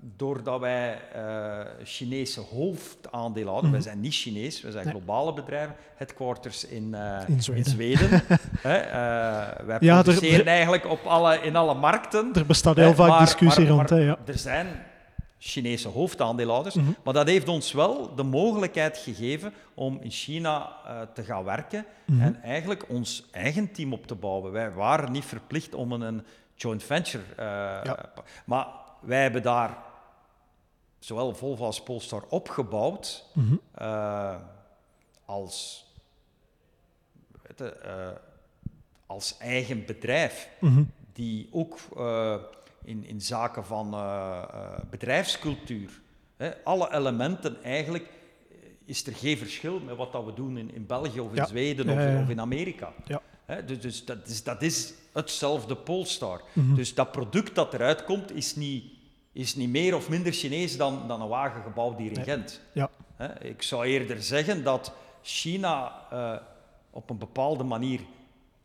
doordat 0.00 0.60
wij 0.60 0.98
uh, 1.16 1.60
Chinese 1.84 2.40
hoofdaandelen 2.40 3.48
houden, 3.48 3.68
mm 3.68 3.76
wij 3.76 3.84
zijn 3.84 4.00
niet 4.00 4.14
Chinees, 4.14 4.60
wij 4.60 4.72
zijn 4.72 4.88
globale 4.88 5.32
bedrijven, 5.32 5.74
headquarters 5.94 6.66
in, 6.66 6.92
uh, 6.94 7.18
in 7.26 7.42
Zweden. 7.42 7.64
In 7.64 7.70
Zweden. 7.70 8.10
wij 9.66 9.76
ja, 9.80 10.02
produceren 10.02 10.46
eigenlijk 10.46 10.86
op 10.86 11.04
alle, 11.04 11.36
in 11.36 11.56
alle 11.56 11.74
markten. 11.74 12.30
Er 12.34 12.46
bestaat 12.46 12.76
heel 12.76 12.94
vaak 12.94 13.20
discussie 13.20 13.66
rond. 13.66 13.90
hè, 13.90 13.96
ja. 13.96 14.18
Er 14.24 14.38
zijn 14.38 14.66
Chinese 15.44 15.88
hoofdaandeelhouders. 15.88 16.74
Mhm. 16.74 16.90
Maar 17.04 17.14
dat 17.14 17.26
heeft 17.26 17.48
ons 17.48 17.72
wel 17.72 18.14
de 18.14 18.22
mogelijkheid 18.22 18.98
gegeven 18.98 19.52
om 19.74 19.98
in 20.00 20.10
China 20.10 20.76
uh, 20.86 21.00
te 21.14 21.24
gaan 21.24 21.44
werken 21.44 21.84
mhm. 22.06 22.20
en 22.20 22.42
eigenlijk 22.42 22.88
ons 22.88 23.24
eigen 23.30 23.72
team 23.72 23.92
op 23.92 24.06
te 24.06 24.14
bouwen. 24.14 24.52
Wij 24.52 24.72
waren 24.72 25.12
niet 25.12 25.24
verplicht 25.24 25.74
om 25.74 25.92
een, 25.92 26.24
joint 26.54 26.82
venture. 26.82 27.22
Uh, 27.30 27.36
ja. 27.84 28.12
Maar 28.44 28.66
wij 29.00 29.22
hebben 29.22 29.42
daar 29.42 29.78
zowel 30.98 31.34
Volvo 31.34 31.64
als 31.64 31.82
Polestar 31.82 32.22
opgebouwd 32.28 33.24
mm 33.32 33.60
uh, 33.80 34.36
als, 35.24 35.86
weet 37.42 37.72
als 39.06 39.36
eigen 39.38 39.86
bedrijf. 39.86 40.48
Mhm. 40.60 40.82
Die 41.12 41.48
ook 41.52 41.78
in, 42.84 43.04
in 43.04 43.20
zaken 43.20 43.64
van 43.64 43.94
uh, 43.94 44.42
bedrijfscultuur. 44.90 46.00
Hè, 46.36 46.64
alle 46.64 46.92
elementen 46.94 47.62
eigenlijk 47.62 48.04
eh, 48.04 48.56
is 48.84 49.06
er 49.06 49.14
geen 49.14 49.38
verschil 49.38 49.80
met 49.80 49.96
wat 49.96 50.12
dat 50.12 50.24
we 50.24 50.34
doen 50.34 50.58
in, 50.58 50.74
in 50.74 50.86
België 50.86 51.20
of 51.20 51.34
in 51.34 51.46
Zweden 51.46 51.88
of, 51.88 52.22
of, 52.22 52.28
in 52.28 52.40
Amerika. 52.40 52.92
Hè, 53.44 53.64
dus, 53.64 53.80
dus, 53.80 54.04
dat, 54.04 54.28
is, 54.28 54.42
dat 54.42 54.62
is 54.62 54.94
hetzelfde 55.12 55.76
Polestar. 55.76 56.42
Mhm. 56.52 56.74
Dus 56.74 56.94
dat 56.94 57.12
product 57.12 57.54
dat 57.54 57.74
eruit 57.74 58.04
komt 58.04 58.34
is 58.34 58.56
niet, 58.56 58.84
is 59.32 59.54
niet 59.54 59.68
meer 59.68 59.96
of 59.96 60.08
minder 60.08 60.32
Chinees 60.32 60.76
dan, 60.76 61.08
dan 61.08 61.20
een 61.20 61.28
wagen 61.28 61.62
gebouwd 61.62 61.98
hier 61.98 62.18
in 62.18 62.24
Gent. 62.24 62.60
Ja. 62.72 62.90
Hè, 63.16 63.44
ik 63.44 63.62
zou 63.62 63.84
eerder 63.84 64.22
zeggen 64.22 64.64
dat 64.64 64.92
China 65.22 65.92
uh, 66.12 66.36
op 66.90 67.10
een 67.10 67.18
bepaalde 67.18 67.64
manier 67.64 68.00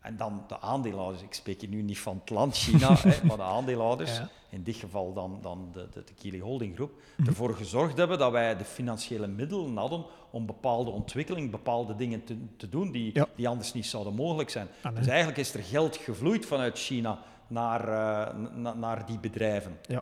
en 0.08 0.18
dan 0.18 0.44
de 0.48 0.60
aandeelhouders, 0.60 1.24
ik 1.24 1.34
spreek 1.34 1.62
hier 1.62 1.70
nu 1.70 1.82
niet 1.82 2.00
van 2.00 2.20
het 2.20 2.30
land 2.30 2.56
China, 2.56 2.96
hè, 3.02 3.26
maar 3.26 3.38
de 3.38 3.44
aandeelhouders, 3.44 4.22
in 4.50 4.64
dit 4.64 4.76
geval 4.76 5.14
dan, 5.14 5.40
dan 5.42 5.70
de, 5.74 5.88
de, 5.94 6.04
de 6.04 6.14
Kili 6.14 6.42
Holding 6.42 6.76
Groep, 6.76 6.92
mhm. 7.16 7.28
ervoor 7.28 7.56
gezorgd 7.56 7.98
hebben 7.98 8.18
dat 8.18 8.32
wij 8.32 8.58
de 8.58 8.64
financiële 8.64 9.28
middelen 9.28 9.78
hadden 9.78 10.06
om 10.30 10.46
bepaalde 10.46 10.92
ontwikkeling, 10.92 11.52
bepaalde 11.52 11.96
dingen 11.96 12.24
te, 12.24 12.38
te 12.58 12.70
doen 12.70 12.92
die, 12.92 13.14
die 13.36 13.48
anders 13.48 13.74
niet 13.74 13.86
zouden 13.86 14.14
mogelijk 14.14 14.50
zijn. 14.50 14.68
Ah, 14.82 14.96
dus 14.96 15.08
eigenlijk 15.08 15.38
is 15.38 15.54
er 15.54 15.64
geld 15.64 15.98
gevloeid 15.98 16.46
vanuit 16.46 16.78
China 16.78 17.20
naar, 17.48 17.88
uh, 17.88 18.74
naar 18.74 19.06
die 19.06 19.20
bedrijven. 19.20 19.78
Ja. 19.88 20.02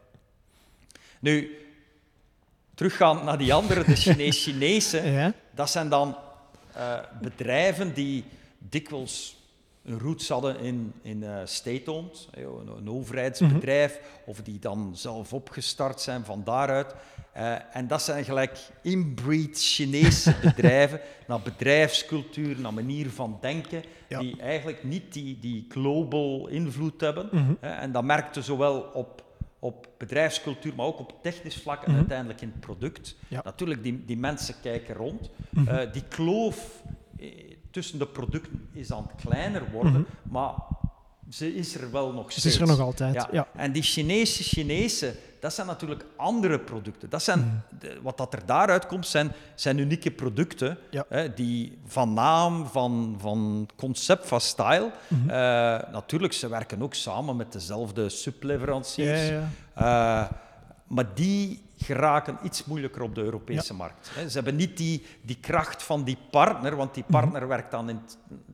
Nu, 1.20 1.58
teruggaan 2.74 3.26
naar 3.26 3.38
die 3.38 3.54
andere, 3.54 3.84
de 3.84 3.96
Chinees-Chinese, 4.06 5.34
dat 5.52 5.70
zijn 5.70 5.90
dan 5.90 6.16
uh, 6.78 7.00
bedrijven 7.22 7.94
die 7.94 8.26
dikwijls 8.58 9.44
een 9.86 10.00
roots 10.00 10.30
hadden 10.30 10.60
in, 10.60 10.94
in 11.02 11.22
uh, 11.22 11.38
state-owned, 11.44 12.28
een, 12.32 12.68
een, 12.78 12.90
overheidsbedrijf, 12.90 14.00
mhm. 14.00 14.30
of 14.30 14.42
die 14.42 14.60
dan 14.60 14.92
zelf 14.96 15.34
opgestart 15.34 16.02
zijn 16.02 16.26
van 16.26 16.44
daaruit. 16.44 16.96
Uh, 17.38 17.76
en 17.76 17.88
dat 17.88 18.02
zijn 18.02 18.26
gelijk 18.26 18.60
inbreed 18.82 19.60
Chinese 19.60 20.36
bedrijven, 20.42 21.00
naar 21.28 21.42
bedrijfscultuur, 21.42 22.60
naar 22.60 22.74
manier 22.74 23.10
van 23.10 23.38
denken, 23.42 23.84
die 24.08 24.42
eigenlijk 24.42 24.84
niet 24.84 25.14
die, 25.14 25.40
die 25.40 25.66
global 25.70 26.48
invloed 26.48 27.02
hebben. 27.02 27.30
Mm 27.32 27.46
-hmm. 27.46 27.58
uh, 27.62 27.82
en 27.82 27.92
dat 27.92 28.04
merkte 28.04 28.42
zowel 28.42 28.80
op, 28.80 29.24
op 29.60 29.88
bedrijfscultuur, 29.98 30.76
maar 30.76 30.86
ook 30.86 31.00
op 31.00 31.14
technisch 31.22 31.62
vlak 31.62 31.84
en 31.84 31.90
mhm. 31.90 32.00
uiteindelijk 32.00 32.42
in 32.42 32.52
het 32.52 32.60
product. 32.60 33.16
Natuurlijk, 33.44 33.84
die, 33.84 34.06
die 34.06 34.18
mensen 34.18 34.56
kijken 34.62 34.96
rond. 34.96 35.30
Mhm. 35.50 35.92
die 35.92 36.04
kloof 36.10 36.84
tussen 37.76 38.00
de 38.00 38.08
producten 38.08 38.70
is 38.74 38.92
aan 38.92 39.08
het 39.12 39.22
kleiner 39.22 39.72
worden, 39.72 39.92
mhm. 39.92 40.34
maar 40.34 40.54
ze 41.30 41.56
is 41.56 41.76
er 41.76 41.92
wel 41.92 42.14
nog 42.14 42.32
steeds. 42.32 42.42
Ze 42.42 42.48
is 42.48 42.60
er 42.60 42.68
nog 42.68 42.80
altijd, 42.80 43.28
ja. 43.32 43.48
En 43.56 43.72
die 43.72 43.84
Chinese 43.84 44.44
Chinese, 44.44 45.16
dat 45.40 45.54
zijn 45.54 45.68
natuurlijk 45.68 46.06
andere 46.16 46.60
producten. 46.60 47.10
Dat 47.10 47.24
zijn, 47.24 47.64
mhm. 47.80 48.02
wat 48.02 48.18
dat 48.18 48.34
er 48.34 48.46
daaruit 48.46 48.86
komt, 48.86 49.08
zijn, 49.08 49.32
zijn 49.56 49.78
unieke 49.78 50.12
producten, 50.12 50.78
hè, 51.10 51.34
die 51.34 51.78
van 51.86 52.14
naam, 52.14 52.66
van, 52.66 53.16
van 53.20 53.70
concept, 53.76 54.28
van 54.28 54.42
style. 54.42 54.92
Mm 55.08 55.26
natuurlijk, 55.92 56.34
ze 56.34 56.48
werken 56.48 56.82
ook 56.82 56.94
samen 56.94 57.36
met 57.36 57.52
dezelfde 57.52 58.10
subleveranciers. 58.10 59.28
Ja. 59.28 59.50
Uh, 59.78 60.32
maar 60.88 61.16
die 61.16 61.65
geraken 61.86 62.38
iets 62.44 62.66
moeilijker 62.66 63.02
op 63.02 63.16
de 63.16 63.22
Europese 63.22 63.74
markt. 63.74 64.12
Ze 64.28 64.34
hebben 64.34 64.56
niet 64.56 64.78
die, 64.78 65.06
die 65.22 65.38
kracht 65.40 65.84
van 65.84 66.04
die 66.04 66.18
partner, 66.32 66.76
want 66.76 66.94
die 66.94 67.04
mhm. 67.08 67.12
partner 67.12 67.48
werkt 67.48 67.72
dan 67.72 67.90
in 67.90 68.00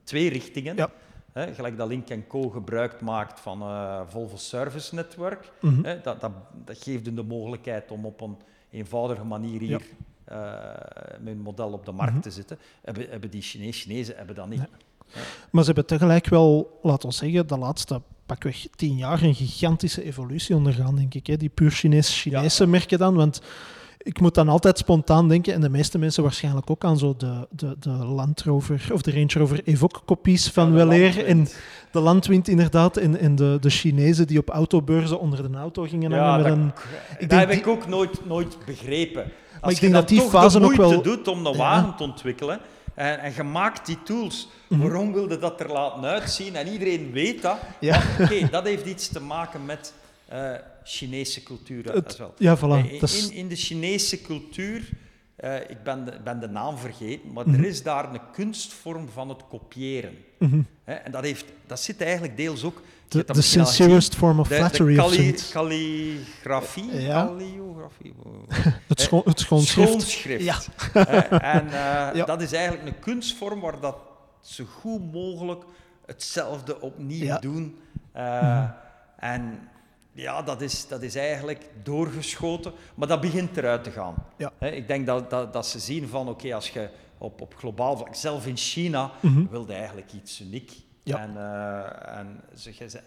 twee 0.04 0.30
richtingen. 0.30 0.76
Ja. 0.76 0.90
gelijk 1.34 1.78
dat 1.78 1.88
Link 1.88 2.28
Co 2.28 2.50
gebruik 2.50 3.02
maakt 3.02 3.40
van 3.40 3.62
uh, 3.62 4.02
Volvo 4.08 4.36
Service 4.36 4.96
Network. 4.96 5.52
Mm 5.62 5.84
dat, 6.04 6.22
dat, 6.22 6.32
dat, 6.66 6.84
geeft 6.84 7.06
hun 7.06 7.16
de 7.16 7.24
mogelijkheid 7.24 7.92
om 7.92 8.06
op 8.06 8.22
een 8.22 8.38
eenvoudige 8.70 9.24
manier 9.24 9.60
hier 9.60 9.82
uh, 10.32 10.38
met 11.20 11.34
een 11.34 11.42
model 11.42 11.72
op 11.72 11.86
de 11.86 11.92
markt 11.92 12.14
mhm. 12.14 12.22
te 12.22 12.32
zitten. 12.32 12.60
Hebben, 12.82 13.10
hebben 13.10 13.30
die 13.30 13.42
Chinezen 13.42 14.16
hebben 14.18 14.36
dat 14.36 14.50
niet. 14.50 14.64
Maar 15.52 15.64
ze 15.64 15.72
hebben 15.72 15.86
tegelijk 15.86 16.28
wel, 16.28 16.80
laten 16.82 17.10
we 17.10 17.16
zeggen, 17.16 17.48
de 17.48 17.58
laatste 17.58 18.02
pakweg 18.32 18.68
tien 18.76 18.98
jaar 18.98 19.22
een 19.22 19.36
gigantische 19.36 20.04
evolutie 20.04 20.56
ondergaan, 20.56 20.96
denk 20.96 21.14
ik. 21.14 21.28
Hè? 21.28 21.38
Die 21.38 21.50
puur 21.50 21.72
Chinees, 21.72 22.22
Chinese 22.22 22.68
merken 22.68 22.98
dan. 22.98 23.16
Want 23.16 23.42
ik 23.98 24.20
moet 24.20 24.36
dan 24.36 24.50
altijd 24.50 24.78
spontaan 24.78 25.28
denken, 25.28 25.54
en 25.54 25.62
de 25.62 25.70
meeste 25.70 25.98
mensen 25.98 26.24
waarschijnlijk 26.24 26.70
ook 26.70 26.84
aan 26.84 26.98
zo 26.98 27.16
de, 27.18 27.48
de, 27.50 27.76
de 27.80 27.90
Land 27.90 28.42
Rover 28.42 28.90
of 28.92 29.02
de 29.02 29.12
Range 29.12 29.34
Rover 29.34 29.62
Evoque 29.64 30.00
kopies 30.06 30.50
van 30.50 30.68
ja, 30.68 30.74
Weleer. 30.74 31.26
En 31.26 31.48
de 31.92 32.00
Landwind 32.00 32.48
inderdaad, 32.48 32.98
en, 32.98 33.20
en 33.20 33.36
de, 33.36 33.58
de 33.60 33.70
Chinezen 33.70 34.28
die 34.28 34.38
op 34.38 34.50
autobeurzen 34.50 35.20
onder 35.20 35.52
de 35.52 35.58
auto 35.58 35.84
gingen 35.84 36.12
ja, 36.12 36.30
hangen. 36.30 36.66
Met 36.66 36.76
dat, 36.76 36.84
een, 36.84 37.20
ik 37.20 37.30
dat 37.30 37.40
heb 37.40 37.52
ik 37.52 37.68
ook 37.68 37.88
nooit, 37.88 38.26
nooit 38.26 38.58
begrepen. 38.66 39.24
Als 39.24 39.62
maar 39.62 39.72
ik 39.72 39.80
denk 39.80 39.94
dat 39.94 40.08
die 40.08 40.22
fase 40.22 40.60
nog 40.60 40.76
wel... 40.76 41.02
doet 41.02 41.28
om 41.28 41.44
de 41.44 41.54
wagen 41.54 41.96
te 41.96 42.04
ontwikkelen, 42.04 42.60
en, 43.02 43.20
en 43.20 43.34
je 43.36 43.44
maakt 43.44 43.86
die 43.86 44.04
tools, 44.04 44.48
Mhm. 44.68 44.82
waarom 44.82 45.14
wilde 45.14 45.38
dat 45.38 45.60
er 45.60 45.72
laten 45.72 46.04
uitzien? 46.04 46.56
En 46.56 46.68
iedereen 46.68 47.12
weet 47.12 47.42
dat. 47.42 47.58
Ja. 47.80 48.02
Oké, 48.20 48.50
dat 48.50 48.64
heeft 48.64 48.86
iets 48.86 49.08
te 49.08 49.22
maken 49.22 49.66
met 49.66 49.94
uh, 50.34 50.52
Chinese 50.84 51.44
cultuur. 51.44 51.94
Het, 51.94 52.18
wel. 52.18 52.34
Ja, 52.38 52.58
voilà. 52.58 52.62
In, 52.92 53.02
is... 53.02 53.28
in, 53.30 53.36
in, 53.36 53.48
de 53.48 53.56
Chinese 53.56 54.22
cultuur, 54.22 54.90
uh, 55.44 55.56
ik 55.70 55.84
ben 55.84 56.06
de, 56.06 56.14
ben 56.24 56.40
de, 56.40 56.48
naam 56.48 56.78
vergeten, 56.78 57.34
maar 57.34 57.48
Mhm. 57.50 57.60
er 57.60 57.66
is 57.68 57.84
daar 57.84 58.14
een 58.14 58.20
kunstvorm 58.34 59.10
van 59.10 59.30
het 59.30 59.42
kopiëren. 59.50 60.18
Mhm. 60.40 60.62
He, 60.84 60.94
en 60.94 61.12
dat, 61.12 61.24
heeft, 61.24 61.46
dat 61.68 61.80
zit 61.80 62.02
eigenlijk 62.02 62.38
deels 62.38 62.64
ook... 62.64 62.82
The 63.08 63.42
sincerest 63.42 64.16
form 64.16 64.40
of 64.40 64.48
de, 64.48 64.56
flattery 64.56 64.96
de 64.96 65.04
of 65.04 65.52
calligrafie, 65.52 67.02
Ja. 67.02 67.26
calligrafie, 67.26 68.14
Het, 68.88 69.02
scho 69.02 69.22
het 69.26 69.40
schoonschrift. 69.40 69.90
schoonschrift. 69.90 70.44
Ja. 70.44 70.60
En 71.40 71.66
uh, 71.66 71.72
Ja. 72.20 72.26
dat 72.26 72.42
is 72.42 72.52
eigenlijk 72.52 72.88
een 72.88 73.00
kunstvorm 73.00 73.60
waar 73.60 73.80
dat 73.80 73.98
zo 74.42 74.64
goed 74.80 75.12
mogelijk 75.12 75.64
hetzelfde 76.06 76.82
opnieuw 76.82 77.24
Ja. 77.26 77.40
doen. 77.40 77.78
Uh, 78.16 78.64
En 79.18 79.60
ja, 80.12 80.42
dat 80.42 80.62
is, 80.62 80.88
dat 80.88 81.02
is 81.02 81.16
eigenlijk 81.16 81.70
doorgeschoten, 81.84 82.74
maar 82.96 83.08
dat 83.08 83.22
begint 83.22 83.58
eruit 83.58 83.84
te 83.84 83.92
gaan. 83.92 84.16
Ja. 84.38 84.52
Ik 84.60 84.88
denk 84.88 85.06
dat, 85.06 85.30
dat, 85.30 85.54
dat 85.54 85.68
ze 85.68 85.80
zien 85.80 86.08
van, 86.08 86.30
oké, 86.30 86.54
als 86.56 86.70
je 86.70 86.90
op, 87.18 87.42
op 87.42 87.56
globaal 87.58 87.98
vlak, 87.98 88.16
zelf 88.16 88.46
in 88.48 88.58
China, 88.58 89.12
Mhm. 89.20 89.46
wilde 89.50 89.74
eigenlijk 89.74 90.14
iets 90.14 90.42
uniek. 90.42 90.72
Ja. 91.04 91.18
En, 91.20 91.32
uh, 91.34 92.18
en 92.20 92.42
ze, 92.56 92.74
ze, 92.90 93.00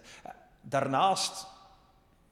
daarnaast 0.61 1.47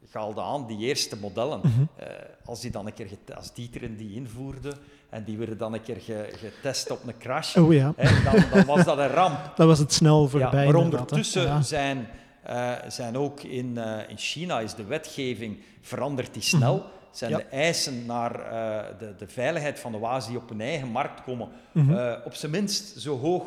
gaalde 0.10 0.42
aan 0.42 0.68
die 0.68 0.78
eerste 0.78 1.18
modellen. 1.18 1.60
Mhm. 1.64 1.82
Uh, 1.82 2.06
als 2.46 2.62
die 2.62 2.72
dan 2.72 2.86
een 2.86 2.94
keer 2.94 3.10
als 3.36 3.54
Dieteren 3.54 3.98
die 3.98 4.16
invoerde 4.16 4.74
en 5.10 5.24
die 5.24 5.38
werden 5.38 5.58
dan 5.58 5.74
een 5.74 5.82
keer 5.82 5.98
ge- 6.02 6.30
getest 6.38 6.92
op 6.92 7.08
een 7.08 7.18
crash, 7.18 7.56
Oh 7.56 7.74
ja, 7.74 7.94
dan, 8.24 8.44
dan 8.54 8.66
was 8.66 8.84
dat 8.86 8.98
een 8.98 9.08
ramp. 9.08 9.52
dat 9.56 9.68
was 9.68 9.80
het 9.80 9.94
snel 9.94 10.22
Ja, 10.24 10.28
voorbij. 10.30 10.50
maar 10.52 10.64
inderdaad, 10.66 10.92
hè. 10.92 10.98
ondertussen 11.00 11.42
Ja. 11.44 11.62
zijn, 11.62 12.08
uh, 12.50 12.72
zijn 12.88 13.18
ook 13.18 13.40
in, 13.42 13.74
uh, 13.78 13.98
in 14.08 14.18
China 14.18 14.60
is 14.60 14.76
de 14.76 14.84
wetgeving 14.84 15.58
verandert 15.82 16.34
die 16.34 16.42
snel. 16.42 16.86
Zijn 17.12 17.32
Mhm. 17.32 17.40
Ja. 17.42 17.48
de 17.50 17.56
eisen 17.56 18.06
naar 18.06 18.32
uh, 18.40 18.80
de, 19.00 19.16
de 19.18 19.28
veiligheid 19.28 19.80
van 19.80 19.92
de 19.92 19.98
wagens 19.98 20.28
die 20.28 20.38
op 20.38 20.50
hun 20.50 20.62
eigen 20.62 20.88
markt 20.88 21.24
komen, 21.24 21.48
Mhm. 21.72 22.16
op 22.26 22.34
zijn 22.36 22.52
minst 22.52 23.00
zo 23.02 23.20
hoog, 23.20 23.44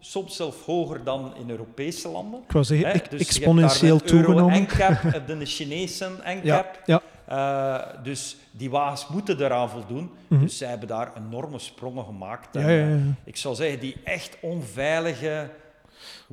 soms 0.00 0.36
zelfs 0.36 0.56
hoger 0.56 1.04
dan 1.04 1.32
in 1.36 1.50
Europese 1.50 2.08
landen. 2.08 2.40
Ik 2.48 2.64
zeggen, 2.64 3.10
dus 3.10 3.20
exponentieel 3.20 3.98
toegenomen. 4.00 4.66
Heb 4.68 5.26
je 5.28 5.32
een 5.32 5.46
Chinese 5.46 6.10
NCAP. 6.24 6.78
Ja, 6.86 7.00
ja. 7.26 7.96
Dus 8.02 8.36
die 8.50 8.70
wagens 8.70 9.08
moeten 9.08 9.40
eraan 9.40 9.70
voldoen. 9.70 10.10
Mhm. 10.28 10.40
Dus 10.40 10.58
zij 10.58 10.68
hebben 10.68 10.88
daar 10.88 11.12
enorme 11.16 11.58
sprongen 11.58 12.04
gemaakt. 12.04 12.56
En, 12.56 13.18
ik 13.24 13.36
zou 13.36 13.54
zeggen, 13.54 13.80
die 13.80 13.96
echt 14.04 14.36
onveilige 14.40 15.50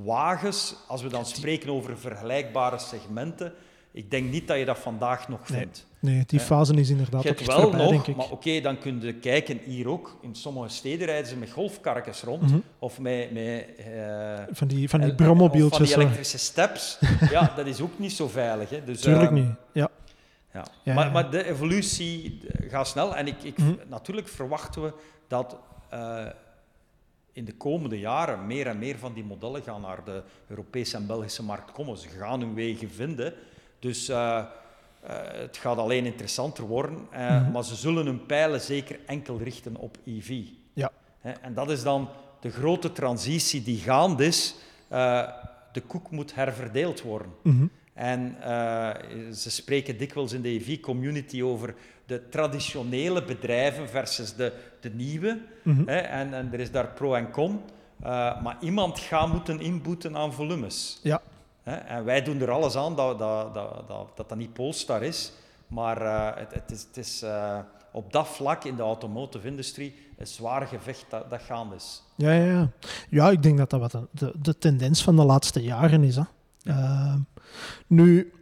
wagens, 0.03 0.75
als 0.87 1.01
we 1.01 1.09
dan 1.09 1.25
spreken 1.25 1.69
over 1.69 1.97
vergelijkbare 1.97 2.79
segmenten, 2.79 3.53
ik 3.91 4.11
denk 4.11 4.31
niet 4.31 4.47
dat 4.47 4.57
je 4.57 4.65
dat 4.65 4.79
vandaag 4.79 5.27
nog 5.27 5.39
vindt. 5.43 5.85
Nee, 5.99 6.23
die 6.25 6.39
fase 6.39 6.73
is 6.73 6.89
inderdaad 6.89 7.23
Je 7.23 7.29
ook 7.29 7.39
wel 7.39 7.61
voorbij, 7.61 7.79
nog, 7.79 7.89
denk 7.89 8.07
ik. 8.07 8.15
maar 8.15 8.29
oké, 8.31 8.61
dan 8.61 8.79
kun 8.79 9.01
je 9.01 9.13
kijken 9.13 9.59
hier 9.63 9.87
ook. 9.89 10.17
In 10.21 10.35
sommige 10.35 10.69
steden 10.69 11.05
rijden 11.07 11.27
ze 11.27 11.35
met 11.37 11.51
golfkarretjes 11.51 12.21
rond 12.23 12.41
Mhm. 12.41 12.57
of 12.79 12.99
met, 12.99 13.31
met 13.31 13.65
uh, 13.89 14.39
Van 14.51 14.67
die, 14.67 14.89
van 14.89 14.99
die 14.99 15.09
el- 15.09 15.15
brommobieltjes. 15.15 15.77
Van 15.91 15.99
die 15.99 16.05
elektrische 16.05 16.37
steps. 16.37 16.99
ja, 17.31 17.53
dat 17.55 17.65
is 17.65 17.81
ook 17.81 17.99
niet 17.99 18.11
zo 18.13 18.27
veilig. 18.27 18.69
Hè. 18.69 18.83
Dus, 18.83 19.01
Tuurlijk 19.01 19.31
uh, 19.31 19.35
niet. 19.37 19.49
Ja. 19.71 19.89
ja. 20.53 20.65
Ja, 20.83 20.93
maar, 20.93 21.05
ja. 21.05 21.11
maar 21.11 21.31
de 21.31 21.43
evolutie 21.45 22.39
eh, 22.47 22.69
gaat 22.71 22.87
snel 22.87 23.15
en 23.15 23.27
ik, 23.27 23.43
ik, 23.43 23.57
Mhm. 23.57 23.73
natuurlijk 23.87 24.27
verwachten 24.27 24.83
we 24.83 24.93
dat 25.27 25.57
uh, 25.93 26.25
in 27.38 27.45
de 27.45 27.53
komende 27.53 27.99
jaren 27.99 28.47
meer 28.47 28.67
en 28.67 28.77
meer 28.77 28.97
van 28.97 29.13
die 29.13 29.23
modellen 29.23 29.61
gaan 29.63 29.81
naar 29.81 30.03
de 30.03 30.23
Europese 30.47 30.95
en 30.97 31.07
Belgische 31.07 31.43
markt 31.43 31.71
komen. 31.71 31.97
Ze 31.97 32.09
gaan 32.09 32.39
hun 32.39 32.53
wegen 32.53 32.89
vinden. 32.89 33.33
Dus 33.79 34.09
uh, 34.09 34.15
uh, 34.15 35.09
het 35.31 35.57
gaat 35.57 35.77
alleen 35.77 36.05
interessanter 36.05 36.63
worden, 36.63 37.07
uh, 37.13 37.41
Mhm. 37.41 37.51
maar 37.51 37.63
ze 37.63 37.75
zullen 37.75 38.05
hun 38.05 38.25
pijlen 38.25 38.61
zeker 38.61 38.99
enkel 39.05 39.38
richten 39.38 39.75
op 39.75 39.97
EV. 40.05 40.43
Ja. 40.73 40.91
En 41.41 41.53
dat 41.53 41.69
is 41.69 41.83
dan 41.83 42.09
de 42.39 42.51
grote 42.51 42.91
transitie 42.91 43.63
die 43.63 43.77
gaande 43.77 44.25
is. 44.25 44.55
De 45.71 45.81
koek 45.88 46.11
moet 46.11 46.35
herverdeeld 46.35 47.01
worden. 47.01 47.31
Mhm. 47.43 47.65
En 47.93 48.35
ze 49.35 49.51
spreken 49.51 49.97
dikwijls 49.97 50.33
in 50.33 50.41
de 50.41 50.49
EV-community 50.49 51.41
over 51.41 51.75
de 52.08 52.30
traditionele 52.30 53.24
bedrijven 53.24 53.89
versus 53.89 54.34
de, 54.34 54.53
de 54.80 54.89
nieuwe. 54.89 55.41
Mhm. 55.64 55.88
Hè, 55.88 55.97
en, 55.97 56.34
en 56.34 56.53
er 56.53 56.60
is 56.60 56.72
daar 56.72 56.88
pro 56.88 57.14
en 57.14 57.32
con. 57.32 57.62
Uh, 58.03 58.41
maar 58.41 58.58
iemand 58.60 58.99
gaat 58.99 59.34
moeten 59.34 59.60
inboeten 59.60 60.18
aan 60.18 60.34
volumes. 60.34 60.99
Ja. 61.03 61.22
Hè, 61.64 61.76
en 61.76 62.05
wij 62.05 62.24
doen 62.24 62.41
er 62.41 62.51
alles 62.51 62.76
aan 62.76 62.95
dat 62.95 63.20
dat, 63.20 63.53
dat, 63.53 63.88
dat, 63.88 64.16
dat, 64.16 64.28
dat 64.28 64.38
niet 64.38 64.53
Polestar 64.53 65.03
is. 65.03 65.32
Maar 65.68 66.01
uh, 66.01 66.30
het, 66.36 66.53
het 66.53 66.72
is, 66.72 66.82
het 66.82 66.97
is 66.97 67.24
uh, 67.24 67.60
op 67.91 68.12
dat 68.12 68.28
vlak 68.28 68.64
in 68.64 68.76
de 68.76 68.82
automotive 68.82 69.47
industrie 69.47 69.95
een 70.18 70.28
zwaar 70.28 70.68
gevecht 70.68 71.05
dat, 71.10 71.30
dat 71.30 71.41
gaande 71.41 71.76
is. 71.76 72.03
Ja, 72.16 72.32
ja, 72.32 72.45
ja. 72.45 72.72
ja, 73.10 73.30
ik 73.30 73.43
denk 73.43 73.58
dat 73.58 73.70
dat 73.70 73.80
wat 73.80 73.91
de, 73.91 74.08
de, 74.12 74.34
de 74.41 74.58
tendens 74.58 75.03
van 75.03 75.16
de 75.16 75.24
laatste 75.24 75.62
jaren 75.62 76.03
is. 76.03 76.16
Hè. 76.16 76.24
Nu, 77.88 78.34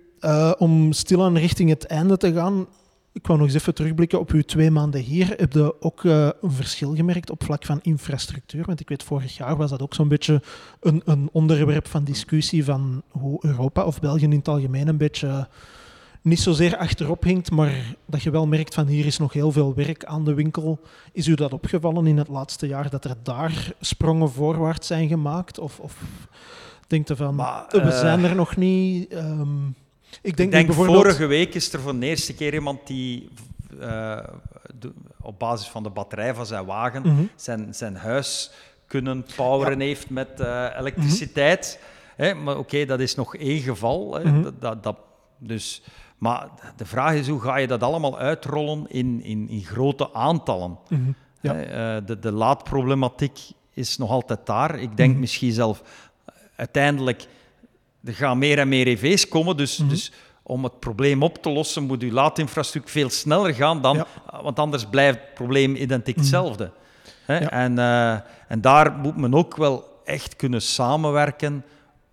om 0.58 0.92
stilaan 0.92 1.38
richting 1.38 1.70
het 1.70 1.86
einde 1.86 2.18
te 2.18 2.34
gaan, 2.34 2.68
ik 3.16 3.28
wou 3.28 3.40
nog 3.40 3.48
eens 3.48 3.58
even 3.58 3.74
terugblikken 3.74 4.20
op 4.20 4.32
uw 4.32 4.42
twee 4.42 4.72
maanden 4.72 5.02
hier. 5.02 5.34
Heb 5.38 5.54
je 5.54 5.82
ook 5.82 6.04
uh, 6.04 6.30
een 6.42 6.52
verschil 6.52 6.96
gemerkt 6.96 7.30
op 7.30 7.44
vlak 7.44 7.66
van 7.66 7.80
infrastructuur? 7.82 8.64
Want 8.66 8.80
ik 8.80 8.90
weet, 8.90 9.04
vorig 9.04 9.38
jaar 9.38 9.56
was 9.56 9.70
dat 9.70 9.82
ook 9.82 9.94
zo'n 9.94 10.08
beetje 10.08 10.42
een, 10.80 11.02
een, 11.06 11.30
onderwerp 11.32 11.88
van 11.88 12.04
discussie 12.04 12.64
van 12.64 13.04
hoe 13.10 13.40
Europa 13.42 13.84
of 13.84 14.00
België 14.00 14.24
in 14.24 14.32
het 14.32 14.48
algemeen 14.48 14.88
een 14.88 14.98
beetje 14.98 15.48
niet 16.22 16.40
zozeer 16.40 16.78
achterop 16.78 17.24
hinkt, 17.24 17.52
maar 17.52 17.96
dat 18.06 18.24
je 18.24 18.30
wel 18.30 18.48
merkt 18.48 18.74
van 18.74 18.88
hier 18.88 19.06
is 19.06 19.18
nog 19.18 19.34
heel 19.34 19.52
veel 19.52 19.74
werk 19.74 20.06
aan 20.06 20.26
de 20.26 20.34
winkel. 20.34 20.80
Is 21.12 21.28
u 21.28 21.36
dat 21.36 21.54
opgevallen 21.54 22.08
in 22.08 22.18
het 22.18 22.28
laatste 22.28 22.68
jaar, 22.68 22.90
dat 22.90 23.06
er 23.06 23.16
daar 23.24 23.74
sprongen 23.80 24.32
voorwaarts 24.32 24.88
zijn 24.88 25.08
gemaakt? 25.08 25.60
Of, 25.60 25.80
of 25.80 26.02
denkt 26.88 27.10
u 27.10 27.16
van, 27.16 27.36
maar, 27.36 27.66
we 27.70 27.92
zijn 27.92 28.24
er 28.24 28.36
nog 28.36 28.56
niet... 28.56 29.14
Um, 29.14 29.76
ik 30.22 30.38
denk, 30.38 30.40
ik 30.40 30.52
denk 30.52 30.68
bijvoorbeeld... 30.68 30.98
vorige 30.98 31.26
week 31.26 31.56
is 31.56 31.74
er 31.74 31.80
voor 31.80 32.00
de 32.00 32.06
eerste 32.06 32.34
keer 32.34 32.54
iemand 32.54 32.88
die 32.88 33.30
uh, 33.80 34.18
op 35.22 35.40
basis 35.40 35.68
van 35.68 35.84
de 35.84 35.90
batterij 35.90 36.34
van 36.34 36.46
zijn 36.46 36.66
wagen 36.66 37.02
Mhm. 37.02 37.10
mm 37.12 37.18
-hmm. 37.18 37.30
zijn, 37.36 37.74
zijn 37.76 37.96
huis 37.96 38.52
kunnen 38.88 39.26
poweren 39.36 39.80
ja. 39.80 39.86
heeft 39.86 40.10
met 40.10 40.30
uh, 40.40 40.68
elektriciteit. 40.78 41.80
Mm 41.80 41.86
-hmm. 41.86 41.94
Hè, 42.26 42.34
maar 42.34 42.58
oké, 42.58 42.64
okay, 42.64 42.86
dat 42.86 43.00
is 43.00 43.16
nog 43.16 43.36
één 43.36 43.62
geval. 43.62 44.10
Mhm. 44.10 44.28
mm 44.28 44.44
-hmm. 44.44 44.56
dat, 44.60 44.84
dat, 44.84 44.98
dus, 45.38 45.82
maar 46.18 46.48
de 46.76 46.86
vraag 46.86 47.14
is, 47.14 47.28
hoe 47.28 47.42
ga 47.42 47.56
je 47.58 47.68
dat 47.68 47.84
allemaal 47.84 48.18
uitrollen 48.18 48.86
in, 48.90 49.24
in, 49.24 49.50
in 49.50 49.64
grote 49.64 50.14
aantallen? 50.14 50.78
Mhm. 50.90 51.02
Ja. 51.42 51.56
Uh, 51.56 52.06
de, 52.06 52.20
de 52.20 52.32
laadproblematiek 52.32 53.40
is 53.74 53.98
nog 53.98 54.10
altijd 54.10 54.46
daar. 54.46 54.80
Ik 54.80 54.98
denk 54.98 55.12
Mhm. 55.12 55.20
misschien 55.20 55.52
zelf 55.52 55.82
uiteindelijk 56.56 57.28
er 58.06 58.14
gaan 58.14 58.38
meer 58.38 58.60
en 58.60 58.68
meer 58.68 58.88
EV's 58.88 59.28
komen, 59.28 59.58
dus, 59.58 59.78
Mhm. 59.78 59.90
dus 59.90 60.12
om 60.44 60.64
het 60.64 60.80
probleem 60.80 61.24
op 61.24 61.42
te 61.42 61.50
lossen 61.50 61.84
moet 61.84 62.02
uw 62.02 62.12
laadinfrastructuur 62.12 62.92
veel 62.92 63.10
sneller 63.10 63.54
gaan 63.54 63.82
dan, 63.82 63.96
Ja. 63.98 64.08
want 64.42 64.60
anders 64.60 64.86
blijft 64.86 65.20
het 65.20 65.34
probleem 65.34 65.76
identiek 65.76 66.16
Mhm. 66.16 66.24
hetzelfde. 66.24 66.72
Hè? 67.26 67.36
En, 67.38 67.78
uh, 67.78 68.12
en 68.48 68.62
daar 68.62 68.92
moet 68.92 69.18
men 69.18 69.34
ook 69.34 69.56
wel 69.58 70.02
echt 70.04 70.36
kunnen 70.36 70.62
samenwerken 70.62 71.64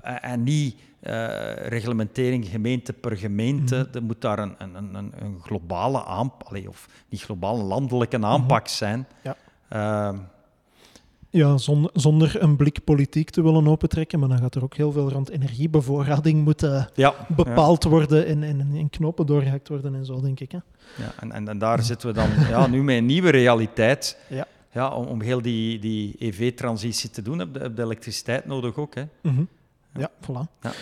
uh, 0.05 0.15
en 0.21 0.43
niet 0.43 0.77
uh, 1.03 1.13
reglementering 1.55 2.47
gemeente 2.47 2.93
per 2.93 3.17
gemeente. 3.17 3.77
Mhm. 3.89 3.97
Er 3.97 4.03
moet 4.03 4.21
daar 4.21 4.39
een, 4.39 4.55
een, 4.59 4.75
een, 4.95 5.13
een 5.19 5.41
globale 5.43 6.05
aanpak, 6.05 6.69
of 6.69 6.89
niet 7.09 7.23
globaal, 7.23 7.59
een 7.59 7.65
landelijke 7.65 8.23
aanpak 8.23 8.69
zijn. 8.69 9.07
Ja. 9.23 9.37
Uh, 10.13 10.19
ja, 11.33 11.59
zonder, 11.59 11.91
zonder, 11.95 12.43
een 12.43 12.57
blik 12.57 12.85
politiek 12.85 13.31
te 13.31 13.43
willen 13.43 13.67
opentrekken, 13.67 14.19
maar 14.19 14.29
dan 14.29 14.39
gaat 14.39 14.55
er 14.55 14.63
ook 14.63 14.75
heel 14.75 14.93
veel 14.93 15.11
rond 15.11 15.31
energiebevoorrading 15.31 16.45
moeten 16.45 16.89
ja, 16.95 17.15
bepaald 17.29 17.85
ja. 17.85 17.91
worden 17.91 18.27
en, 18.27 18.43
en, 18.43 18.61
en, 18.61 18.91
knopen 18.91 19.27
doorgehakt 19.27 19.69
worden 19.69 19.95
en 19.95 20.05
zo, 20.05 20.21
denk 20.21 20.41
ik. 20.41 20.53
Hè? 20.53 20.59
Ja, 20.97 21.13
en, 21.21 21.33
en, 21.33 21.49
en 21.49 21.59
daar 21.59 21.83
zitten 21.83 22.09
we 22.09 22.15
dan 22.15 22.29
ja, 22.49 22.67
nu 22.67 22.83
met 22.83 22.97
een 22.97 23.07
nieuwe 23.07 23.31
realiteit. 23.31 24.19
Ja. 24.29 24.47
Ja, 24.73 24.89
om, 24.89 25.07
om 25.07 25.21
heel 25.21 25.43
die, 25.43 25.79
die 25.79 26.15
EV-transitie 26.19 27.11
te 27.11 27.23
doen, 27.23 27.39
heb 27.39 27.49
je, 27.55 27.61
heb 27.61 27.79
elektriciteit 27.79 28.47
nodig 28.47 28.77
ook. 28.77 28.95
Hè. 28.95 29.03
Mm 29.21 29.35
-hmm. 29.35 29.49
Ja, 29.99 30.11
voilà. 30.21 30.61
Ja. 30.61 30.73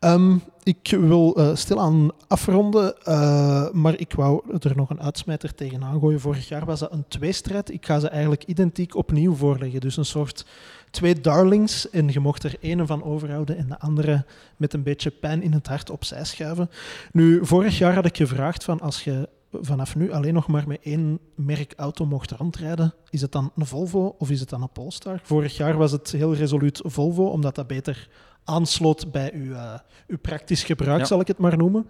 Ehm, 0.00 0.36
ik 0.62 0.96
wil 1.00 1.38
uh, 1.38 1.54
stilaan 1.54 2.10
afronden, 2.28 2.94
uh, 3.08 3.70
maar 3.70 3.98
ik 3.98 4.12
wou 4.12 4.58
er 4.58 4.76
nog 4.76 4.90
een 4.90 5.00
uitsmijter 5.00 5.54
tegenaan 5.54 6.00
gooien. 6.00 6.20
Vorig 6.20 6.48
jaar 6.48 6.64
was 6.64 6.80
dat 6.80 6.92
een 6.92 7.04
tweestrijd. 7.08 7.72
Ik 7.72 7.86
ga 7.86 7.98
ze 7.98 8.08
eigenlijk 8.08 8.44
identiek 8.44 8.96
opnieuw 8.96 9.34
voorleggen. 9.34 9.80
Dus 9.80 9.96
een 9.96 10.04
soort 10.04 10.46
twee 10.90 11.20
darlings 11.20 11.90
en 11.90 12.08
je 12.08 12.20
mocht 12.20 12.44
er 12.44 12.56
ene 12.60 12.86
van 12.86 13.02
overhouden 13.02 13.56
en 13.56 13.68
de 13.68 13.78
andere 13.78 14.24
met 14.56 14.72
een 14.72 14.82
beetje 14.82 15.10
pijn 15.10 15.42
in 15.42 15.52
het 15.52 15.66
hart 15.66 15.90
opzij 15.90 16.24
schuiven. 16.24 16.70
Nu, 17.12 17.46
vorig 17.46 17.78
jaar 17.78 17.94
had 17.94 18.06
ik 18.06 18.16
gevraagd 18.16 18.64
van 18.64 18.80
als 18.80 19.04
je 19.04 19.28
vanaf 19.52 19.96
nu 19.96 20.12
alleen 20.12 20.34
nog 20.34 20.46
maar 20.46 20.64
met 20.66 20.80
één 20.82 21.18
merk 21.34 21.72
auto 21.76 22.06
mocht 22.06 22.30
rondrijden, 22.30 22.94
is 23.10 23.20
het 23.20 23.32
dan 23.32 23.52
een 23.56 23.66
Volvo 23.66 24.14
of 24.18 24.30
is 24.30 24.40
het 24.40 24.48
dan 24.48 24.62
een 24.62 24.72
Polestar? 24.72 25.20
Vorig 25.22 25.56
jaar 25.56 25.76
was 25.76 25.92
het 25.92 26.10
heel 26.10 26.34
resoluut 26.34 26.80
Volvo, 26.84 27.24
omdat 27.24 27.54
dat 27.54 27.66
beter 27.66 28.08
aansloot 28.50 29.12
bij 29.12 29.32
uw, 29.34 29.52
uh, 29.52 29.74
uw 30.06 30.18
praktisch 30.18 30.64
gebruik, 30.64 31.06
zal 31.06 31.20
ik 31.20 31.26
het 31.26 31.38
maar 31.38 31.56
noemen. 31.56 31.88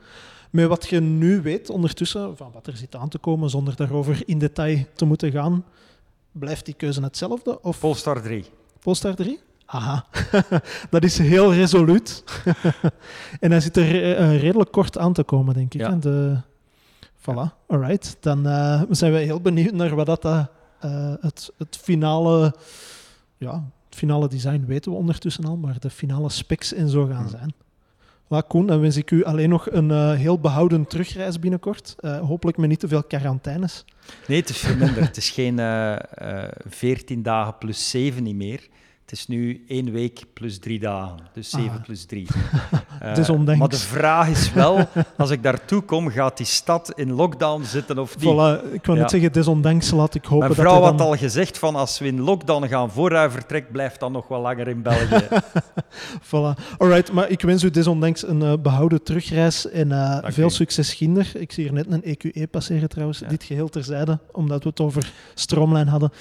Met 0.50 0.66
wat 0.66 0.88
je 0.88 1.00
nu 1.00 1.42
weet 1.42 1.70
ondertussen, 1.70 2.36
van 2.36 2.50
wat 2.52 2.66
er 2.66 2.76
zit 2.76 2.96
aan 2.96 3.08
te 3.08 3.18
komen, 3.18 3.50
zonder 3.50 3.76
daarover 3.76 4.22
in 4.26 4.38
detail 4.38 4.84
te 4.94 5.04
moeten 5.04 5.30
gaan, 5.30 5.64
blijft 6.32 6.64
die 6.64 6.74
keuze 6.74 7.02
hetzelfde? 7.02 7.62
Of... 7.62 7.78
Polestar 7.78 8.22
3. 8.22 8.44
Polestar 8.80 9.14
3? 9.14 9.38
Aha, 9.66 10.06
dat 10.90 11.04
is 11.04 11.18
heel 11.18 11.54
resoluut. 11.54 12.24
en 13.40 13.50
hij 13.50 13.60
zit 13.60 13.76
er 13.76 13.94
uh, 13.94 14.40
redelijk 14.40 14.72
kort 14.72 14.98
aan 14.98 15.12
te 15.12 15.22
komen, 15.22 15.54
denk 15.54 15.74
ik. 15.74 15.80
Ja. 15.80 15.90
De... 15.90 16.40
Voilà, 17.20 17.66
alright. 17.66 18.16
Dan 18.20 18.46
uh, 18.46 18.82
zijn 18.90 19.12
we 19.12 19.18
heel 19.18 19.40
benieuwd 19.40 19.72
naar 19.72 19.94
wat 19.94 20.06
dat, 20.06 20.24
uh, 20.24 20.44
het, 21.20 21.52
het 21.56 21.78
finale 21.82 22.54
ja, 23.36 23.64
het 23.90 23.98
finale 23.98 24.28
design 24.28 24.64
weten 24.66 24.90
we 24.90 24.96
ondertussen 24.98 25.44
al, 25.44 25.56
maar 25.56 25.78
de 25.78 25.90
finale 25.90 26.28
specs 26.28 26.72
en 26.72 26.88
zo 26.88 27.06
gaan 27.06 27.28
zijn. 27.28 27.54
Voilà, 28.24 28.46
Koen, 28.46 28.66
dan 28.66 28.80
wens 28.80 28.96
ik 28.96 29.10
u 29.10 29.24
alleen 29.24 29.48
nog 29.48 29.70
een 29.70 29.90
uh, 29.90 30.12
heel 30.12 30.38
behouden 30.38 30.86
terugreis 30.86 31.38
binnenkort. 31.38 31.96
Uh, 32.00 32.20
hopelijk 32.20 32.56
met 32.56 32.68
niet 32.68 32.80
te 32.80 32.88
veel 32.88 33.04
quarantaines. 33.04 33.84
Nee, 34.26 34.40
het 34.40 34.48
is 34.48 34.58
veel 34.58 34.76
minder. 34.76 35.02
het 35.02 35.16
is 35.16 35.30
geen 35.30 35.58
uh, 35.58 35.96
uh, 36.22 36.44
14 36.66 37.22
dagen 37.22 37.58
plus 37.58 37.90
7 37.90 38.22
niet 38.22 38.34
meer. 38.34 38.68
Het 39.10 39.18
is 39.18 39.26
nu 39.26 39.64
één 39.68 39.92
week 39.92 40.24
plus 40.32 40.58
drie 40.58 40.78
dagen, 40.78 41.16
dus 41.32 41.50
zeven 41.50 41.70
ah. 41.70 41.82
plus 41.82 42.04
drie. 42.04 42.26
het 42.94 43.18
is 43.18 43.28
ondenkbaar. 43.28 43.56
Maar 43.56 43.68
de 43.68 43.76
vraag 43.76 44.28
is 44.28 44.52
wel, 44.52 44.88
als 45.16 45.30
ik 45.30 45.42
daartoe 45.42 45.82
kom, 45.82 46.10
gaat 46.10 46.36
die 46.36 46.46
stad 46.46 46.92
in 46.94 47.12
lockdown 47.12 47.62
zitten 47.62 47.98
of 47.98 48.18
niet? 48.18 48.24
Voilà, 48.24 48.72
ik 48.72 48.84
wil 48.86 48.94
ja. 48.94 49.00
net 49.00 49.10
zeggen, 49.10 49.28
het 49.28 49.36
is 49.36 49.46
ondenkbaar, 49.46 49.94
laat 49.94 50.14
ik 50.14 50.24
hopen 50.24 50.38
Mijn 50.38 50.60
vrouw 50.60 50.80
dat 50.80 50.90
had 50.90 51.00
al 51.00 51.16
gezegd 51.16 51.58
van, 51.58 51.76
als 51.76 51.98
we 51.98 52.06
in 52.06 52.20
lockdown 52.20 52.66
gaan 52.66 52.90
voor 52.90 53.12
hij 53.12 53.30
vertrekt, 53.30 53.72
blijft 53.72 54.00
dan 54.00 54.12
nog 54.12 54.28
wel 54.28 54.40
langer 54.40 54.68
in 54.68 54.82
België. 54.82 55.28
voilà, 56.28 56.76
alright, 56.78 57.12
maar 57.12 57.28
ik 57.28 57.40
wens 57.40 57.62
u 57.62 57.70
desondanks 57.70 58.28
een 58.28 58.40
uh, 58.42 58.52
behouden 58.62 59.02
terugreis 59.02 59.70
en 59.70 59.88
uh, 59.88 60.18
veel 60.22 60.46
u. 60.46 60.50
succes, 60.50 60.94
Ginder. 60.94 61.30
Ik 61.34 61.52
zie 61.52 61.64
hier 61.64 61.72
net 61.72 61.86
een 61.88 62.04
EQE 62.04 62.50
passeren 62.50 62.88
trouwens, 62.88 63.18
ja. 63.18 63.28
dit 63.28 63.44
geheel 63.44 63.68
terzijde, 63.68 64.18
omdat 64.32 64.62
we 64.62 64.68
het 64.68 64.80
over 64.80 65.12
stroomlijn 65.34 65.88
hadden. 65.88 66.12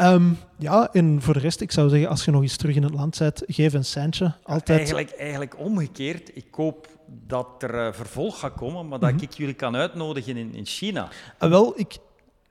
Um, 0.00 0.38
ja, 0.58 0.88
en 0.92 1.22
voor 1.22 1.34
de 1.34 1.40
rest, 1.40 1.60
ik 1.60 1.72
zou 1.72 1.88
zeggen, 1.88 2.08
als 2.08 2.24
je 2.24 2.30
nog 2.30 2.42
eens 2.42 2.56
terug 2.56 2.76
in 2.76 2.82
het 2.82 2.94
land 2.94 3.18
bent, 3.18 3.42
geef 3.46 3.72
een 3.72 3.84
centje. 3.84 4.32
Altijd... 4.42 4.78
eigenlijk, 4.78 5.10
eigenlijk 5.10 5.58
omgekeerd. 5.58 6.30
Ik 6.36 6.46
hoop 6.50 6.88
dat 7.26 7.62
er 7.62 7.74
uh, 7.74 7.92
vervolg 7.92 8.38
gaat 8.38 8.54
komen, 8.54 8.88
maar 8.88 8.98
dat 8.98 9.10
mm 9.10 9.16
-hmm. 9.16 9.24
ik 9.24 9.32
jullie 9.32 9.54
kan 9.54 9.76
uitnodigen 9.76 10.36
in, 10.36 10.54
in 10.54 10.66
China. 10.66 11.08
Uh, 11.40 11.50
wel, 11.50 11.72
ik, 11.76 11.98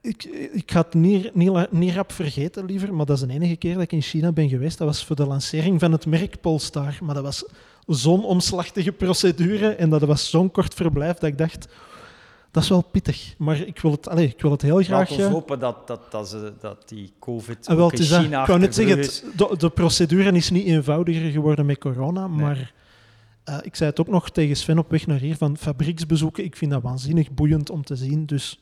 ik, 0.02 0.24
ik 0.52 0.72
ga 0.72 0.82
het 0.82 0.94
niet, 0.94 1.36
niet, 1.36 1.72
niet 1.72 1.94
rap 1.94 2.12
vergeten, 2.12 2.66
liever, 2.66 2.94
maar 2.94 3.06
dat 3.06 3.18
is 3.18 3.28
de 3.28 3.34
enige 3.34 3.56
keer 3.56 3.74
dat 3.74 3.84
ik 3.84 3.92
in 3.92 4.02
China 4.02 4.32
ben 4.32 4.50
geweest. 4.50 4.78
Dat 4.78 4.88
was 4.88 5.06
voor 5.06 5.16
de 5.16 5.26
lancering 5.26 5.80
van 5.80 5.92
het 5.92 6.06
merk 6.06 6.42
Polestar. 6.42 6.98
Maar 7.02 7.16
dat 7.16 7.24
was 7.24 7.46
zo'n 7.88 8.24
omslachtige 8.24 8.92
procedure 8.92 9.70
en 9.70 9.90
dat 9.90 10.02
was 10.02 10.30
zo'n 10.30 10.52
kort 10.52 10.74
verblijf 10.74 11.18
dat 11.18 11.30
ik 11.30 11.38
dacht 11.38 11.68
dat 12.58 12.66
is 12.66 12.72
wel 12.72 12.92
pittig. 12.92 13.34
Maar 13.38 13.60
ik 13.60 13.80
wil 13.80 13.92
het, 13.92 14.10
allez, 14.10 14.32
ik 14.32 14.42
wil 14.42 14.52
het 14.52 14.62
heel 14.62 14.84
graag... 14.84 15.10
Laten 15.10 15.28
we 15.28 15.34
hopen 15.34 15.60
dat, 15.60 15.88
dat, 15.88 16.12
dat, 16.12 16.30
ze, 16.30 16.54
dat 16.60 16.90
die 16.90 17.14
COVID 17.20 17.68
ah, 17.68 17.76
wel, 17.76 17.92
in 17.92 18.04
China 18.04 18.40
Ik 18.40 18.46
kan 18.46 18.60
net 18.60 18.76
zeggen, 18.76 18.98
de, 19.38 19.56
de, 19.58 19.70
procedure 19.70 20.32
is 20.32 20.50
niet 20.50 20.66
eenvoudiger 20.66 21.32
geworden 21.32 21.66
met 21.66 21.78
corona, 21.78 22.28
nee. 22.28 22.46
maar... 22.46 22.76
Uh, 23.50 23.58
ik 23.62 23.76
zei 23.76 23.90
het 23.90 24.00
ook 24.00 24.08
nog 24.08 24.30
tegen 24.30 24.56
Sven 24.56 24.78
op 24.78 24.90
weg 24.92 25.08
naar 25.08 25.20
hier, 25.20 25.36
van 25.36 25.58
fabrieksbezoeken. 25.58 26.44
Ik 26.44 26.56
vind 26.56 26.72
dat 26.72 26.82
waanzinnig 26.82 27.32
boeiend 27.32 27.70
om 27.70 27.84
te 27.84 27.96
zien. 27.96 28.26
Dus 28.26 28.60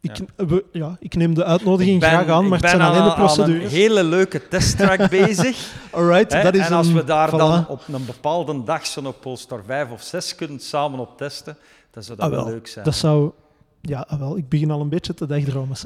ik, 0.00 0.16
ja. 0.16 0.46
We, 0.46 0.64
ja, 0.72 0.96
ik 1.00 1.14
neem 1.14 1.34
de 1.34 1.44
uitnodiging 1.44 2.00
ben, 2.00 2.08
graag 2.08 2.28
aan, 2.28 2.48
maar 2.48 2.60
het 2.60 2.70
zijn 2.70 2.82
alleen 2.82 3.04
de 3.04 3.14
procedures. 3.14 3.64
een 3.64 3.78
hele 3.78 4.04
leuke 4.04 4.48
testtrack 4.48 5.10
bezig. 5.20 5.72
Alright, 5.90 6.42
dat 6.42 6.54
is 6.54 6.66
en 6.66 6.72
als 6.72 6.86
een, 6.86 6.94
we 6.94 7.04
daar 7.04 7.28
voilà. 7.28 7.36
dan 7.36 7.68
op 7.68 7.82
een 7.92 8.04
bepaalde 8.06 8.64
dag 8.64 8.86
zo'n 8.86 9.06
op 9.06 9.20
Polestar 9.20 9.62
5 9.66 9.90
of 9.90 10.02
6 10.02 10.34
kunnen 10.34 10.60
samen 10.60 10.98
op 10.98 11.16
testen, 11.16 11.56
dat 11.92 12.04
zou 12.04 12.18
dat 12.18 12.30
ah, 12.30 12.36
wel, 12.36 12.46
leuk 12.46 12.66
zijn. 12.66 12.84
Dat 12.84 12.94
zou... 12.94 13.32
Ja, 13.80 14.06
ah, 14.08 14.18
wel, 14.18 14.36
ik 14.36 14.48
begin 14.48 14.70
al 14.70 14.80
een 14.80 14.88
beetje 14.88 15.14
te 15.14 15.26
dagdromen. 15.26 15.76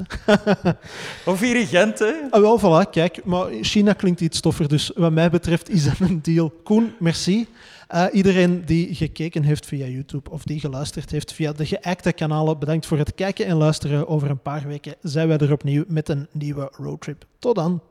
of 1.25 1.39
dirigent, 1.39 1.99
hè? 1.99 2.13
Ah, 2.29 2.41
wel, 2.41 2.59
voilà, 2.59 2.89
kijk. 2.89 3.25
Maar 3.25 3.47
China 3.61 3.93
klinkt 3.93 4.21
iets 4.21 4.37
stoffer, 4.37 4.67
dus 4.67 4.91
wat 4.95 5.11
mij 5.11 5.29
betreft 5.29 5.69
is 5.69 5.83
dat 5.83 5.99
een 5.99 6.21
deal. 6.21 6.49
Koen, 6.63 6.93
merci. 6.99 7.47
Uh, 7.93 8.05
iedereen 8.11 8.65
die 8.65 8.95
gekeken 8.95 9.43
heeft 9.43 9.65
via 9.65 9.85
YouTube 9.85 10.29
of 10.29 10.43
die 10.43 10.59
geluisterd 10.59 11.11
heeft 11.11 11.33
via 11.33 11.51
de 11.51 11.65
geëikte 11.65 12.11
kanalen, 12.11 12.59
bedankt 12.59 12.85
voor 12.85 12.97
het 12.97 13.15
kijken 13.15 13.45
en 13.45 13.55
luisteren. 13.55 14.07
Over 14.07 14.29
een 14.29 14.41
paar 14.41 14.67
weken 14.67 14.95
zijn 15.01 15.27
wij 15.27 15.37
er 15.37 15.51
opnieuw 15.51 15.83
met 15.87 16.09
een 16.09 16.27
nieuwe 16.31 16.69
roadtrip. 16.71 17.25
Tot 17.39 17.55
dan. 17.55 17.81